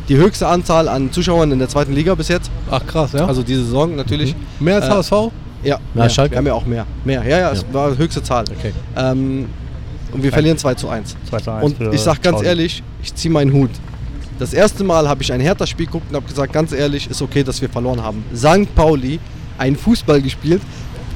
[0.09, 2.51] Die höchste Anzahl an Zuschauern in der zweiten Liga bis jetzt.
[2.69, 3.25] Ach krass, ja?
[3.25, 4.35] Also diese Saison natürlich.
[4.59, 5.31] Mehr als äh, HSV?
[5.63, 6.09] Ja, Na, mehr.
[6.09, 6.31] Schalke?
[6.31, 6.85] wir haben ja auch mehr.
[7.05, 7.73] Mehr, ja, ja, es Ja.
[7.73, 8.45] war höchste Zahl.
[8.57, 8.71] Okay.
[8.97, 9.47] Ähm,
[10.11, 11.15] und wir verlieren 2 zu 1.
[11.29, 12.47] 2 zu 1 Und ich sag ganz Pauli.
[12.47, 13.69] ehrlich, ich ziehe meinen Hut.
[14.39, 17.43] Das erste Mal habe ich ein Hertha-Spiel geguckt und habe gesagt, ganz ehrlich, ist okay,
[17.43, 18.23] dass wir verloren haben.
[18.35, 18.73] St.
[18.75, 19.19] Pauli,
[19.57, 20.61] ein Fußball gespielt.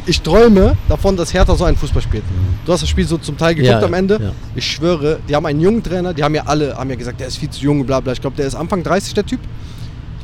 [0.05, 2.23] Ich träume davon, dass Hertha so einen Fußball spielt.
[2.63, 4.19] Du hast das Spiel so zum Teil geguckt Ja, am Ende.
[4.21, 4.31] ja.
[4.55, 7.25] Ich schwöre, die haben einen jungen Trainer, die haben ja alle haben ja gesagt, der
[7.27, 8.13] ist viel zu jung, bla bla.
[8.13, 9.39] Ich glaube, der ist Anfang 30, der Typ.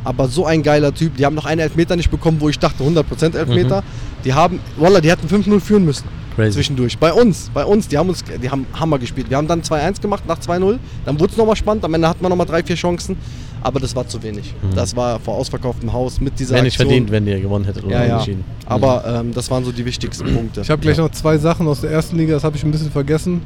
[0.04, 1.16] Aber so ein geiler Typ.
[1.18, 3.84] Die haben noch einen Elfmeter nicht bekommen, wo ich dachte 100% Elfmeter.
[4.26, 6.06] Die haben, Wallah, die hätten 5-0 führen müssen.
[6.36, 6.52] Crazy.
[6.56, 6.98] Zwischendurch.
[6.98, 9.30] Bei uns, bei uns, die haben uns, die haben Hammer gespielt.
[9.30, 10.78] Wir haben dann 2-1 gemacht nach 2-0.
[11.06, 11.84] Dann wurde es nochmal spannend.
[11.84, 13.18] Am Ende hatten wir nochmal drei, vier Chancen.
[13.64, 14.56] Aber das war zu wenig.
[14.74, 16.88] Das war vor ausverkauftem Haus mit dieser Wäre nicht Aktion.
[16.90, 18.14] verdient, wenn ihr gewonnen hättet oder Ja, ja.
[18.14, 18.44] unentschieden.
[18.66, 20.62] Aber ähm, das waren so die wichtigsten Punkte.
[20.62, 22.90] Ich habe gleich noch zwei Sachen aus der ersten Liga, das habe ich ein bisschen
[22.92, 23.42] vergessen.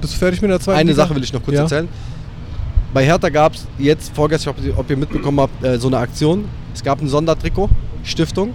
[0.00, 1.04] Bist du fertig mit der zweiten Eine Liga?
[1.04, 1.62] Sache will ich noch kurz Ja.
[1.62, 1.88] erzählen.
[2.92, 6.44] Bei Hertha gab es jetzt vorgestern, ob ihr mitbekommen habt, äh, so eine Aktion.
[6.74, 7.70] Es gab ein Sondertrikot,
[8.04, 8.52] Stiftung.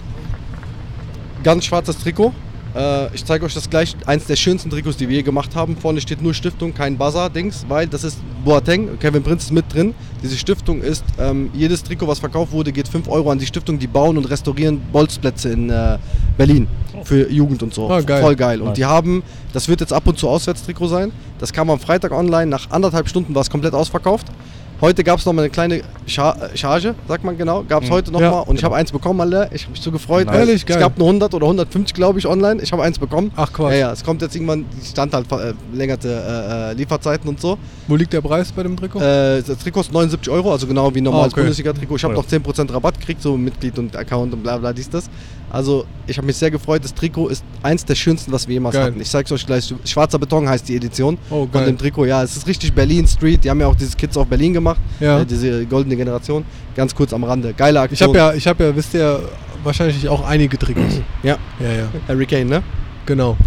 [1.44, 2.34] Ganz schwarzes Trikot.
[2.78, 3.96] Äh, ich zeige euch das gleich.
[4.06, 5.76] Eins der schönsten Trikots, die wir je gemacht haben.
[5.76, 9.00] Vorne steht nur Stiftung, kein Buzzer-Dings, weil das ist Boateng.
[9.00, 9.96] Kevin Prinz ist mit drin.
[10.22, 13.80] Diese Stiftung ist, ähm, jedes Trikot, was verkauft wurde, geht 5 Euro an die Stiftung.
[13.80, 15.98] Die bauen und restaurieren Bolzplätze in äh,
[16.38, 16.68] Berlin
[17.04, 17.90] für Jugend und so.
[17.90, 18.22] Ah, geil.
[18.22, 18.62] Voll geil.
[18.62, 19.24] Und die haben,
[19.54, 21.12] das wird jetzt ab und zu Auswärtstrikot sein.
[21.40, 22.48] Das kam am Freitag online.
[22.48, 24.28] Nach anderthalb Stunden war es komplett ausverkauft.
[24.80, 27.64] Heute gab es nochmal eine kleine Char äh, Charge, sagt man genau.
[27.68, 27.94] Gab es Mhm.
[27.94, 28.30] heute nochmal.
[28.32, 28.40] Ja.
[28.42, 29.50] Und ich habe eins bekommen, alle.
[29.52, 30.28] Ich habe mich so gefreut.
[30.28, 30.36] Nice.
[30.36, 30.56] Ehrlich?
[30.62, 30.78] es Geil.
[30.80, 32.62] gab eine 100 oder 150, glaube ich, online.
[32.62, 33.32] Ich habe eins bekommen.
[33.36, 33.72] Ach Quatsch.
[33.72, 37.42] Ja, ja, es kommt jetzt irgendwann, die stand halt äh, verlängerte äh, äh, Lieferzeiten und
[37.42, 37.58] so.
[37.88, 39.00] Wo liegt der Preis bei dem Trikot?
[39.00, 41.42] Äh, das Trikot ist 79 Euro, also genau wie ein normales Ah, okay.
[41.42, 41.96] Bundesliga-Trikot.
[41.96, 45.10] Ich habe noch 10% Rabatt gekriegt, so Mitglied und Account und bla bla dies, das.
[45.50, 46.84] Also ich habe mich sehr gefreut.
[46.84, 48.86] Das Trikot ist eins der schönsten, was wir jemals Geil.
[48.86, 49.00] hatten.
[49.02, 49.74] Ich zeig's euch gleich.
[49.86, 51.66] Schwarzer Beton heißt die Edition Oh, von geil.
[51.68, 52.06] dem Trikot.
[52.06, 53.44] Ja, es ist richtig Berlin Street.
[53.44, 54.80] Die haben ja auch dieses Kids auf Berlin gemacht.
[55.00, 55.22] Ja.
[55.22, 56.44] Äh, diese goldene Generation.
[56.76, 57.54] Ganz kurz am Rande.
[57.54, 58.10] Geile Ich Aktion.
[58.10, 59.22] habe ja, ich habe ja, wisst ihr,
[59.64, 60.96] wahrscheinlich auch einige Trikots.
[61.24, 62.64] Ja, Ja, ja, Harry Kane, ne?
[63.06, 63.38] genau.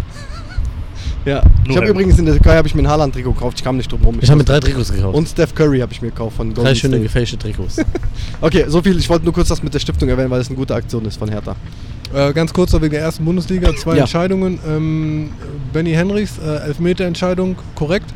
[1.25, 1.43] Ja.
[1.69, 3.57] Ich habe übrigens in der Türkei habe ich mir ein Haaland-Trikot gekauft.
[3.59, 4.17] Ich kam nicht drum rum.
[4.21, 5.15] Ich habe mir drei Trikots gekauft.
[5.15, 7.03] und Steph Curry habe ich mir gekauft von Golden drei schöne State.
[7.03, 7.77] gefälschte Trikots.
[8.41, 8.97] Okay, so viel.
[8.97, 11.17] Ich wollte nur kurz das mit der Stiftung erwähnen, weil es eine gute Aktion ist
[11.17, 11.55] von Hertha.
[12.13, 14.01] Äh, ganz kurz noch wegen der ersten Bundesliga, zwei Ja.
[14.01, 14.57] Entscheidungen.
[14.67, 15.29] Ähm,
[15.71, 18.11] Benny Henrichs, äh, Elfmeter-Entscheidung, korrekt?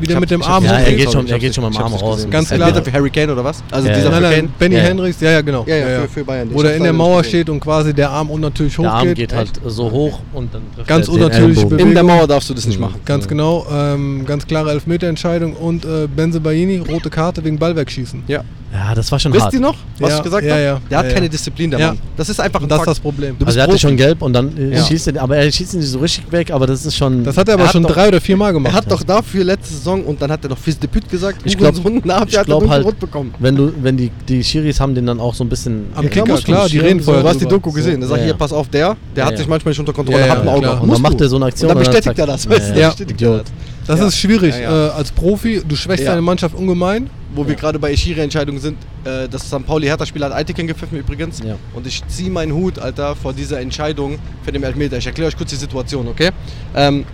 [0.00, 1.82] Wie der hab- mit dem Arm Ja, er geht schon- er geht schon mit dem
[1.82, 2.16] Arm raus.
[2.16, 2.30] gesehen.
[2.30, 2.74] Ganz klar.
[2.82, 3.62] für Harry Kane oder was?
[3.70, 4.76] Also Ja, dieser Nein, nein, Benny.
[4.76, 5.64] Henrichs, ja, ja, genau.
[5.66, 6.48] Ja, ja, für, für Bayern.
[6.52, 9.16] Wo der in der leider Mauer steht und quasi der Arm unnatürlich Der Arm hochgeht.
[9.16, 11.06] geht halt so hoch und dann trifft Ganz.
[11.10, 11.78] Bewegung.
[11.78, 12.86] In der Mauer darfst du das nicht Mhm.
[12.86, 13.00] machen.
[13.04, 18.22] Ganz genau, ähm, ganz klare Elfmeterentscheidung und äh, Benze Baini, rote Karte wegen Ballwerkschießen.
[18.28, 18.42] Ja.
[18.72, 19.54] Ja, das war schon Wisst hart.
[19.54, 20.62] ihr noch, was Ja, ich gesagt ja, habe?
[20.62, 21.28] ja, Der hat ja, keine.
[21.28, 21.86] Disziplin, der Ja.
[21.88, 21.98] Mann.
[22.16, 23.36] Das ist einfach ein das ist das Problem.
[23.36, 23.80] Du Also er hatte Profi.
[23.82, 24.84] schon gelb und dann äh, Ja.
[24.84, 27.24] schießt er, aber er schießt ihn nicht so richtig weg, aber das ist schon.
[27.24, 28.72] Das hat er Er aber hat schon doch- drei oder vier Mal gemacht.
[28.72, 31.38] Er hat doch dafür letzte Saison und dann hat er noch Fils de Pute gesagt,
[31.44, 33.34] Ich glaub- Hurensohn, na, ich der hat glaub halt- rot bekommen.
[33.40, 35.86] wenn du, wenn die, die Schiris haben den dann auch so ein bisschen.
[35.96, 37.06] Am Ja, klar, man die reden so.
[37.06, 37.46] vorher Du hast die.
[37.46, 38.00] Doku gesehen.
[38.02, 40.48] Er sagt, hier, pass auf, der, der hat sich manchmal nicht unter Kontrolle, hat ein
[40.48, 40.60] Auge.
[40.60, 40.80] klar.
[40.82, 41.70] Und dann macht er so eine Aktion.
[41.70, 42.74] Und dann bestätigt er das, weißt du?
[42.86, 43.42] Bestätigt er
[43.86, 44.00] das.
[44.00, 44.54] Ist schwierig.
[44.54, 45.60] Äh, als Profi.
[45.66, 47.10] Du schwächst deine Mannschaft ungemein.
[47.32, 49.64] Wo wir gerade bei Schiri-Entscheidungen sind, äh, das St.
[49.64, 51.40] Pauli-Hertha-Spiel hat Eitiken gepfiffen übrigens.
[51.40, 51.56] Ja.
[51.74, 54.98] Und ich ziehe meinen Hut, Alter, vor dieser Entscheidung für den Elfmeter.
[54.98, 56.30] Ich erkläre euch kurz die Situation, okay?
[56.74, 57.04] Ähm,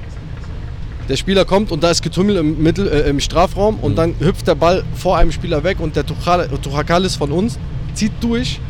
[1.09, 4.49] der Spieler kommt und da ist Getümmel im, Mittel, äh, im Strafraum und dann hüpft
[4.49, 7.59] der Ball vor einem Spieler weg und der Tuchakalis von uns
[7.95, 8.61] zieht durch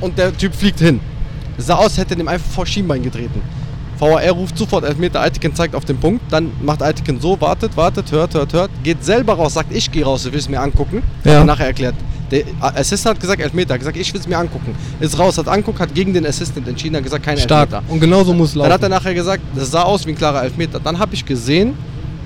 [0.00, 1.00] und der Typ fliegt hin.
[1.58, 3.42] Sah aus, hätte dem einfach vor Schienbein getreten.
[4.00, 8.10] VAR ruft sofort Elfmeter, Eitiken zeigt auf den Punkt, dann macht Eitiken so, wartet, wartet,
[8.10, 11.02] hört, hört, hört, geht selber raus, sagt, ich gehe raus, ich will es mir angucken.
[11.24, 11.32] Ja.
[11.32, 11.94] Hat er nachher erklärt.
[12.30, 14.74] Der Assistent hat gesagt Elfmeter, hat gesagt, ich will es mir angucken.
[15.00, 17.72] Ist raus, hat anguckt, hat gegen den Assistent entschieden, hat gesagt, kein Stark.
[17.72, 17.92] Elfmeter.
[17.92, 18.90] Und genauso muss es Dann hat er laufen.
[18.90, 20.80] nachher gesagt, das sah aus wie ein klarer Elfmeter.
[20.80, 21.74] Dann habe ich gesehen,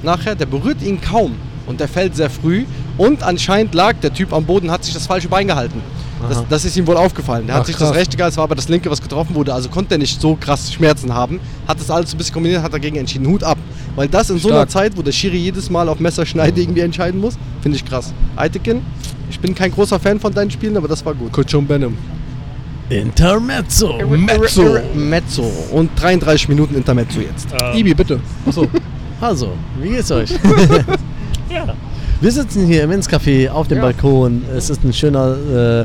[0.03, 1.35] nachher, der berührt ihn kaum
[1.67, 2.67] und der fällt sehr früh.
[2.99, 5.81] Und anscheinend lag der Typ am Boden, hat sich das falsche Bein gehalten.
[6.29, 7.47] Das, das ist ihm wohl aufgefallen.
[7.47, 7.97] Der Ach, hat sich das krass.
[7.97, 9.53] rechte gehalten, es war aber das linke, was getroffen wurde.
[9.53, 11.41] Also konnte er nicht so krass Schmerzen haben.
[11.69, 13.27] Hat das alles ein bisschen kombiniert, hat dagegen entschieden.
[13.27, 13.59] Hut ab.
[13.97, 14.71] Weil das in so einer Stark.
[14.71, 18.13] Zeit, wo der Schiri jedes Mal auf Messerschneide irgendwie entscheiden muss, finde ich krass.
[18.37, 18.83] Eitekin,
[19.31, 21.33] ich bin kein großer Fan von deinen Spielen, aber das war gut.
[21.33, 21.97] Kutschum Benham.
[22.91, 23.95] Intermezzo.
[24.07, 24.79] Mezzo.
[24.95, 25.51] Mezzo.
[25.73, 27.49] Und 33 Minuten Intermezzo jetzt.
[27.53, 28.21] Ähm, Ibi, bitte.
[28.47, 28.67] Achso.
[29.21, 30.31] Also, wie geht's euch?
[31.51, 31.67] Ja.
[32.25, 33.83] Wir sitzen hier im Ins-Café auf dem Ja.
[33.83, 34.45] Balkon.
[34.57, 35.85] Es ist ein schöner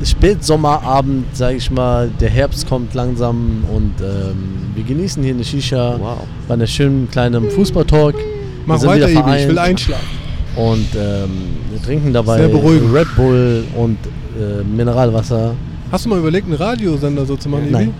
[0.00, 2.10] äh, Spätsommerabend, sag ich mal.
[2.20, 6.18] Der Herbst kommt langsam und ähm, wir genießen hier eine Shisha Wow.
[6.48, 8.16] bei einer schönen kleinen Fußballtalk.
[8.16, 8.24] Wir
[8.66, 9.36] Mach weiter, Ibi.
[9.36, 10.04] Ich will einschlafen.
[10.56, 11.30] Und ähm,
[11.70, 12.44] wir trinken dabei.
[12.46, 13.98] Red Bull und
[14.36, 15.54] äh, Mineralwasser.
[15.92, 17.92] Hast du mal überlegt, einen Radiosender so zu machen, Ibi?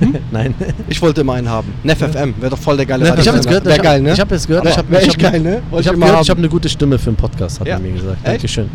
[0.00, 0.22] Nein.
[0.30, 0.54] Nein.
[0.88, 1.72] Ich wollte immer einen haben.
[1.82, 4.00] Nef FM, wäre doch voll der geile Nef Ich habe jetzt gehört, Wäre ich geil,
[4.02, 4.12] ne?
[4.12, 5.62] Ich habe jetzt gehört, ich habe wär ich hab, geil, ne?
[5.78, 7.74] Ich habe gehört, ich habe eine gute Stimme für einen Podcast, hat Ja.
[7.74, 8.18] er mir gesagt.
[8.26, 8.68] Dankeschön.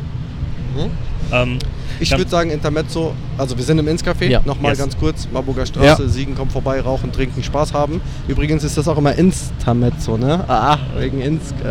[1.32, 1.60] Ähm,
[2.00, 4.42] Ich würde sagen Intermezzo, also wir sind im Ins-Café, Ja.
[4.44, 4.80] nochmal Yes.
[4.80, 8.02] ganz kurz, Marburger Straße, Siegen kommt vorbei, rauchen, trinken, Spaß haben.
[8.28, 10.44] Übrigens ist das auch immer Instamezzo, ne?
[10.48, 11.52] Ah, wegen Ins...
[11.64, 11.68] Äh,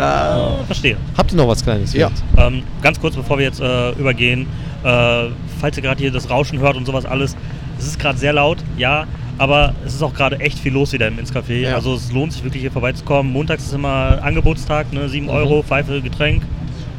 [0.00, 0.58] ah.
[0.66, 0.96] verstehe.
[1.16, 1.94] Habt ihr noch was Kleines?
[1.94, 2.10] Ja.
[2.36, 4.46] Ähm, ganz kurz, bevor wir jetzt äh, übergehen,
[4.84, 5.28] äh,
[5.60, 7.34] falls ihr gerade hier das Rauschen hört und sowas alles,
[7.82, 9.06] es ist gerade sehr laut, ja,
[9.38, 11.60] aber es ist auch gerade echt viel los wieder im Ins-Café.
[11.60, 11.74] Ja.
[11.74, 13.32] Also es lohnt sich wirklich hier vorbeizukommen.
[13.32, 16.42] Montags ist immer Angebotstag, ne, 7 Euro, Pfeife, Getränk.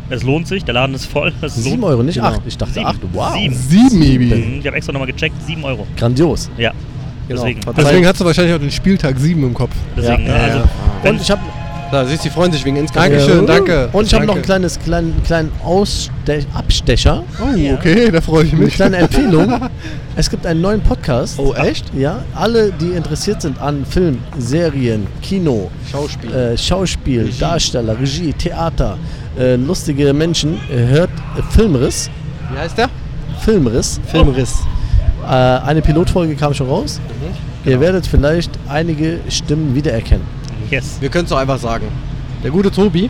[0.09, 1.31] Es lohnt sich, der Laden ist voll.
[1.41, 2.27] Es Sieben lohnt- Euro, nicht Genau.
[2.27, 2.41] acht.
[2.45, 2.85] Ich dachte Sieben.
[2.85, 2.99] acht.
[3.13, 3.33] Wow.
[3.35, 3.53] Sieben.
[3.55, 4.25] Sieben, Ibi.
[4.35, 5.87] Mhm, Ich habe extra nochmal gecheckt, 7 Euro.
[5.95, 6.49] Grandios.
[6.57, 6.71] Ja,
[7.27, 7.41] Genau.
[7.43, 7.61] deswegen.
[7.77, 9.71] Deswegen hast du wahrscheinlich auch den Spieltag 7 im Kopf.
[9.95, 11.41] deswegen Ja, ne, ja, also, Und ich habe
[11.93, 12.95] Da siehst du, die freuen sich wegen Ins-Café.
[12.95, 13.45] Dankeschön, Ja.
[13.53, 13.89] danke.
[13.93, 17.23] und ich habe noch einen kleines, kleinen, kleinen Ausste Abstecher.
[17.39, 18.73] Oh, okay, da freue ich Eine mich.
[18.73, 19.69] kleine Empfehlung.
[20.15, 21.37] Es gibt einen neuen Podcast.
[21.39, 21.85] Oh, echt?
[21.95, 26.31] Ja, alle, die interessiert sind an Film, Serien, Kino, Schauspiel.
[26.33, 28.97] äh, Schauspiel, Darsteller, Regie, Theater,
[29.39, 32.09] äh, lustige Menschen, äh, hört äh, Filmriss.
[32.51, 32.89] Wie heißt der?
[33.39, 33.99] Filmriss.
[34.07, 34.61] Filmriss.
[35.23, 36.99] Äh, eine Pilotfolge kam schon raus.
[37.65, 40.25] Ihr werdet vielleicht einige Stimmen wiedererkennen.
[40.73, 40.97] Yes.
[40.99, 41.87] Wir können es doch einfach sagen.
[42.43, 43.09] Der gute Tobi,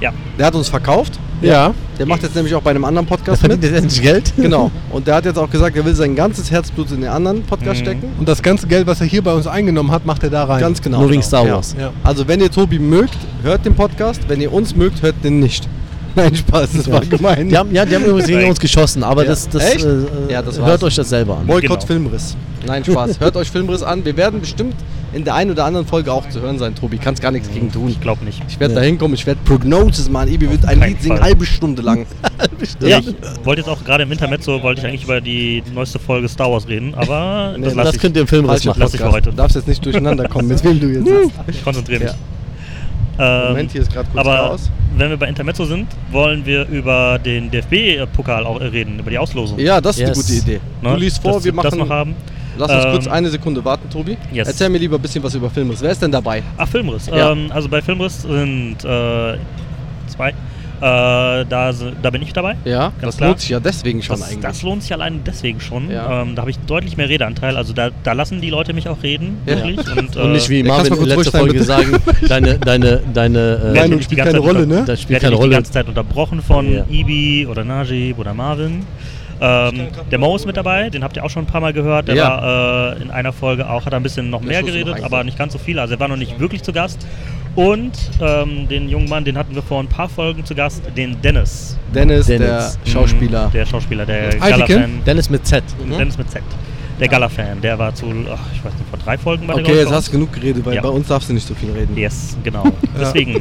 [0.00, 0.12] Ja.
[0.38, 1.18] der hat uns verkauft.
[1.40, 1.72] Ja.
[1.98, 3.70] Der macht jetzt nämlich auch bei einem anderen Podcast verdient mit.
[3.70, 4.32] ihr endlich Geld.
[4.36, 4.70] Genau.
[4.90, 7.80] Und der hat jetzt auch gesagt, er will sein ganzes Herzblut in den anderen Podcast
[7.80, 7.84] Mhm.
[7.84, 8.08] stecken.
[8.18, 10.60] Und das ganze Geld, was er hier bei uns eingenommen hat, macht er da rein.
[10.60, 10.98] Ganz genau.
[11.00, 11.28] Nur wegen Genau.
[11.28, 11.54] Star Ja.
[11.54, 11.76] Wars.
[11.78, 11.92] Ja.
[12.02, 14.20] Also wenn ihr Tobi mögt, hört den Podcast.
[14.26, 15.68] Wenn ihr uns mögt, hört den nicht.
[16.16, 17.48] Nein, Spaß, das war gemein.
[17.48, 19.28] Die haben, ja, die haben übrigens gegen uns geschossen, aber Ja.
[19.28, 19.84] das, das, Echt?
[19.84, 21.46] äh, Ja, das hört euch das selber an.
[21.46, 21.86] Boykott Genau.
[21.86, 22.36] Filmriss.
[22.66, 23.20] Nein, Spaß.
[23.20, 24.04] Hört euch Filmriss an.
[24.04, 24.74] Wir werden bestimmt
[25.12, 26.98] in der einen oder anderen Folge auch zu hören sein, Tobi.
[26.98, 27.88] Kannst gar nichts gegen tun.
[27.88, 28.42] Ich glaube nicht.
[28.48, 28.80] Ich werde Ja.
[28.80, 30.28] da hinkommen, ich werde Prognosis machen.
[30.32, 31.26] Ibi wird ein Lied singen, Fall.
[31.26, 32.06] halbe Stunde lang.
[32.80, 36.28] Ja, ich wollte jetzt auch gerade im Intermezzo, wollte ich eigentlich über die neueste Folge
[36.28, 38.02] Star Wars reden, aber Nee, das Das lasse ich.
[38.02, 38.80] könnt ihr im Falscher machen.
[38.80, 39.30] lass ich für heute.
[39.30, 41.08] Du darfst jetzt nicht durcheinander kommen, mit wem du jetzt.
[41.48, 42.12] Ich konzentriere mich.
[43.18, 43.42] Ja.
[43.42, 44.70] Ähm, Moment, hier ist gerade kurz aber Chaos.
[44.96, 49.58] wenn wir bei Intermezzo sind, wollen wir über den DFB-Pokal auch reden, über die Auslosung.
[49.58, 50.26] Ja, das ist eine Yes.
[50.26, 50.60] gute Idee.
[50.82, 50.90] Ne?
[50.90, 51.78] Du liest vor, dass wir das machen.
[51.78, 52.14] noch haben.
[52.58, 54.16] Lass uns Ähm, kurz eine Sekunde warten, Tobi.
[54.32, 54.48] yes.
[54.48, 55.80] Erzähl mir lieber ein bisschen was über Filmriss.
[55.80, 56.42] Wer ist denn dabei?
[56.56, 57.06] Ach, Filmriss.
[57.06, 57.32] Ja.
[57.32, 59.36] Ähm, also bei Filmriss sind äh,
[60.08, 60.34] zwei
[60.80, 62.54] Äh, da, da bin ich dabei.
[62.64, 63.28] Ja, Ganz das klar.
[63.30, 64.42] lohnt sich ja deswegen schon Das, eigentlich.
[64.42, 65.90] das lohnt sich allein deswegen schon.
[65.90, 66.22] Ja.
[66.22, 67.56] Ähm, da habe ich deutlich mehr Redeanteil.
[67.56, 69.56] Also da, da lassen die Leute mich auch reden, Ja.
[69.56, 69.78] wirklich.
[69.96, 71.96] Und, Und nicht wie kannst Marvin du in letzter Folge sagen,
[72.28, 74.84] deine, deine, deine, äh, Meinung spielt keine Rolle, ne?
[74.86, 75.54] Das Ich spielt werde keine nicht die Rolle.
[75.56, 76.84] ganze Zeit unterbrochen von Ja.
[76.88, 78.86] Ibi oder Najib oder Marvin.
[79.40, 82.08] Ähm, der Mo ist mit dabei, den habt ihr auch schon ein paar Mal gehört.
[82.08, 82.28] Der Ja.
[82.28, 85.22] war äh, in einer Folge auch, hat er ein bisschen noch Der mehr geredet, aber
[85.24, 85.78] nicht ganz so viel.
[85.78, 87.06] Also er war noch nicht wirklich zu Gast.
[87.54, 91.20] Und ähm, den jungen Mann, den hatten wir vor ein paar Folgen zu Gast, den
[91.22, 91.76] Dennis.
[91.94, 92.78] Dennis, Dennis.
[92.84, 93.50] der Schauspieler.
[93.52, 94.36] Der Schauspieler, der?
[94.36, 95.00] Gala-Fan.
[95.04, 95.62] Dennis mit Z.
[95.98, 96.42] Dennis mit Z.
[97.00, 99.92] Der Gala-Fan, der war zu, ach, ich weiß nicht, vor drei Folgen bei Okay, jetzt
[99.92, 100.82] hast du genug geredet, weil Ja.
[100.82, 101.96] bei uns darfst du nicht so viel reden.
[101.96, 102.64] Yes, genau.
[103.00, 103.40] Deswegen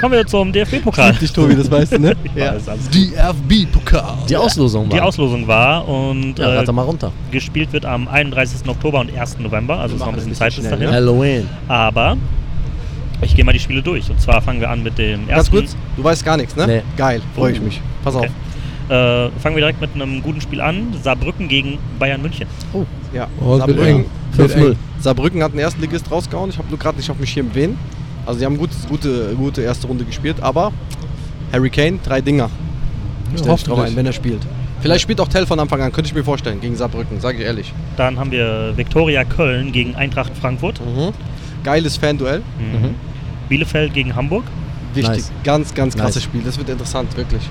[0.00, 1.14] kommen wir zum DFB-Pokal.
[1.14, 2.14] Dich, Tobi, das weißt du, ne?
[2.34, 2.94] Gut.
[2.94, 4.18] DFB-Pokal.
[4.28, 5.04] Die Auslosung Die war.
[5.06, 7.12] Auslosung war und Ja, äh, mal runter.
[7.30, 8.68] gespielt wird am 31.
[8.68, 9.38] Oktober und 1.
[9.38, 10.90] November, also ist noch ein bisschen Zeit bis dahin.
[10.90, 11.48] Halloween.
[11.68, 12.16] Aber
[13.22, 14.10] ich gehe mal die Spiele durch.
[14.10, 15.56] Und zwar fangen wir an mit dem Ganz ersten.
[15.56, 16.66] kurz, du weißt gar nichts, ne?
[16.66, 16.82] Nee.
[16.96, 17.64] Geil, freue ich Oh.
[17.64, 17.80] mich.
[18.04, 18.26] Pass Okay.
[18.28, 18.32] auf.
[18.88, 20.94] Äh, fangen wir direkt mit einem guten Spiel an.
[21.02, 22.46] Saarbrücken gegen Bayern München.
[23.12, 23.26] Ja.
[23.40, 23.86] Oh, es wird Saarbrücken.
[23.86, 24.04] eng.
[24.32, 24.70] Wird 5-0.
[24.72, 24.76] eng.
[25.00, 26.50] Saarbrücken hat einen ersten Ligist rausgehauen.
[26.50, 27.76] Ich habe nur gerade nicht auf mich hier wen.
[28.26, 30.72] Also, die haben gut, gute, gute erste Runde gespielt, aber
[31.52, 32.50] Harry Kane, drei Dinger.
[33.32, 34.40] Ich stelle drauf ein, wenn er spielt.
[34.80, 37.44] Vielleicht spielt auch Tell von Anfang an, könnte ich mir vorstellen, gegen Saarbrücken, sage ich
[37.44, 37.72] ehrlich.
[37.96, 40.80] Dann haben wir Viktoria Köln gegen Eintracht Frankfurt.
[40.80, 41.12] Mhm.
[41.64, 42.40] Geiles Fan-Duell.
[42.58, 42.94] Mhm.
[43.48, 44.44] Bielefeld gegen Hamburg.
[44.94, 45.14] Wichtig.
[45.16, 45.32] Nice.
[45.44, 46.24] Ganz, ganz krasses Nice.
[46.24, 46.42] Spiel.
[46.44, 47.42] Das wird interessant, wirklich.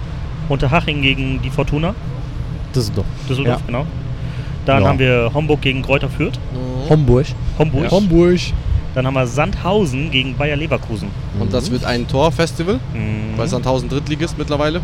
[0.49, 1.95] Unterhaching gegen die Fortuna.
[2.75, 3.07] Düsseldorf.
[3.29, 3.65] Düsseldorf, Ja.
[3.65, 3.85] genau.
[4.65, 4.89] Dann Ja.
[4.89, 6.39] haben wir Homburg gegen Kräuter Fürth.
[6.89, 7.25] Homburg.
[7.57, 7.91] Homburg.
[7.91, 8.39] Homburg.
[8.95, 11.09] Dann haben wir Sandhausen gegen Bayer Leverkusen.
[11.39, 13.37] Und das wird ein Torfestival, Mhm.
[13.37, 14.81] weil Sandhausen Drittligist mittlerweile.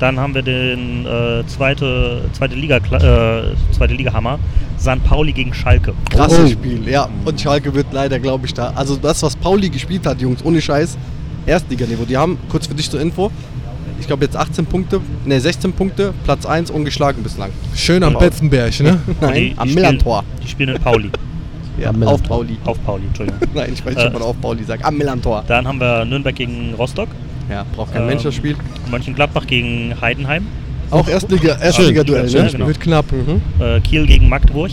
[0.00, 4.38] Dann haben wir den äh, zweite, zweite Liga äh, zweite Liga Hammer.
[4.78, 5.02] St.
[5.04, 5.94] Pauli gegen Schalke.
[6.10, 6.48] Krasses Oh.
[6.48, 7.08] Spiel, ja.
[7.24, 8.72] Und Schalke wird leider, glaube ich, da.
[8.74, 10.98] Also das, was Pauli gespielt hat, Jungs, ohne Scheiß,
[11.46, 12.04] Erstliganiveau.
[12.04, 13.30] Die haben, kurz für dich zur Info,
[14.00, 17.50] ich glaube jetzt 18 Punkte, ne 16 Punkte, Platz 1 ungeschlagen bislang.
[17.76, 18.14] Schön am.
[18.18, 18.98] Betzenberg, ne?
[19.20, 20.24] Nein, die- am Millantor.
[20.42, 21.10] Die spielen in Pauli.
[21.78, 22.22] Ja, Am auf.
[22.22, 22.56] Pauli.
[22.64, 23.40] Auf Pauli, Entschuldigung.
[23.54, 24.08] Nein, ich weiß nicht, Äh.
[24.08, 24.84] ob man auf Pauli sagt.
[24.84, 25.44] Am Millantor.
[25.46, 27.08] Dann haben wir Nürnberg gegen Rostock.
[27.50, 28.56] Ja, braucht kein Ähm, Mensch das Spiel.
[28.90, 30.46] Mönchengladbach gegen Heidenheim.
[30.90, 32.50] Auch Erstliga, Erstliga-Duell, Ja, ne?
[32.52, 32.66] genau.
[32.68, 33.06] Wird knapp.
[33.10, 33.40] Mhm.
[33.62, 34.70] Äh, Kiel gegen Magdeburg.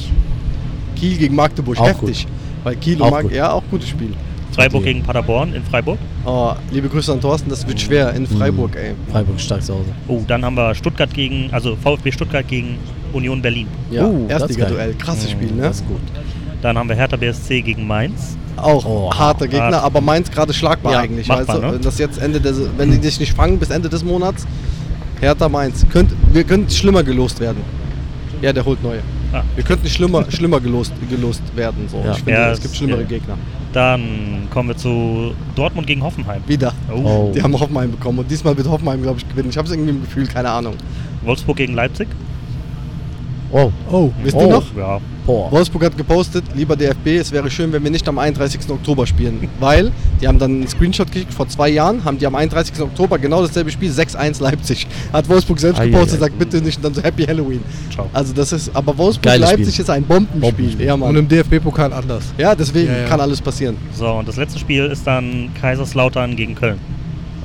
[0.95, 2.27] Kiel gegen Magdeburg, Auch heftig.
[2.63, 3.31] Weil Kiel und Auch Mag gut.
[3.33, 4.13] ja, auch gutes Spiel.
[4.53, 5.97] Freiburg gegen Paderborn in Freiburg.
[6.25, 8.93] Oh, liebe Grüße an Thorsten, das wird schwer in Freiburg, ey.
[9.09, 9.85] Freiburg stark zu Hause.
[10.09, 12.77] Oh, dann haben wir Stuttgart gegen, also VfB Stuttgart gegen
[13.13, 13.67] Union Berlin.
[13.89, 15.61] Ja, das ist Erstliga-Duell, krasses Spiel, ne?
[15.63, 16.01] Das ist gut.
[16.61, 18.37] Dann haben wir Hertha BSC gegen Mainz.
[18.57, 19.83] Auch Oh, harter Gegner, hart.
[19.85, 21.27] aber Mainz gerade schlagbar Ja, eigentlich.
[21.27, 21.67] machbar, weißt du?
[21.67, 21.73] ne?
[21.73, 24.45] Wenn das jetzt Ende des, wenn die dich nicht fangen bis Ende des Monats,
[25.19, 25.85] Hertha Mainz.
[25.91, 27.61] Könnt, wir könnten schlimmer gelost werden.
[28.41, 29.01] Ja, der holt neue.
[29.33, 29.43] Ah.
[29.55, 31.87] Wir könnten schlimmer, schlimmer gelost, gelost werden.
[31.87, 32.01] So.
[32.03, 32.11] Ja.
[32.11, 33.07] Ich finde, Ja, es gibt schlimmere ja.
[33.07, 33.37] Gegner.
[33.71, 36.41] Dann kommen wir zu Dortmund gegen Hoffenheim.
[36.47, 36.73] Wieder.
[36.93, 37.31] Oh.
[37.33, 39.49] Die haben Hoffenheim bekommen und diesmal wird Hoffenheim, glaube ich, gewinnen.
[39.49, 40.73] Ich habe es irgendwie im Gefühl, keine Ahnung.
[41.23, 42.07] Wolfsburg gegen Leipzig.
[43.53, 43.71] Oh.
[43.91, 44.41] Oh, Wisst Oh.
[44.41, 44.75] ihr noch?
[44.77, 44.99] Ja.
[45.25, 45.51] Boah.
[45.51, 48.61] Wolfsburg hat gepostet, lieber DFB, es wäre schön, wenn wir nicht am 31.
[48.69, 49.47] Oktober spielen.
[49.59, 52.79] Weil, die haben dann einen Screenshot gekriegt, vor zwei Jahren haben die am 31.
[52.81, 54.87] Oktober genau dasselbe Spiel, 6-1 Leipzig.
[55.13, 56.19] Hat Wolfsburg selbst gepostet, ei.
[56.21, 57.61] sagt bitte nicht und dann so Happy Halloween.
[57.93, 58.09] Ciao.
[58.13, 59.83] Also das ist, aber Wolfsburg Geiles Leipzig Spiel.
[59.83, 60.41] ist ein Bombenspiel.
[60.41, 60.85] Bombenspiel.
[60.87, 62.23] Ja, und im DFB-Pokal anders.
[62.37, 63.07] Ja, deswegen Ja, ja.
[63.07, 63.77] kann alles passieren.
[63.93, 66.79] So, und das letzte Spiel ist dann Kaiserslautern gegen Köln.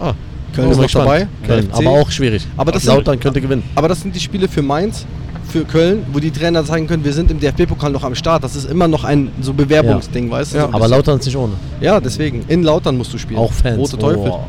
[0.01, 0.15] Ah.
[0.55, 1.29] Köln Oh, ist noch dabei.
[1.47, 2.47] Köln, aber auch schwierig.
[2.57, 3.63] Aber das Lautern könnte gewinnen.
[3.75, 5.05] Aber das sind die Spiele für Mainz,
[5.49, 8.45] für Köln, wo die Trainer zeigen können, wir sind im DFB-Pokal noch am Start.
[8.45, 10.59] Das ist immer noch ein so Bewerbungsding, weißt du?
[10.59, 10.69] Ja.
[10.69, 10.89] So Aber.
[10.89, 11.55] Lautern ist nicht ohne.
[11.81, 12.45] Ja, deswegen.
[12.49, 13.39] In Lautern musst du spielen.
[13.39, 13.79] Auch Fans.
[13.79, 14.31] Rote Teufel.
[14.31, 14.41] Oh.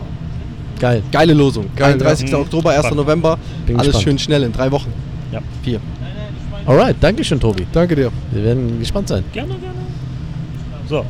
[0.79, 1.01] Geil.
[1.11, 1.65] Geile Losung.
[1.75, 2.29] Geil, 31.
[2.29, 2.37] ja.
[2.37, 2.79] Oktober, 1.
[2.79, 2.97] Spannend.
[2.97, 3.37] November.
[3.65, 4.03] Bin Alles gespannt.
[4.03, 4.91] schön schnell in drei Wochen.
[5.31, 5.41] Ja.
[5.63, 5.79] Vier.
[6.65, 7.65] Alright, danke schön, Tobi.
[7.71, 8.11] Danke dir.
[8.31, 9.23] Wir werden gespannt sein.
[9.31, 9.77] Gerne, gerne.
[10.89, 11.05] So,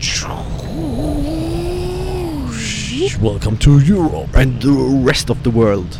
[3.21, 4.29] Welcome to Europe.
[4.33, 4.69] And the
[5.03, 5.97] rest of the world.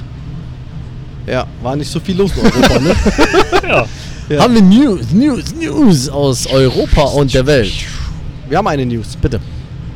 [1.28, 2.96] Ja, war nicht so viel los in Europa, ne?
[3.68, 3.86] ja.
[4.30, 4.42] Ja.
[4.42, 7.72] Haben wir News, News, News aus Europa und der Welt.
[8.50, 9.16] Wir haben eine News.
[9.22, 9.40] Bitte.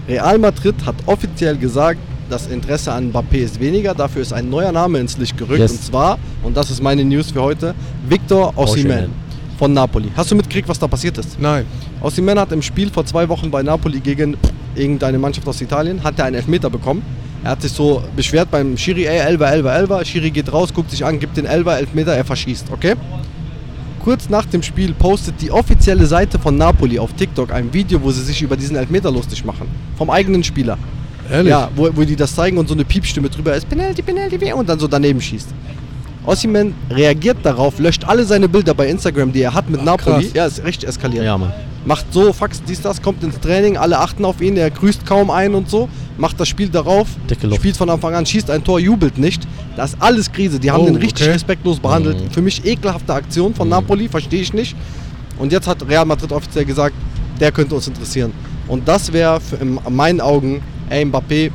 [0.08, 3.94] Real Madrid hat offiziell gesagt, das Interesse an Mbappé ist weniger.
[3.94, 5.60] Dafür ist ein neuer Name ins Licht gerückt.
[5.60, 5.72] Yes.
[5.72, 7.76] Und zwar, und das ist meine News für heute,
[8.08, 9.10] Victor Osimhen
[9.60, 10.10] von Napoli.
[10.16, 11.38] Hast du mitgekriegt, was da passiert ist?
[11.38, 11.66] Nein.
[12.00, 14.38] Osimhen hat im Spiel vor zwei Wochen bei Napoli gegen
[14.76, 17.02] irgendeine Mannschaft aus Italien, hat er einen Elfmeter bekommen.
[17.44, 20.06] Er hat sich so beschwert beim Schiri, ey, Elfer, Elfer, Elfer.
[20.06, 22.96] Schiri geht raus, guckt sich an, gibt den Elfer, Elfmeter, er verschießt, okay?
[24.04, 28.12] Kurz nach dem Spiel postet die offizielle Seite von Napoli auf TikTok ein Video, wo
[28.12, 29.68] sie sich über diesen Elfmeter lustig machen.
[29.98, 30.78] Vom eigenen Spieler.
[31.32, 31.50] Ehrlich?
[31.52, 34.68] Ja, wo, wo die das zeigen und so eine Piepstimme drüber ist, Penalty, Penalty, und
[34.68, 35.50] dann so daneben schießt.
[36.26, 40.24] Osimhen reagiert darauf, löscht alle seine Bilder bei Instagram, die er hat mit Ach, Napoli.
[40.26, 40.34] krass.
[40.34, 41.26] Ja, ist richtig eskaliert.
[41.26, 41.52] Ja, Mann.
[41.86, 45.30] Macht so Fax, dies, das, kommt ins Training, alle achten auf ihn, er grüßt kaum
[45.32, 47.08] ein und so, macht das Spiel darauf,
[47.56, 49.48] spielt von Anfang an, schießt ein Tor, jubelt nicht.
[49.76, 50.60] Das ist alles Krise.
[50.60, 51.34] Die haben Oh, den richtig okay.
[51.34, 52.22] respektlos behandelt.
[52.22, 52.32] Mhm.
[52.32, 54.76] Für mich ekelhafte Aktion von Napoli, verstehe ich nicht.
[55.40, 56.94] Und jetzt hat Real Madrid offiziell gesagt,
[57.40, 58.32] der könnte uns interessieren.
[58.68, 61.50] Und das wäre in meinen Augen, ey Mbappé,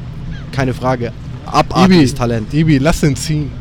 [0.50, 1.12] keine Frage,
[1.46, 2.52] abartiges Talent.
[2.52, 3.52] Ibi, lass ihn ziehen.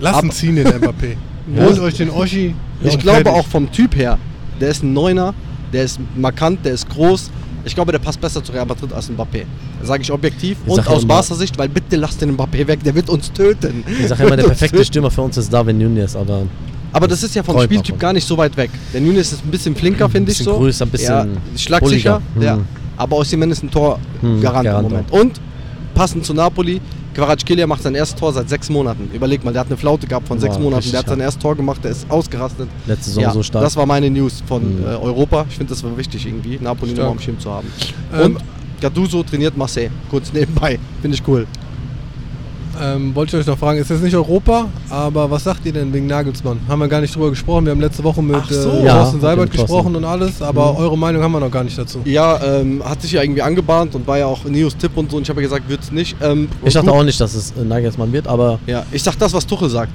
[0.00, 1.14] Lass Ab- ihn ziehen, den Mbappé.
[1.56, 1.64] Ja.
[1.64, 2.54] Holt euch den Oschi.
[2.82, 3.32] Ich glaube fertig.
[3.32, 4.18] auch vom Typ her,
[4.60, 5.32] der ist ein Neuner,
[5.72, 7.30] der ist markant, der ist groß.
[7.64, 9.44] Ich glaube, der passt besser zu Real Madrid als Mbappé.
[9.82, 12.82] Sage ich objektiv Ich und aus immer- Barca Sicht, weil bitte lasst den Mbappé weg,
[12.82, 13.84] der wird uns töten.
[14.00, 14.86] Ich sage immer, der perfekte töten.
[14.86, 16.42] Stürmer für uns ist Darwin Nunes, aber
[16.92, 17.98] Aber das ist ja vom Spieltyp davon.
[17.98, 18.70] gar nicht so weit weg.
[18.94, 20.58] Der Nunes ist ein bisschen flinker, finde ich Bisschen so.
[20.58, 22.20] größer, ein bisschen ja, schlagsicher.
[22.32, 22.46] bulliger.
[22.52, 22.56] Ja.
[22.56, 22.64] Hm.
[22.96, 25.10] Aber Osimhen ist ein Torgarant Hm, im Garant Moment.
[25.12, 25.40] Und
[25.94, 26.80] passend zu Napoli,
[27.18, 29.10] Kvaratskhelia macht sein erstes Tor seit sechs Monaten.
[29.12, 30.88] Überleg mal, der hat eine Flaute gehabt von Wow, sechs Monaten.
[30.88, 32.68] Der hat sein erstes Tor gemacht, der ist ausgerastet.
[32.86, 33.64] letzte Saison Ja, so stark.
[33.64, 34.84] das war meine News von Hm.
[34.84, 35.44] äh, Europa.
[35.50, 37.66] Ich finde, das war wichtig irgendwie, Napoli nochmal am Schirm zu haben.
[38.14, 38.44] Ähm, Und
[38.80, 40.78] Gattuso trainiert Marseille, kurz nebenbei.
[41.02, 41.44] Finde ich cool.
[42.80, 45.92] Ähm, wollte ich euch noch fragen, ist jetzt nicht Europa, aber was sagt ihr denn
[45.92, 46.58] wegen Nagelsmann?
[46.68, 47.64] Haben wir gar nicht drüber gesprochen.
[47.64, 48.70] Wir haben letzte Woche mit Ach so.
[48.70, 51.76] äh, Ja, Thorsten Seibert gesprochen und alles, aber eure Meinung haben wir noch gar nicht
[51.76, 52.00] dazu.
[52.04, 55.16] Ja, ähm, hat sich ja irgendwie angebahnt und war ja auch Neos Tipp und so.
[55.16, 56.16] Und ich habe ja gesagt, wird es nicht.
[56.22, 56.94] Ähm, ich dachte gut.
[56.98, 59.92] auch nicht, dass es äh, Nagelsmann wird, aber Ja, ich sag das, was Tuchel sagt.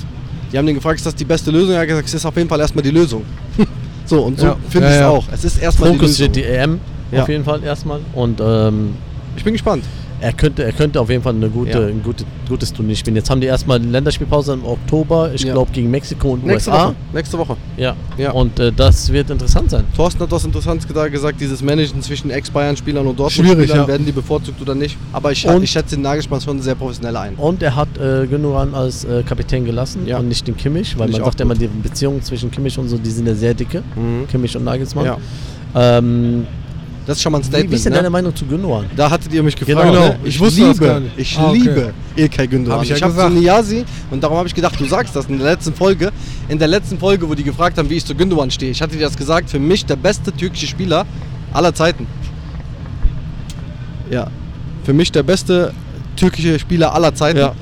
[0.51, 1.73] Die haben den gefragt, ist das die beste Lösung?
[1.73, 3.23] Er hat gesagt, es ist auf jeden Fall erstmal die Lösung.
[4.05, 5.09] so, und so Ja, finde ja, ich es ja.
[5.09, 5.25] auch.
[5.31, 6.25] Es ist erstmal die Fokus Lösung.
[6.33, 6.79] steht die EM
[7.11, 7.23] Ja.
[7.23, 8.93] auf jeden Fall erstmal und ähm,
[9.35, 9.83] Ich bin gespannt.
[10.23, 11.85] Er könnte, er könnte auf jeden Fall eine gute, Ja.
[11.87, 13.15] ein gute, gutes Turnier spielen.
[13.17, 15.51] Jetzt haben die erstmal Länderspielpause im Oktober, ich Ja.
[15.53, 16.85] glaube gegen Mexiko und Nächste USA.
[16.87, 16.95] Woche.
[17.13, 17.57] Nächste Woche.
[17.75, 17.95] Ja.
[18.17, 18.31] Ja.
[18.31, 19.83] Und äh, das wird interessant sein.
[19.95, 23.87] Thorsten hat was Interessantes gesagt, dieses Managen zwischen Ex-Bayern-Spielern und Dortmund-Spielern, ja.
[23.87, 24.97] werden die bevorzugt oder nicht.
[25.11, 27.35] Aber ich, Und- ich schätze den Nagelsmann schon sehr professionell ein.
[27.35, 31.11] Und er hat äh, Gündogan als äh, Kapitän gelassen und nicht den Kimmich, weil Finde
[31.11, 33.53] ich man sagt ja immer, die Beziehungen zwischen Kimmich und so, die sind ja sehr
[33.53, 33.83] dicke.
[33.95, 34.27] Mhm.
[34.29, 35.05] Kimmich und Nagelsmann.
[35.05, 35.17] Ja.
[35.75, 36.45] Ähm,
[37.05, 37.71] Das ist schon mal ein wie, Statement.
[37.71, 37.97] wie ist denn ne?
[37.99, 38.85] deine Meinung zu Gündogan?
[38.95, 39.87] Da hattet ihr mich gefragt.
[39.89, 40.07] Genau.
[40.09, 40.19] Ne?
[40.23, 41.13] Ich Ich, wusste das liebe, gar nicht.
[41.17, 41.57] ich Ah, okay.
[41.59, 42.77] liebe Ilkay Gündogan.
[42.77, 43.33] Hab ich ja habe gesagt.
[43.33, 46.11] zu Niasi und darum habe ich gedacht, du sagst das in der letzten Folge.
[46.47, 48.71] In der letzten Folge, wo die gefragt haben, wie ich zu Gündogan stehe.
[48.71, 51.05] Ich hatte dir das gesagt, für mich der beste türkische Spieler
[51.53, 52.07] aller Zeiten.
[54.09, 54.27] Ja,
[54.83, 55.73] für mich der beste
[56.15, 57.39] türkische Spieler aller Zeiten.
[57.39, 57.53] Ja.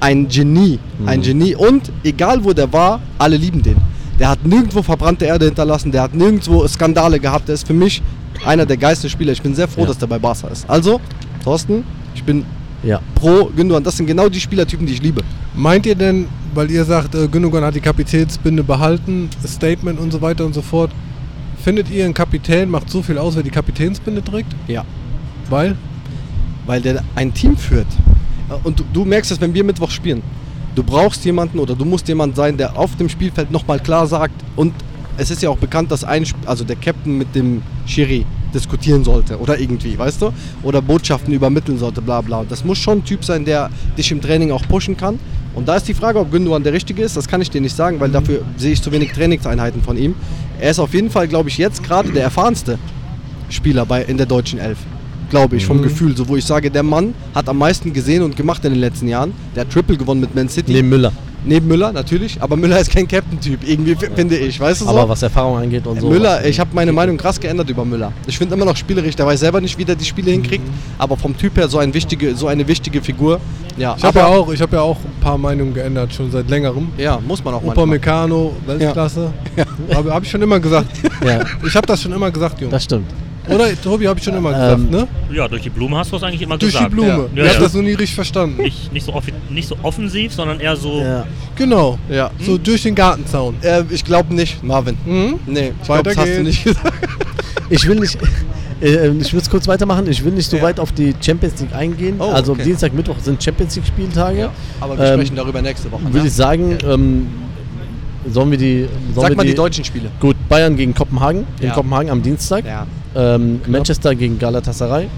[0.00, 1.22] Ein Genie, ein Mhm.
[1.22, 1.54] Genie.
[1.56, 3.76] Und egal wo der war, alle lieben den.
[4.20, 7.48] Der hat nirgendwo verbrannte Erde hinterlassen, der hat nirgendwo Skandale gehabt.
[7.48, 8.00] Der ist für mich
[8.44, 9.32] einer der geilsten Spieler.
[9.32, 9.86] Ich bin sehr froh, Ja.
[9.88, 10.68] dass der bei Barca ist.
[10.68, 11.00] Also,
[11.44, 12.44] Thorsten, ich bin
[12.82, 13.00] Ja.
[13.14, 13.82] pro Gündogan.
[13.84, 15.22] Das sind genau die Spielertypen, die ich liebe.
[15.54, 20.20] Meint ihr denn, weil ihr sagt, äh, Gündogan hat die Kapitätsbinde behalten, Statement und so
[20.20, 20.90] weiter und so fort,
[21.62, 24.54] findet ihr, ein Kapitän macht so viel aus, wer die Kapitänsbinde trägt?
[24.66, 24.84] Ja.
[25.48, 25.76] Weil?
[26.66, 27.86] Weil der ein Team führt.
[28.64, 30.22] Und du, du merkst es, wenn wir Mittwoch spielen.
[30.74, 34.34] Du brauchst jemanden oder du musst jemand sein, der auf dem Spielfeld nochmal klar sagt.
[34.56, 34.72] Und
[35.16, 39.38] es ist ja auch bekannt, dass ein, also der Captain mit dem Schiri diskutieren sollte
[39.38, 40.32] oder irgendwie, weißt du?
[40.62, 42.44] Oder Botschaften übermitteln sollte, bla bla.
[42.48, 45.18] Das muss schon ein Typ sein, der dich im Training auch pushen kann.
[45.54, 47.76] Und da ist die Frage, ob Gündogan der Richtige ist, das kann ich dir nicht
[47.76, 50.14] sagen, weil dafür sehe ich zu wenig Trainingseinheiten von ihm.
[50.60, 52.78] Er ist auf jeden Fall, glaube ich, jetzt gerade der erfahrenste
[53.50, 54.78] Spieler bei, in der deutschen Elf.
[55.28, 56.14] Glaube ich, vom Gefühl.
[56.16, 59.08] So, wo ich sage, der Mann hat am meisten gesehen und gemacht in den letzten
[59.08, 59.32] Jahren.
[59.54, 60.72] Der hat Triple gewonnen mit Man City.
[60.72, 61.12] Neben Müller.
[61.44, 62.40] Neben Müller, natürlich.
[62.40, 64.60] Aber Müller ist kein Captain-Typ, irgendwie, finde ich.
[64.60, 64.90] Weißt du so?
[64.90, 66.08] Aber was Erfahrung angeht und so.
[66.08, 68.12] Müller, ich habe meine Meinung krass geändert über Müller.
[68.26, 70.64] Ich finde immer noch spielerisch, der weiß selber nicht, wie der die Spiele hinkriegt.
[70.98, 73.40] Aber vom Typ her so, ein wichtige, so eine wichtige Figur.
[73.76, 76.48] Ja, Ich habe ja, auch- ich hab ja auch ein paar Meinungen geändert, schon seit
[76.48, 76.88] längerem.
[76.98, 77.86] Ja, muss man auch Opa.
[77.86, 79.32] Meccano, Weltklasse.
[79.94, 80.88] Habe hab ich schon immer gesagt.
[81.26, 82.70] Ja, Ich habe das schon immer gesagt, Junge.
[82.72, 83.06] das stimmt.
[83.48, 85.08] Oder, Tobi, habe ich schon immer gesagt, Ähm, ne?
[85.32, 86.92] Ja, durch die Blume hast du es eigentlich immer Durch die gesagt.
[86.94, 87.28] Blume.
[87.34, 87.54] Ja, ich ja.
[87.54, 88.62] habe das nur nie richtig verstanden.
[88.62, 89.20] Nicht, nicht, so
[89.50, 91.00] nicht so offensiv, sondern eher so.
[91.00, 91.26] Ja.
[91.56, 91.98] Genau.
[92.08, 92.30] Ja.
[92.40, 93.56] So durch den Gartenzaun.
[93.62, 94.96] Äh, ich glaube nicht, Marvin.
[95.04, 95.40] Mhm.
[95.46, 96.92] Nee, ich glaube, das hast du nicht gesagt.
[97.70, 98.18] Ich will nicht.
[98.82, 100.06] Äh, ich will es kurz weitermachen.
[100.10, 100.64] Ich will nicht so Ja.
[100.64, 102.16] weit auf die Champions League eingehen.
[102.18, 102.64] Oh, also okay.
[102.64, 104.50] Dienstag, Mittwoch sind Champions League Spieltage.
[104.80, 106.02] Aber wir Ähm, sprechen darüber nächste Woche.
[106.04, 106.26] Würde ne?
[106.26, 107.26] ich sagen, ähm,
[108.30, 108.88] sollen wir die.
[109.14, 110.10] Sollen Sag wir mal die deutschen Spiele.
[110.20, 111.46] Gut, Bayern gegen Kopenhagen.
[111.60, 111.74] In Ja.
[111.74, 112.64] Kopenhagen am Dienstag.
[112.64, 112.86] Ja.
[113.14, 115.08] Ähm, Manchester gegen Galatasaray.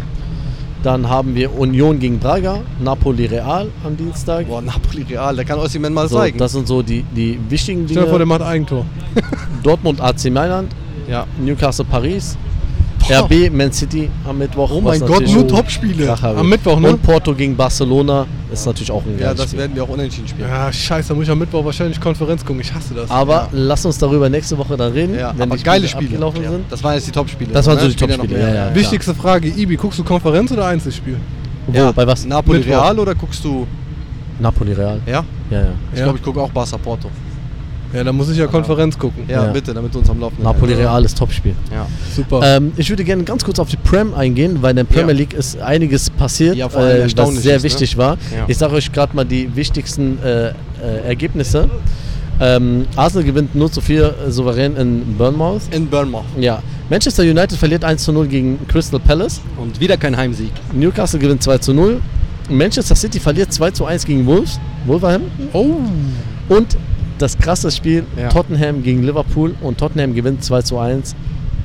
[0.82, 4.46] Dann haben wir Union gegen Braga, Napoli Real am Dienstag.
[4.46, 6.36] Boah, Napoli Real, da kann Osimhen mal so, zeigen.
[6.36, 8.38] das sind so die, die wichtigen Stell dir vor, der Dinge.
[8.38, 8.84] macht Eigentor.
[9.62, 10.72] Dortmund AC Mailand,
[11.08, 11.26] ja.
[11.42, 12.36] Newcastle Paris,
[13.10, 14.70] RB Man City am Mittwoch.
[14.72, 16.16] Oh mein Gott, nur so Topspiele.
[16.22, 16.48] Am.
[16.48, 16.90] Mittwoch, ne?
[16.90, 19.58] Und Porto gegen Barcelona ist natürlich auch ein ja, das Spiel.
[19.58, 20.48] werden wir auch unentschieden spielen.
[20.48, 22.60] Ja, scheiße, da muss ich am Mittwoch wahrscheinlich Konferenz gucken.
[22.60, 23.10] Ich hasse das.
[23.10, 23.48] Aber Ja.
[23.52, 26.42] lass uns darüber nächste Woche dann reden, Ja, wenn aber die geile Spiele Spiele.
[26.44, 26.50] Ja.
[26.50, 26.64] sind.
[26.70, 27.52] Das waren jetzt die Topspiele.
[27.52, 27.92] Das waren so ne?
[27.94, 28.74] die ja noch Topspiele, ja, ja.
[28.74, 31.16] Wichtigste Frage, Ibi, guckst du Konferenz oder Einzelspiel?
[31.66, 32.24] Wo, Ja, bei was?
[32.24, 32.72] Napoli Mittwoch.
[32.74, 33.66] Real oder guckst du.
[34.40, 35.00] Napoli Real.
[35.06, 35.24] Ja?
[35.50, 35.66] Ja, ja.
[35.92, 36.04] Ich Ja.
[36.04, 37.08] glaube, ich gucke auch Barca Porto.
[37.94, 39.24] Ja, da muss ich ja Konferenz gucken.
[39.28, 39.52] Ja, Ja.
[39.52, 40.74] bitte, damit du uns am Laufenden Napoli.
[40.74, 41.54] Real ist Topspiel.
[41.72, 41.86] Ja.
[42.14, 42.40] Super.
[42.42, 45.18] Ähm, ich würde gerne ganz kurz auf die Prem eingehen, weil in der Premier Ja.
[45.18, 47.70] League ist einiges passiert, Ja, vor allem äh, was sehr ist, ne?
[47.70, 48.18] wichtig war.
[48.36, 48.44] Ja.
[48.48, 50.52] Ich sage euch gerade mal die wichtigsten äh, äh,
[51.06, 51.70] Ergebnisse.
[52.40, 55.62] Ähm, Arsenal gewinnt 0 zu 4 äh, souverän in Bournemouth.
[55.70, 56.24] In Bournemouth.
[56.40, 56.60] Ja.
[56.90, 59.40] Manchester United verliert 1 zu 0 gegen Crystal Palace.
[59.56, 60.50] Und wieder kein Heimsieg.
[60.72, 62.00] Newcastle gewinnt 2 zu 0.
[62.50, 64.58] Manchester City verliert 2 zu 1 gegen Wolves.
[64.84, 65.48] Wolverhampton.
[65.52, 65.76] oh.
[66.48, 66.76] Und
[67.24, 68.28] das krasse Spiel Ja.
[68.28, 71.16] Tottenham gegen Liverpool und Tottenham gewinnt 2 zu 1.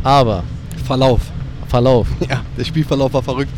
[0.03, 0.43] Aber
[0.85, 1.19] Verlauf.
[1.67, 2.07] Verlauf.
[2.29, 3.51] Ja, der Spielverlauf war verrückt.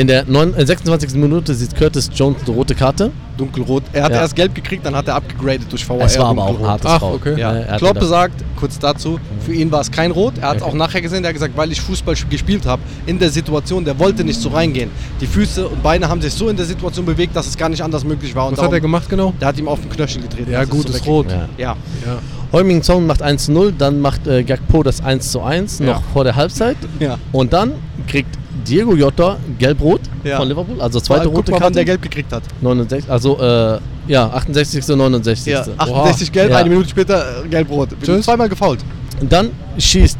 [0.00, 1.12] In der 9, äh, 26.
[1.20, 3.10] Minute sieht Curtis Jones eine rote Karte.
[3.36, 3.82] Dunkelrot.
[3.92, 4.20] Er hat Ja.
[4.22, 6.04] erst gelb gekriegt, dann hat er abgegradet durch VR.
[6.06, 7.38] Es war aber auch ein hartes Ach, okay.
[7.38, 7.52] Ja.
[7.52, 10.34] er hat Klopp sagt, kurz dazu, für ihn war es kein Rot.
[10.40, 10.70] Er hat es Okay.
[10.70, 13.98] auch nachher gesehen, der hat gesagt, weil ich Fußball gespielt habe, in der Situation, der
[13.98, 14.90] wollte nicht so reingehen.
[15.20, 17.82] Die Füße und Beine haben sich so in der Situation bewegt, dass es gar nicht
[17.82, 18.46] anders möglich war.
[18.46, 19.34] Und Was hat er darum- gemacht genau?
[19.38, 20.50] Der hat ihm auf den Knöchel getreten.
[20.50, 21.26] Ja, gut, so ist weg- rot.
[21.30, 21.48] Ja.
[21.58, 21.76] Ja.
[22.06, 22.18] Ja.
[22.52, 25.86] Heuming Song macht 1 zu 0, dann macht äh, Gakpo das 1 zu 1 noch
[25.86, 26.02] Ja.
[26.14, 26.76] vor der Halbzeit.
[27.00, 27.18] Ja.
[27.32, 27.72] Und dann
[28.08, 30.36] kriegt Diego Jota gelb-rot Ja.
[30.38, 31.72] von Liverpool, also zweite Guck rote Karte.
[31.74, 32.42] der gelb gekriegt hat.
[32.60, 34.88] 69, also äh, ja, 68.
[34.90, 35.52] und 69.
[35.52, 36.56] Ja, 68 gelb, Ja.
[36.58, 37.90] eine Minute später äh, gelb-rot.
[38.22, 38.80] Zweimal gefault.
[39.28, 40.18] Dann schießt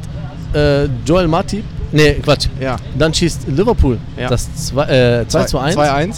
[0.54, 2.48] äh, Joel Matip, nee, Quatsch.
[2.60, 2.76] Ja.
[2.98, 4.28] Dann schießt Liverpool Ja.
[4.28, 4.84] das 2
[5.20, 6.14] äh, 2 zu 1 2-1.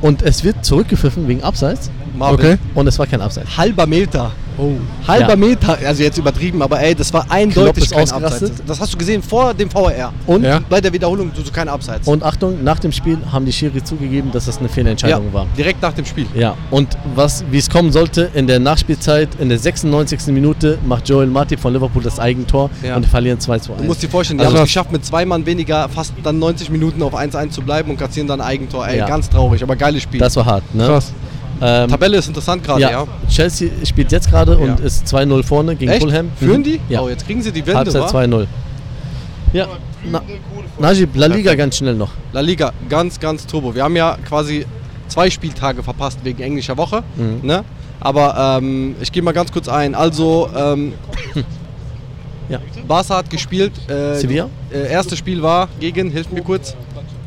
[0.00, 2.38] und es wird zurückgepfiffen wegen Abseits Marvin.
[2.38, 2.56] Okay.
[2.74, 3.56] und es war kein Abseits.
[3.56, 4.30] Halber Meter.
[4.58, 4.72] Oh.
[5.06, 5.36] Halber Ja.
[5.36, 8.50] Meter, also jetzt übertrieben, aber ey, das war Klopp eindeutig kein ausgerastet.
[8.50, 8.62] Abseits.
[8.68, 10.12] Das hast du gesehen vor dem VR.
[10.26, 10.60] Und, Ja.
[10.70, 12.06] Bei der Wiederholung du so kein Abseits.
[12.06, 15.46] und Achtung, nach dem Spiel haben die Schiri zugegeben, dass das eine Fehlentscheidung war.
[15.58, 16.26] direkt nach dem Spiel.
[16.34, 20.28] Ja, und was, wie es kommen sollte, in der Nachspielzeit, in der 96.
[20.28, 22.96] Minute, macht Joel Matip von Liverpool das Eigentor Ja.
[22.96, 23.80] und die verlieren 2 zu 1.
[23.82, 26.38] Du musst dir vorstellen, die Also haben es geschafft, mit zwei Mann weniger fast dann
[26.38, 28.86] 90 Minuten auf 1-1 zu bleiben und kassieren dann Eigentor.
[28.86, 29.06] Ey, Ja.
[29.08, 30.20] ganz traurig, aber geiles Spiel.
[30.20, 30.86] Das war hart, ne?
[30.86, 31.12] Krass.
[31.60, 32.90] Ähm, Tabelle ist interessant gerade, ja.
[32.90, 33.06] ja.
[33.28, 34.84] Chelsea spielt jetzt gerade und Ja.
[34.84, 36.02] ist 2-0 vorne gegen Echt?
[36.02, 36.30] Fulham.
[36.36, 36.64] Führen Mhm.
[36.64, 36.80] die?
[36.88, 37.00] Ja.
[37.00, 38.06] Oh, jetzt kriegen sie die Wende, Halbzeit wa?
[38.08, 38.46] 2-0.
[39.52, 39.68] Ja.
[40.10, 40.20] Na,
[40.78, 42.10] Najib, La Liga ganz schnell noch.
[42.32, 43.74] La Liga, ganz, ganz turbo.
[43.74, 44.66] Wir haben ja quasi
[45.08, 47.02] zwei Spieltage verpasst wegen englischer Woche.
[47.16, 47.46] Mhm.
[47.46, 47.64] Ne?
[48.00, 49.94] Aber ähm, ich gehe mal ganz kurz ein.
[49.94, 50.92] Also, ähm,
[52.48, 52.58] Ja.
[52.86, 53.72] Barca hat gespielt.
[53.88, 54.50] Äh, Sevilla?
[54.70, 56.76] Äh, erstes Spiel war gegen, hilf mir kurz.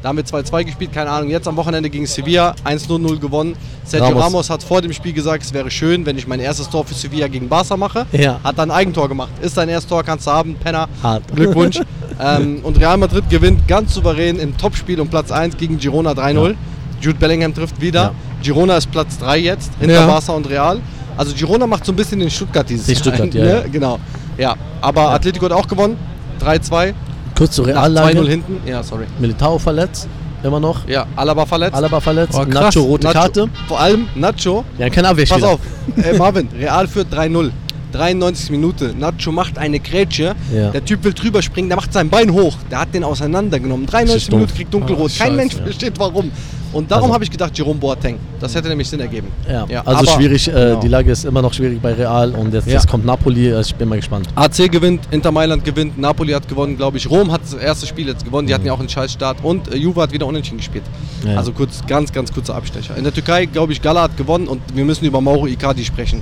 [0.07, 1.29] Da haben wir 2-2 gespielt, keine Ahnung.
[1.29, 3.57] Jetzt am Wochenende gegen Sevilla 1-0 gewonnen.
[3.83, 4.23] Sergio Ramos.
[4.23, 4.49] Ramos.
[4.49, 7.27] hat vor dem Spiel gesagt, es wäre schön, wenn ich mein erstes Tor für Sevilla
[7.27, 8.05] gegen Barca mache.
[8.13, 8.39] Ja.
[8.41, 9.31] Hat dann ein Eigentor gemacht.
[9.41, 10.87] Ist dein erstes Tor, kannst du haben, Penner.
[11.03, 11.23] Hart.
[11.35, 11.81] Glückwunsch.
[12.21, 16.55] ähm, und Real Madrid gewinnt ganz souverän im Topspiel um Platz 1 gegen Girona 3-0.
[17.01, 18.01] Jude Bellingham trifft wieder.
[18.01, 18.11] Ja.
[18.41, 20.07] Girona ist Platz 3 jetzt, hinter Ja.
[20.07, 20.79] Barca und Real.
[21.17, 23.01] Also Girona macht so ein bisschen den Stuttgart dieses Die Jahr.
[23.01, 23.51] Stuttgart, ja, ne?
[23.51, 23.63] ja.
[23.69, 23.99] Genau.
[24.37, 25.97] Ja, aber Atletico hat auch gewonnen.
[26.41, 26.93] 3-2.
[27.37, 28.27] Kurz zur Nach 2-0 Reallage.
[28.29, 28.57] hinten.
[28.67, 29.05] Ja, sorry.
[29.19, 30.07] Militao verletzt,
[30.43, 30.87] immer noch.
[30.87, 31.75] Ja, Alaba verletzt.
[31.75, 32.43] Alaba verletzt, Oh.
[32.45, 33.19] Nacho rote Nacho.
[33.19, 33.49] Karte.
[33.67, 34.63] Vor allem Nacho.
[34.77, 35.47] Ja, kein Pass Abwehrspieler.
[35.49, 35.59] auf,
[35.97, 37.51] äh, Marvin, Real führt 3-0.
[37.91, 38.93] 93 Minute.
[38.97, 40.35] Nacho macht eine Grätsche.
[40.53, 40.71] Ja.
[40.71, 42.55] Der Typ will drüber springen, der macht sein Bein hoch.
[42.69, 43.85] Der hat den auseinandergenommen.
[43.85, 45.11] 93 ist Minuten kriegt dunkelrot.
[45.19, 45.63] Ah, Kein Mensch ja.
[45.63, 46.31] versteht warum.
[46.73, 48.19] Und darum Also- habe ich gedacht, Jerome Boateng.
[48.41, 49.29] Das hätte nämlich Sinn ergeben.
[49.49, 50.79] Ja, Ja, also schwierig, äh, genau.
[50.81, 53.73] die Lage ist immer noch schwierig bei Real und jetzt, jetzt kommt Napoli, äh, ich
[53.73, 54.27] bin mal gespannt.
[54.35, 57.09] AC gewinnt, Inter Mailand gewinnt, Napoli hat gewonnen, glaube ich.
[57.09, 59.37] Rom hat das erste Spiel jetzt gewonnen, die hatten ja auch einen Scheißstart.
[59.43, 60.83] Und äh, Juve hat wieder unentschieden gespielt.
[61.23, 61.37] Mhm.
[61.37, 62.97] Also kurz, ganz, ganz kurzer Abstecher.
[62.97, 66.21] In der Türkei, glaube ich, Gala hat gewonnen und wir müssen über Mauro Icardi sprechen.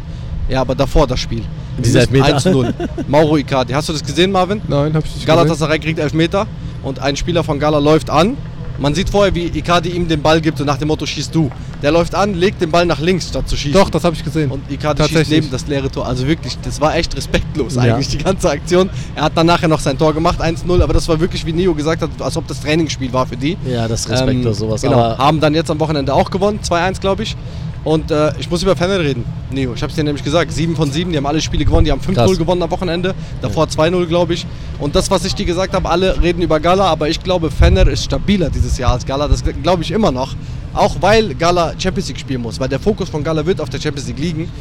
[0.49, 1.43] Ja, aber davor das Spiel.
[1.77, 2.37] Dieser Elfmeter.
[2.37, 2.73] 1-0.
[3.07, 3.73] Mauro Icardi.
[3.73, 4.61] Hast du das gesehen, Marvin?
[4.67, 5.27] Nein, hab ich nicht gesehen.
[5.27, 6.47] Galatasaray kriegt Elfmeter
[6.83, 8.37] und ein Spieler von Gala läuft an.
[8.77, 11.49] Man sieht vorher, wie Icardi ihm den Ball gibt und nach dem Motto schießt du.
[11.81, 13.73] Der läuft an, legt den Ball nach links statt zu schießen.
[13.79, 14.51] Doch, das habe ich gesehen.
[14.51, 16.05] Und Icardi schießt neben das leere Tor.
[16.05, 17.83] Also wirklich, das war echt respektlos Ja.
[17.83, 18.89] eigentlich, die ganze Aktion.
[19.15, 21.73] Er hat dann nachher noch sein Tor gemacht, 1-0, aber das war wirklich, wie Neo
[21.73, 23.55] gesagt hat, als ob das Trainingsspiel war für die.
[23.65, 24.81] Ja, das ist respektlos, sowas.
[24.81, 27.37] Genau, haben dann jetzt am Wochenende auch gewonnen, 2-1 glaube ich.
[27.85, 29.73] Und äh, ich muss über Fener reden, Neo.
[29.75, 31.91] Ich habe es dir nämlich gesagt, 7 von 7, die haben alle Spiele gewonnen, die
[31.91, 32.37] haben 5-0 Krass.
[32.37, 34.47] gewonnen am Wochenende, davor 2-0 glaube ich.
[34.79, 37.87] Und das, was ich dir gesagt habe, alle reden über Gala, aber ich glaube, Fener
[37.87, 40.35] ist stabiler dieses Jahr als Gala, das glaube ich immer noch.
[40.73, 43.79] Auch weil Gala Champions League spielen muss, weil der Fokus von Gala wird auf der
[43.79, 44.51] Champions League liegen.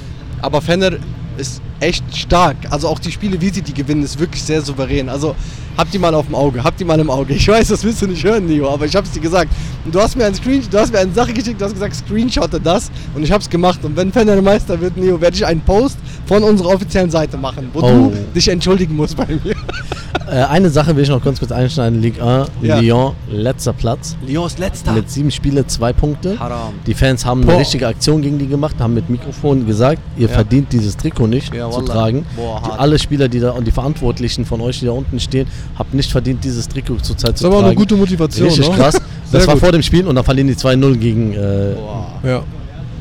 [0.45, 0.91] Aber Fener
[1.39, 2.57] ist echt stark.
[2.71, 5.09] Also auch die Spiele, wie sie die gewinnen, ist wirklich sehr souverän.
[5.09, 5.35] Also
[5.77, 7.35] habt die mal auf dem Auge, habt die mal im Auge.
[7.35, 9.51] Ich weiß, das willst du nicht hören, Nio, aber ich hab's dir gesagt.
[9.85, 11.97] Und du hast mir einen Screen, du hast mir eine Sache geschickt, du hast gesagt,
[11.97, 13.81] screenshotte das und ich hab's gemacht.
[13.85, 17.69] Und wenn Fener Meister wird, Nio, werde ich einen Post von unserer offiziellen Seite machen,
[17.73, 17.89] wo Oh.
[18.11, 19.57] du dich entschuldigen musst bei mir.
[20.31, 22.01] äh, eine Sache will ich noch ganz kurz einschneiden.
[22.01, 22.79] Ligue 1, Ja.
[22.79, 24.17] Lyon, letzter Platz.
[24.27, 24.93] Lyon ist letzter.
[24.93, 26.39] Mit sieben Spiele, zwei Punkte.
[26.39, 26.75] Haram.
[26.87, 27.59] Die Fans haben eine Boah.
[27.59, 30.35] richtige Aktion gegen die gemacht, haben mit Mikrofon gesagt, ihr Ja.
[30.35, 32.25] verdient dieses Trikot nicht Ja, zu tragen.
[32.37, 35.47] Boah, die, alle Spieler, die da und die Verantwortlichen von euch, die da unten stehen,
[35.79, 37.67] habt nicht verdient, dieses Trikot zurzeit Das zu ist aber auch tragen.
[37.71, 38.49] eine gute Motivation.
[38.49, 38.77] Richtig ne?
[38.77, 38.95] krass.
[39.31, 39.63] Sehr Das war gut.
[39.65, 41.33] vor dem Spiel und dann verlieren die 2-0 gegen.
[41.33, 42.07] Äh, Boah.
[42.23, 42.43] Ja.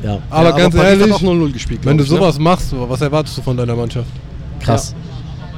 [0.02, 2.16] Ja, Aber Ja, ganz Paris ehrlich, hat auch 0-0 gespielt, wenn du ich, ne?
[2.18, 4.08] sowas machst, was erwartest du von deiner Mannschaft?
[4.60, 4.94] krass.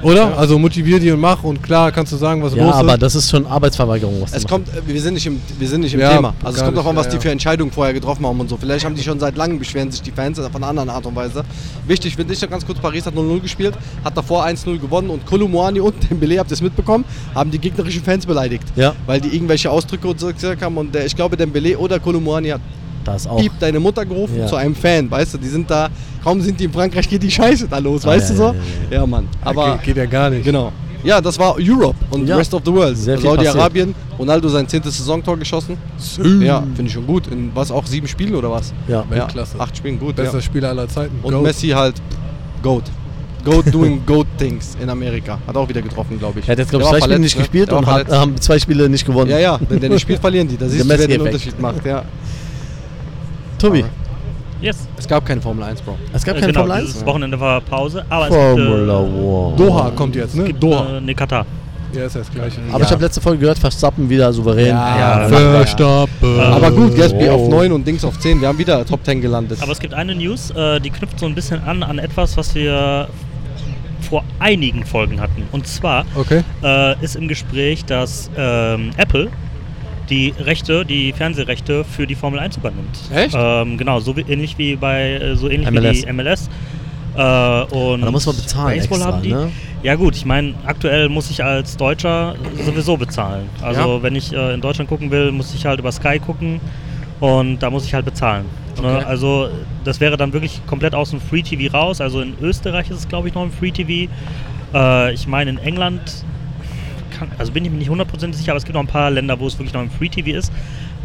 [0.06, 0.38] Oder?
[0.38, 3.02] Also motivier die und mach und klar kannst du sagen, was Ja, los aber ist.
[3.02, 5.94] das ist schon Arbeitsverweigerung, was Es kommt, äh, wir sind nicht im, wir sind nicht
[5.94, 6.32] im Ja, Thema.
[6.44, 7.22] Also es kommt davon, nicht, was ja, die ja.
[7.22, 8.56] für Entscheidungen vorher getroffen haben und so.
[8.56, 11.16] Vielleicht haben die schon seit langem beschweren sich die Fans von einer anderen Art und
[11.16, 11.44] Weise.
[11.88, 13.74] Wichtig finde ich noch ganz kurz, Paris hat 0-0 gespielt,
[14.04, 17.04] hat davor 1-0 gewonnen und Kolumani und Dembele, habt ihr es mitbekommen,
[17.34, 18.64] haben die gegnerischen Fans beleidigt.
[18.76, 18.94] Ja.
[19.06, 22.50] Weil die irgendwelche Ausdrücke und so gesagt haben und der, ich glaube Dembele oder Kolumani
[22.50, 22.60] hat
[23.06, 23.38] Da ist auch.
[23.40, 24.46] Piep deine Mutter gerufen Ja.
[24.46, 25.88] zu einem Fan, weißt du, die sind da,
[26.24, 28.44] kaum sind die in Frankreich, geht die Scheiße da los, Ah, weißt ja, du so?
[28.48, 28.54] ja,
[28.90, 29.28] Ja, ja, Mann.
[29.42, 30.44] Aber geht, geht ja gar nicht.
[30.44, 30.72] Genau.
[31.04, 32.36] Ja, das war Europe und Ja.
[32.36, 32.96] Rest of the World.
[32.98, 35.76] Saudi-Arabien, Ronaldo sein zehntes Saisontor geschossen.
[36.40, 37.28] Ja, finde ich schon gut.
[37.28, 38.72] In was auch sieben Spielen oder was?
[38.88, 39.04] Ja.
[39.08, 39.60] Weltklasse.
[39.60, 40.16] acht Spielen, gut.
[40.16, 40.42] Bester Ja.
[40.42, 41.14] Spieler aller Zeiten.
[41.22, 41.42] Und Goat.
[41.44, 41.94] Messi halt
[42.62, 42.84] Goat.
[43.44, 45.38] Goat doing Goat things in Amerika.
[45.46, 46.48] Hat auch wieder getroffen, glaube ich.
[46.48, 47.42] Er hat jetzt, glaube ich, Der zwei Spiele nicht ne?
[47.42, 49.30] gespielt Der und hat, haben zwei Spiele nicht gewonnen.
[49.30, 50.56] Ja, ja, wenn der nicht spielt, verlieren die.
[50.56, 51.20] Da siehst du, wer den.
[51.20, 51.86] Unterschied macht.
[51.86, 52.02] Ja.
[53.58, 53.84] Tobi,
[54.60, 54.88] Yes.
[54.96, 55.96] Es gab keine Formel 1, Bro.
[56.14, 56.86] es gab Äh, keine genau, Formel 1?
[56.86, 59.56] dieses Wochenende war Pause, aber Formula es gibt, One.
[59.56, 60.44] Doha kommt jetzt, ne?
[60.44, 60.96] äh, gibt, Doha.
[60.96, 61.44] äh, nee, Katar.
[61.92, 62.58] Ja, ist ja das gleiche.
[62.72, 64.68] Aber ich habe letzte Folge gehört, Verstappen wieder souverän.
[64.68, 66.40] Ja, Verstappen.
[66.40, 67.34] Aber gut, Gatsby Oh.
[67.34, 68.40] auf 9 und Dings auf 10.
[68.40, 69.58] Wir haben wieder Top 10 gelandet.
[69.62, 72.54] Aber es gibt eine News, äh, die knüpft so ein bisschen an an etwas, was
[72.54, 73.08] wir
[74.10, 75.44] vor einigen Folgen hatten.
[75.52, 76.42] Und zwar Okay.
[76.62, 79.28] äh, ist im Gespräch, dass ähm, Apple
[80.10, 82.98] die Rechte, die Fernsehrechte für die Formel 1 übernimmt.
[83.14, 83.34] Echt?
[83.38, 86.02] Ähm, genau, so ähnlich wie bei äh, so ähnlich MLS.
[86.02, 86.48] wie die MLS.
[87.16, 89.32] Äh, und da muss man bezahlen Baseball extra, haben die.
[89.32, 89.50] ne?
[89.82, 92.34] Ja gut, ich meine, aktuell muss ich als Deutscher
[92.64, 93.48] sowieso bezahlen.
[93.62, 94.02] Also Ja.
[94.02, 96.60] wenn ich äh, in Deutschland gucken will, muss ich halt über Sky gucken
[97.20, 98.44] und da muss ich halt bezahlen.
[98.82, 99.06] Ne?
[99.06, 99.48] Also
[99.84, 102.00] das wäre dann wirklich komplett aus dem Free TV raus.
[102.02, 104.10] Also in Österreich ist es glaube ich noch im Free TV.
[104.74, 106.00] Äh, ich meine in England,
[107.18, 109.38] kann, also bin ich mir nicht hundertprozentig sicher, aber es gibt noch ein paar Länder,
[109.40, 110.52] wo es wirklich noch im Free TV ist.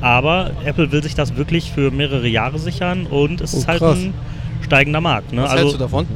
[0.02, 3.80] Aber Apple will sich das wirklich für mehrere Jahre sichern und es Oh, ist halt
[3.80, 3.98] krass.
[3.98, 4.14] ein
[4.62, 5.32] steigender Markt.
[5.32, 5.44] Ne?
[5.44, 6.08] Was also, hältst du davon?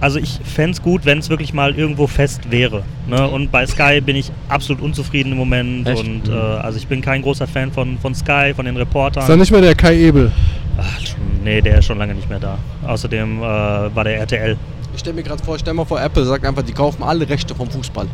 [0.00, 2.84] also ich fände es gut, wenn es wirklich mal irgendwo fest wäre.
[3.08, 3.26] Ne?
[3.28, 5.88] Und bei Sky bin ich absolut unzufrieden im Moment.
[5.88, 6.00] Echt?
[6.00, 9.22] Und äh, also ich bin kein großer Fan von, von Sky, von den Reportern.
[9.22, 10.30] Ist da nicht mehr der Kai Ebel?
[10.78, 11.00] Ach,
[11.42, 12.58] nee, der ist schon lange nicht mehr da.
[12.86, 14.56] Außerdem äh, war der RTL.
[14.98, 17.54] Ich stelle mir gerade vor, stell mal vor, Apple sagt einfach, die kaufen alle Rechte
[17.54, 18.08] vom Fußball.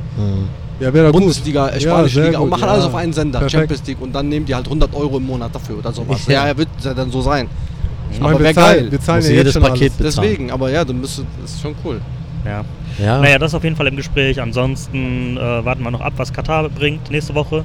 [0.78, 1.22] Ja, wäre gut.
[1.22, 2.72] Bundesliga, Ja, Spanische sehr Liga und machen ja.
[2.72, 3.58] alles auf einen Sender, Perfekt.
[3.58, 6.26] Champions League und dann nehmen die halt 100 Euro im Monat dafür oder sowas.
[6.26, 6.34] Ja.
[6.42, 7.48] Ja, ja wird ja dann so sein.
[8.10, 9.96] Ich aber meine, wir zahlen, wir zahlen ja jedes jetzt schon Paket alles.
[9.96, 10.28] bezahlen.
[10.28, 12.02] Deswegen, aber ja, du müsstest, das ist schon cool.
[12.44, 12.62] Ja.
[13.02, 13.18] Ja.
[13.18, 14.38] Naja, das ist auf jeden Fall im Gespräch.
[14.38, 17.64] Ansonsten äh, warten wir noch ab, was Katar bringt nächste Woche.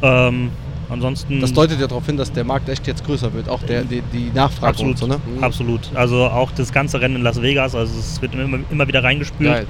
[0.00, 0.50] Ähm,
[0.88, 1.40] ansonsten.
[1.40, 4.02] Das deutet ja darauf hin, dass der Markt echt jetzt größer wird, auch der, die,
[4.12, 5.20] die Nachfrage Absolut, und so, ne?
[5.36, 5.44] Mhm.
[5.44, 5.90] absolut.
[5.94, 9.66] Also auch das ganze Rennen in Las Vegas, also es wird immer, immer wieder reingespült.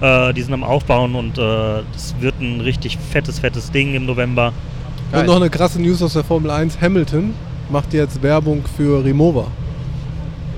[0.00, 0.30] Geil.
[0.30, 4.06] Äh, die sind am Aufbauen und äh, das wird ein richtig fettes, fettes Ding im
[4.06, 4.52] November.
[5.10, 5.20] Geil.
[5.20, 6.80] Und noch eine krasse News aus der Formel 1.
[6.80, 7.32] Hamilton
[7.70, 9.46] macht jetzt Werbung für Remova.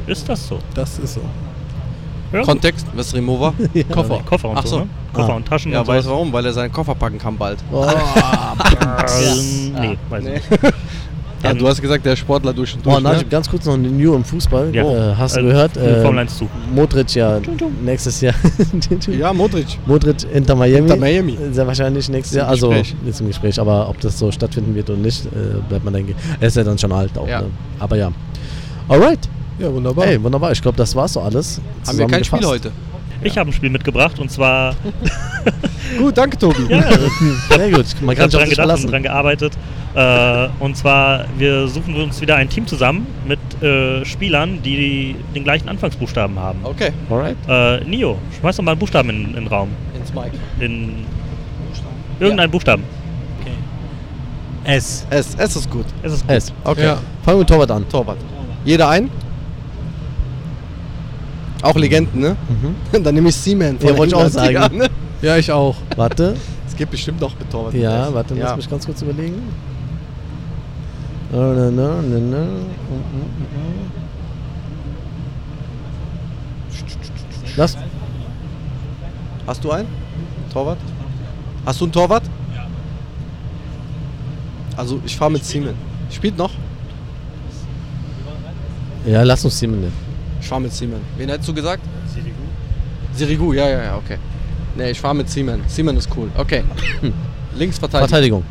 [0.07, 0.59] Ist das so?
[0.75, 1.21] Das ist so.
[2.33, 3.55] Ja, Kontext, was ist Remover?
[3.93, 4.21] Koffer.
[4.25, 4.69] Koffer und Ach so.
[4.69, 4.79] so.
[4.81, 4.89] Ne?
[5.13, 5.37] Koffer Ah.
[5.37, 6.11] und Taschen Ja, und so.
[6.11, 6.33] warum?
[6.33, 7.59] Weil er seinen Koffer packen kann bald.
[7.73, 7.87] Oh,
[9.21, 10.45] Ähm, nee, weiß ich nicht.
[11.41, 13.01] Ja, du hast gesagt, der Sportler durch und oh, durch.
[13.05, 13.29] Najib, ne?
[13.29, 14.75] ganz kurz noch eine New im Fußball.
[14.75, 14.83] Ja.
[15.13, 15.71] Äh, hast du Äh, gehört?
[15.75, 16.49] für Formel 1 zu.
[16.75, 17.39] Modric ja
[17.85, 18.35] nächstes Jahr.
[19.17, 19.79] Ja, Modric.
[19.87, 20.79] Modric Inter Miami.
[20.91, 21.39] Inter Miami.
[21.53, 22.49] Sehr wahrscheinlich nächstes Jahr.
[22.49, 23.61] Also ist im Gespräch.
[23.61, 26.17] Aber ob das so stattfinden wird oder nicht, äh, bleibt man denken.
[26.41, 27.29] Er ist ja dann schon alt auch.
[27.29, 27.43] Ja.
[27.43, 27.47] Ne?
[27.79, 28.11] Aber ja.
[28.89, 29.21] Alright.
[29.61, 30.07] Ja, wunderbar.
[30.07, 30.51] Ey, wunderbar.
[30.51, 31.61] Ich glaube, das war's so alles.
[31.87, 32.73] Haben wir kein Spiel heute.
[33.23, 34.75] Ich habe ein Spiel mitgebracht und zwar
[35.99, 36.67] Gut, danke Tobi.
[36.69, 36.83] ja,
[37.49, 37.87] Sehr gut.
[38.03, 39.53] Man Ich kann sich dran gedacht und dran gearbeitet.
[39.95, 45.45] Äh, und zwar, wir suchen uns wieder ein Team zusammen mit äh, Spielern, die den
[45.45, 46.61] gleichen Anfangsbuchstaben haben.
[46.63, 46.91] Okay.
[47.11, 47.37] Alright.
[47.49, 49.71] Äh, Nio, schmeiß doch mal einen Buchstaben in, in den Raum.
[49.99, 50.33] Ins Mike.
[50.61, 51.07] In
[52.21, 52.85] irgendeinen Buchstaben.
[54.65, 55.07] S.
[55.09, 55.87] S, S ist gut.
[56.03, 56.37] Es ist gut.
[56.37, 56.53] S.
[56.63, 56.85] Okay.
[56.85, 56.99] Ja.
[57.23, 57.89] Fangen wir mit Torwart an.
[57.89, 58.19] Torwart.
[58.67, 59.09] Jeder ein?
[61.63, 62.37] Auch Legenden, ne?
[62.93, 64.79] Dann nehme ich Seaman von Ja, wollte ich auch sagen.
[64.79, 64.89] Ne?
[65.23, 65.77] Ja, ich auch.
[65.97, 66.37] Warte.
[66.67, 67.75] Es gibt bestimmt noch mit Torwart.
[67.75, 68.45] Ja, warte, ja.
[68.47, 69.43] lass mich ganz kurz überlegen.
[71.33, 72.47] Na, na, na, na, na.
[77.57, 77.77] Lass.
[79.47, 79.89] Hast du einen?
[80.53, 80.79] Torwart?
[81.67, 82.23] Hast du einen Torwart?
[82.55, 82.67] Ja.
[84.77, 85.75] Also ich fahre mit Seaman.
[86.11, 86.53] Spielt noch?
[89.07, 90.08] Ja, lass uns Simon nehmen.
[90.49, 91.01] Ich fahre mit Seaman.
[91.19, 91.83] Wen hättest du gesagt?
[92.15, 92.33] Sirigu.
[93.13, 94.17] Sirigu, ja, ja, ja, okay.
[94.79, 95.61] Nee, ich fahre mit Seaman.
[95.69, 96.31] Seaman ist cool.
[96.39, 96.63] Okay.
[97.55, 98.09] Linksverteidigung.
[98.09, 98.45] Verteidigung.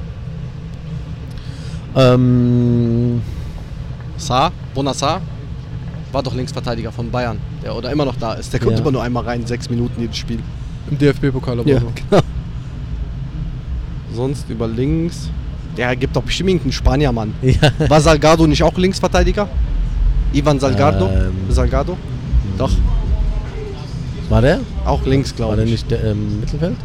[1.95, 3.19] Ähm,
[4.15, 5.21] Saar, Bonassar,
[6.11, 8.53] war doch Linksverteidiger von Bayern, der oder immer noch da ist.
[8.53, 8.79] Der kommt Ja.
[8.81, 10.37] immer nur einmal rein, sechs Minuten jedes Spiel.
[10.91, 11.91] Im DFB-Pokal aber Ja, so.
[12.09, 12.21] genau.
[14.13, 15.31] Sonst über links.
[15.75, 17.33] Der gibt doch bestimmt irgendeinen Spanier, Mann.
[17.41, 17.71] Ja.
[17.89, 19.49] War Salgado nicht auch Linksverteidiger?
[20.33, 21.07] Ivan Salgado?
[21.07, 21.33] Ähm.
[21.49, 21.97] Salgado?
[22.57, 22.71] Doch,
[24.29, 24.59] War der?
[24.85, 25.71] auch links, War glaube der ich.
[25.71, 26.75] nicht der, im Mittelfeld?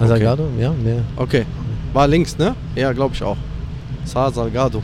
[0.00, 0.44] Salgado?
[0.58, 0.96] Ja, nee.
[1.16, 1.44] Okay.
[1.92, 2.54] War links, ne?
[2.74, 3.36] Ja, glaube ich auch.
[4.04, 4.82] Sa Salgado.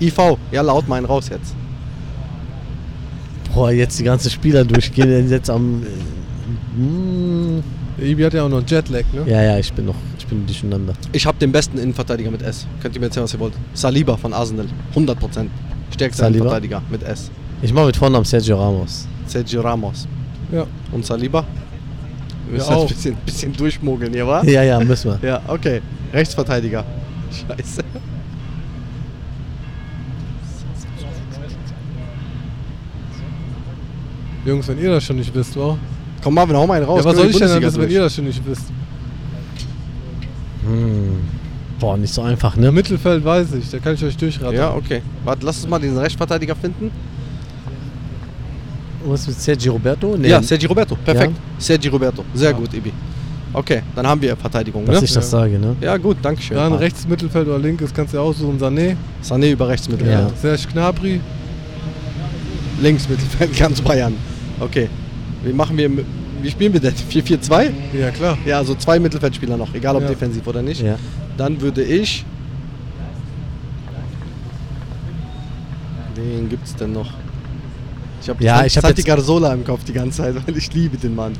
[0.00, 0.16] IV,
[0.52, 1.54] ja, laut meinen raus jetzt.
[3.54, 5.82] Boah, jetzt die ganzen Spieler durchgehen, jetzt am.
[5.82, 7.62] äh, mm,
[7.98, 9.24] Der Ibi hat ja auch noch Jetlag, ne?
[9.26, 10.94] Ja, ja, ich bin noch, ich bin durcheinander.
[11.12, 12.66] Ich habe den besten Innenverteidiger mit S.
[12.80, 13.54] Könnt ihr mir erzählen, was ihr wollt?
[13.74, 14.66] Saliba von Arsenal.
[14.94, 15.48] 100%.
[15.98, 16.44] Stärkster Saliba?
[16.44, 17.30] Innenverteidiger mit S.
[17.60, 19.08] Ich mache mit Vornamen Sergio Ramos.
[19.26, 20.06] Sergio Ramos.
[20.52, 20.64] Ja.
[20.92, 21.44] Und Saliba?
[22.46, 24.42] Wir müssen Ja, jetzt ein bisschen, bisschen durchmogeln hier, wa?
[24.44, 25.28] Ja, ja, müssen wir.
[25.28, 25.82] Ja, okay.
[26.12, 26.84] Rechtsverteidiger.
[27.32, 27.82] Scheiße.
[34.46, 35.76] Jungs, wenn ihr das schon nicht wisst, wa?
[36.22, 37.00] Komm Marvin, hau mal einen raus.
[37.00, 38.66] ja, was soll ich denn wissen, wenn ihr das schon nicht wisst?
[40.64, 41.37] Hm.
[41.80, 42.72] Boah, nicht so einfach, ne?
[42.72, 44.46] Mittelfeld weiß ich, da kann ich euch durchraten.
[44.48, 44.58] durch?
[44.58, 45.00] Ja, okay.
[45.24, 46.90] Warte, lass uns mal diesen Rechtsverteidiger finden.
[49.04, 50.16] Was mit Sergio Roberto?
[50.16, 50.96] Nee, Ja, Sergi Roberto.
[50.96, 51.32] Perfekt.
[51.34, 51.60] Ja.
[51.60, 52.24] Sergi Roberto.
[52.34, 52.56] Sehr Ja.
[52.56, 52.92] gut, Ibi.
[53.52, 55.04] Okay, dann haben wir Verteidigung, dass ne?
[55.06, 55.74] ich das sage, ne?
[55.80, 56.56] Ja, gut, danke schön.
[56.56, 58.58] Dann rechts Mittelfeld oder linkes kannst du ja aussuchen.
[58.60, 58.94] Sané,
[59.24, 60.28] Sané über rechts mit Ja.
[60.40, 61.20] Serge Gnabry.
[62.82, 64.14] Links Mittelfeld, ganz Bayern.
[64.60, 64.88] Okay.
[65.44, 65.88] Wie machen wir,
[66.42, 66.94] wie spielen wir denn?
[66.94, 67.70] 4-4-2?
[67.98, 68.38] Ja, klar.
[68.46, 70.08] Ja, also zwei Mittelfeldspieler noch, egal ob Ja.
[70.08, 70.80] defensiv oder nicht.
[70.82, 70.96] Ja.
[71.36, 72.24] Dann würde ich.
[76.14, 77.10] Wen gibt's denn noch?
[78.20, 80.72] Ich habe Ja, ich hab Santi jetzt- Garzola im Kopf die ganze Zeit, weil ich
[80.74, 81.32] liebe den Mann.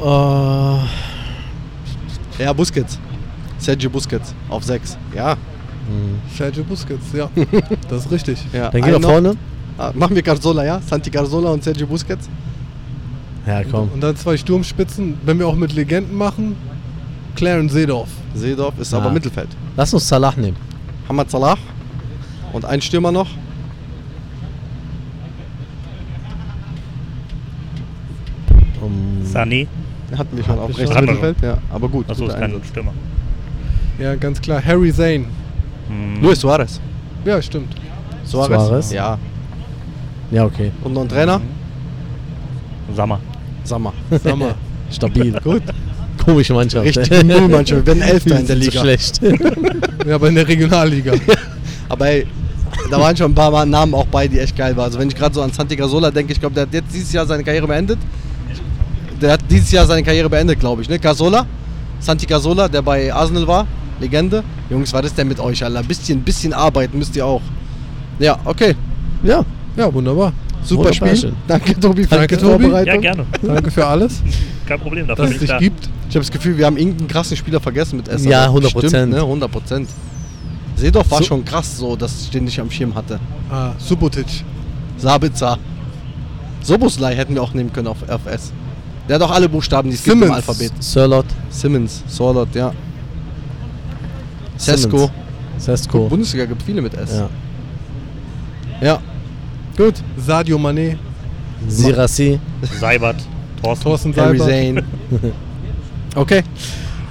[0.00, 0.78] Oh,
[2.38, 2.98] Ja, Busquets.
[3.58, 4.96] Sergio Busquets auf 6.
[5.14, 5.36] Ja.
[6.36, 7.28] Sergio Busquets, ja.
[7.88, 8.38] das ist richtig.
[8.52, 8.70] ja.
[8.70, 9.36] dann geh nach vorne.
[9.78, 10.80] Ah, machen wir Garzola, ja?
[10.80, 12.28] Santi Garzola und Sergio Busquets?
[13.46, 13.88] Ja, komm.
[13.94, 15.16] Und dann zwei Sturmspitzen.
[15.24, 16.56] Wenn wir auch mit Legenden machen,
[17.34, 18.08] Clarence Seedorf.
[18.34, 18.98] Seedorf ist Ah.
[18.98, 19.48] aber Mittelfeld.
[19.76, 20.56] Lass uns Salah nehmen.
[21.08, 21.56] Hamad Salah
[22.52, 23.28] und ein Stürmer noch.
[28.80, 29.66] Um, Sané.
[30.16, 31.04] Hatten wir schon auf wir rechts schon.
[31.04, 31.36] Mittelfeld.
[31.42, 32.08] Ja, aber gut.
[32.10, 32.52] Achso, ist kein.
[32.64, 32.92] Stürmer.
[33.98, 34.62] Ja, ganz klar.
[34.64, 35.26] Harry Zane.
[35.90, 36.22] Hm.
[36.22, 36.80] Luis Suarez.
[37.24, 37.74] Ja, stimmt.
[38.24, 38.66] Suarez.
[38.66, 38.92] Suarez.
[38.92, 39.18] Ja.
[40.30, 40.70] ja, okay.
[40.84, 41.40] Und noch ein Trainer?
[42.94, 43.20] Sammer.
[43.64, 43.92] Sammer.
[44.22, 44.54] Sag mal.
[44.90, 45.32] Stabil.
[45.42, 45.62] Gut.
[46.24, 46.86] Komische Mannschaft.
[46.86, 47.80] Richtig Müll manchmal.
[47.80, 48.72] Wir werden Elfter in der Liga.
[48.72, 49.20] So schlecht.
[50.06, 51.12] ja, aber in der Regionalliga.
[51.88, 52.24] Aber ey,
[52.88, 54.84] da waren schon ein paar Mal Namen auch bei, die echt geil waren.
[54.84, 57.12] Also wenn ich gerade so an Santi Casola denke, ich glaube, der hat jetzt dieses
[57.12, 57.98] Jahr seine Karriere beendet.
[59.20, 60.88] Der hat dieses Jahr seine Karriere beendet, glaube ich.
[60.88, 61.00] Ne?
[61.00, 61.46] Casola,
[61.98, 63.66] Santi Casola, der bei Arsenal war,
[64.00, 64.42] Legende.
[64.70, 65.78] Jungs, was ist denn mit euch, Alter?
[65.80, 67.42] Ein bisschen, bisschen arbeiten müsst ihr auch.
[68.18, 68.74] Ja, okay.
[69.22, 69.44] ja.
[69.76, 70.32] Ja, wunderbar.
[70.62, 71.16] Super Wunderbar, Spiel.
[71.16, 71.36] schön.
[71.48, 72.64] Danke, Tobi, für Danke, die Tobi.
[72.64, 72.94] Vorbereitung.
[72.94, 73.26] Ja, gerne.
[73.42, 74.22] Danke für alles,
[74.66, 75.58] Kein Problem, dafür dass es ich dich da.
[75.58, 75.84] gibt.
[76.08, 78.24] Ich habe das Gefühl, wir haben irgendeinen krassen Spieler vergessen mit S.
[78.24, 78.80] Ja, aber 100%.
[78.80, 79.20] bestimmt, Ne?
[79.20, 79.88] 100 Prozent.
[80.76, 83.18] Seedorf war So- schon krass so, dass ich den nicht am Schirm hatte.
[83.50, 84.26] Ah, Subotic.
[84.98, 85.58] Sabitzer.
[86.62, 88.52] Soboslai hätten wir auch nehmen können auf, auf S.
[89.08, 90.36] Der hat auch alle Buchstaben, die es gibt im Simmons.
[90.48, 90.72] Alphabet.
[90.80, 91.26] Sirlot.
[91.48, 92.72] Simmons, Sorlot, ja.
[94.60, 95.10] Sesko.
[95.58, 96.08] Sesko.
[96.08, 97.12] Bundesliga gibt viele mit S.
[97.12, 97.28] Ja.
[98.80, 99.00] Ja.
[99.76, 99.94] Gut.
[100.16, 100.96] Sadio Mané.
[101.68, 102.38] Sirassi.
[102.78, 103.16] Seibert.
[103.62, 103.84] Thorsten.
[103.84, 104.84] Thorsten Harry Seibert.
[105.20, 105.32] Zane.
[106.14, 106.42] okay.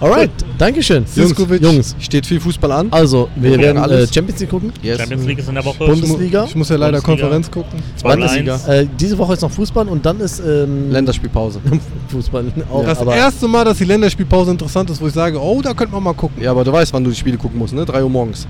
[0.01, 0.31] Alright.
[0.57, 1.05] Dankeschön.
[1.05, 1.61] Siskovic.
[1.61, 1.95] Jungs.
[1.99, 2.87] Steht viel Fußball an.
[2.91, 4.13] Also, wir Wir werden werden äh, alles.
[4.13, 4.71] Champions League gucken.
[4.81, 4.97] Yes.
[4.97, 5.77] Champions League ist in der Woche.
[5.85, 6.45] Bundesliga.
[6.45, 7.21] Ich muss ja leider Bundesliga.
[7.21, 7.79] Konferenz gucken.
[8.01, 8.59] Bundesliga.
[8.67, 11.59] äh, diese Woche ist noch Fußball und dann ist ähm, Länderspielpause.
[12.09, 12.85] Fußball auch.
[12.85, 15.93] Das aber erste Mal, dass die Länderspielpause interessant ist, wo ich sage, oh, da könnte
[15.93, 16.41] man mal gucken.
[16.41, 17.85] Ja, aber du weißt, wann du die Spiele gucken musst, ne?
[17.85, 18.47] 3 Uhr morgens.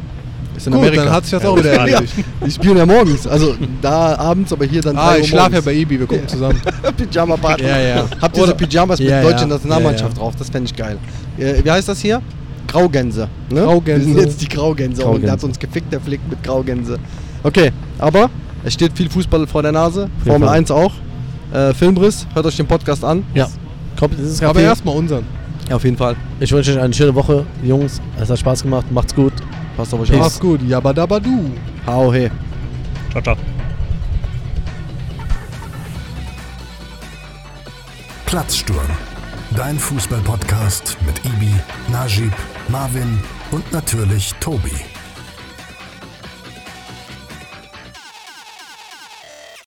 [0.56, 1.06] Ist in Gut, Amerika.
[1.06, 1.80] dann hat sich das Ja, auch wieder ja.
[1.86, 2.14] erledigt.
[2.46, 3.26] Die spielen ja morgens.
[3.26, 6.06] Also da abends, aber hier dann 3 Ah, Uhr ich schlafe ja bei Ibi, wir
[6.08, 6.62] gucken zusammen.
[6.98, 7.64] Pyjama Party.
[7.64, 8.06] Ja, ja.
[8.22, 9.48] Habt ihr so Oder- Pyjamas mit Ja, deutscher ja.
[9.48, 10.20] Nationalmannschaft Ja, ja.
[10.22, 10.34] drauf?
[10.38, 10.98] Das fände ich geil.
[11.40, 12.22] Äh, wie heißt das hier?
[12.68, 13.28] Graugänse.
[13.50, 13.62] Ne?
[13.62, 14.06] Graugänse.
[14.08, 15.02] Wir sind jetzt die Graugänse.
[15.02, 15.26] Und Graugänse.
[15.26, 17.00] der hat uns gefickt, der Flick mit Graugänse.
[17.44, 18.30] Okay, aber
[18.64, 20.10] es steht viel Fußball vor der Nase.
[20.20, 20.58] jeden Formel Fall.
[20.58, 20.94] 1 auch.
[21.54, 23.24] Äh, Filmriss, hört euch den Podcast an.
[23.34, 23.48] ja.
[23.98, 25.26] Kommt, das ist Aber erstmal unseren.
[25.70, 26.16] Ja, auf jeden Fall.
[26.40, 28.02] Ich wünsche euch eine schöne Woche, Jungs.
[28.18, 28.86] Es hat Spaß gemacht.
[28.92, 29.34] Macht's gut.
[29.76, 30.20] Passt auf euch auf.
[30.20, 30.62] Mach's gut.
[30.66, 31.52] Jabadabadu.
[31.86, 32.30] Hau he.
[33.12, 33.36] Ciao, ciao.
[38.26, 39.09] Platzsturm.
[39.60, 41.54] Dein Fußball-Podcast mit Ibi,
[41.92, 42.32] Najib,
[42.70, 43.22] Marvin
[43.52, 44.72] und natürlich Tobi.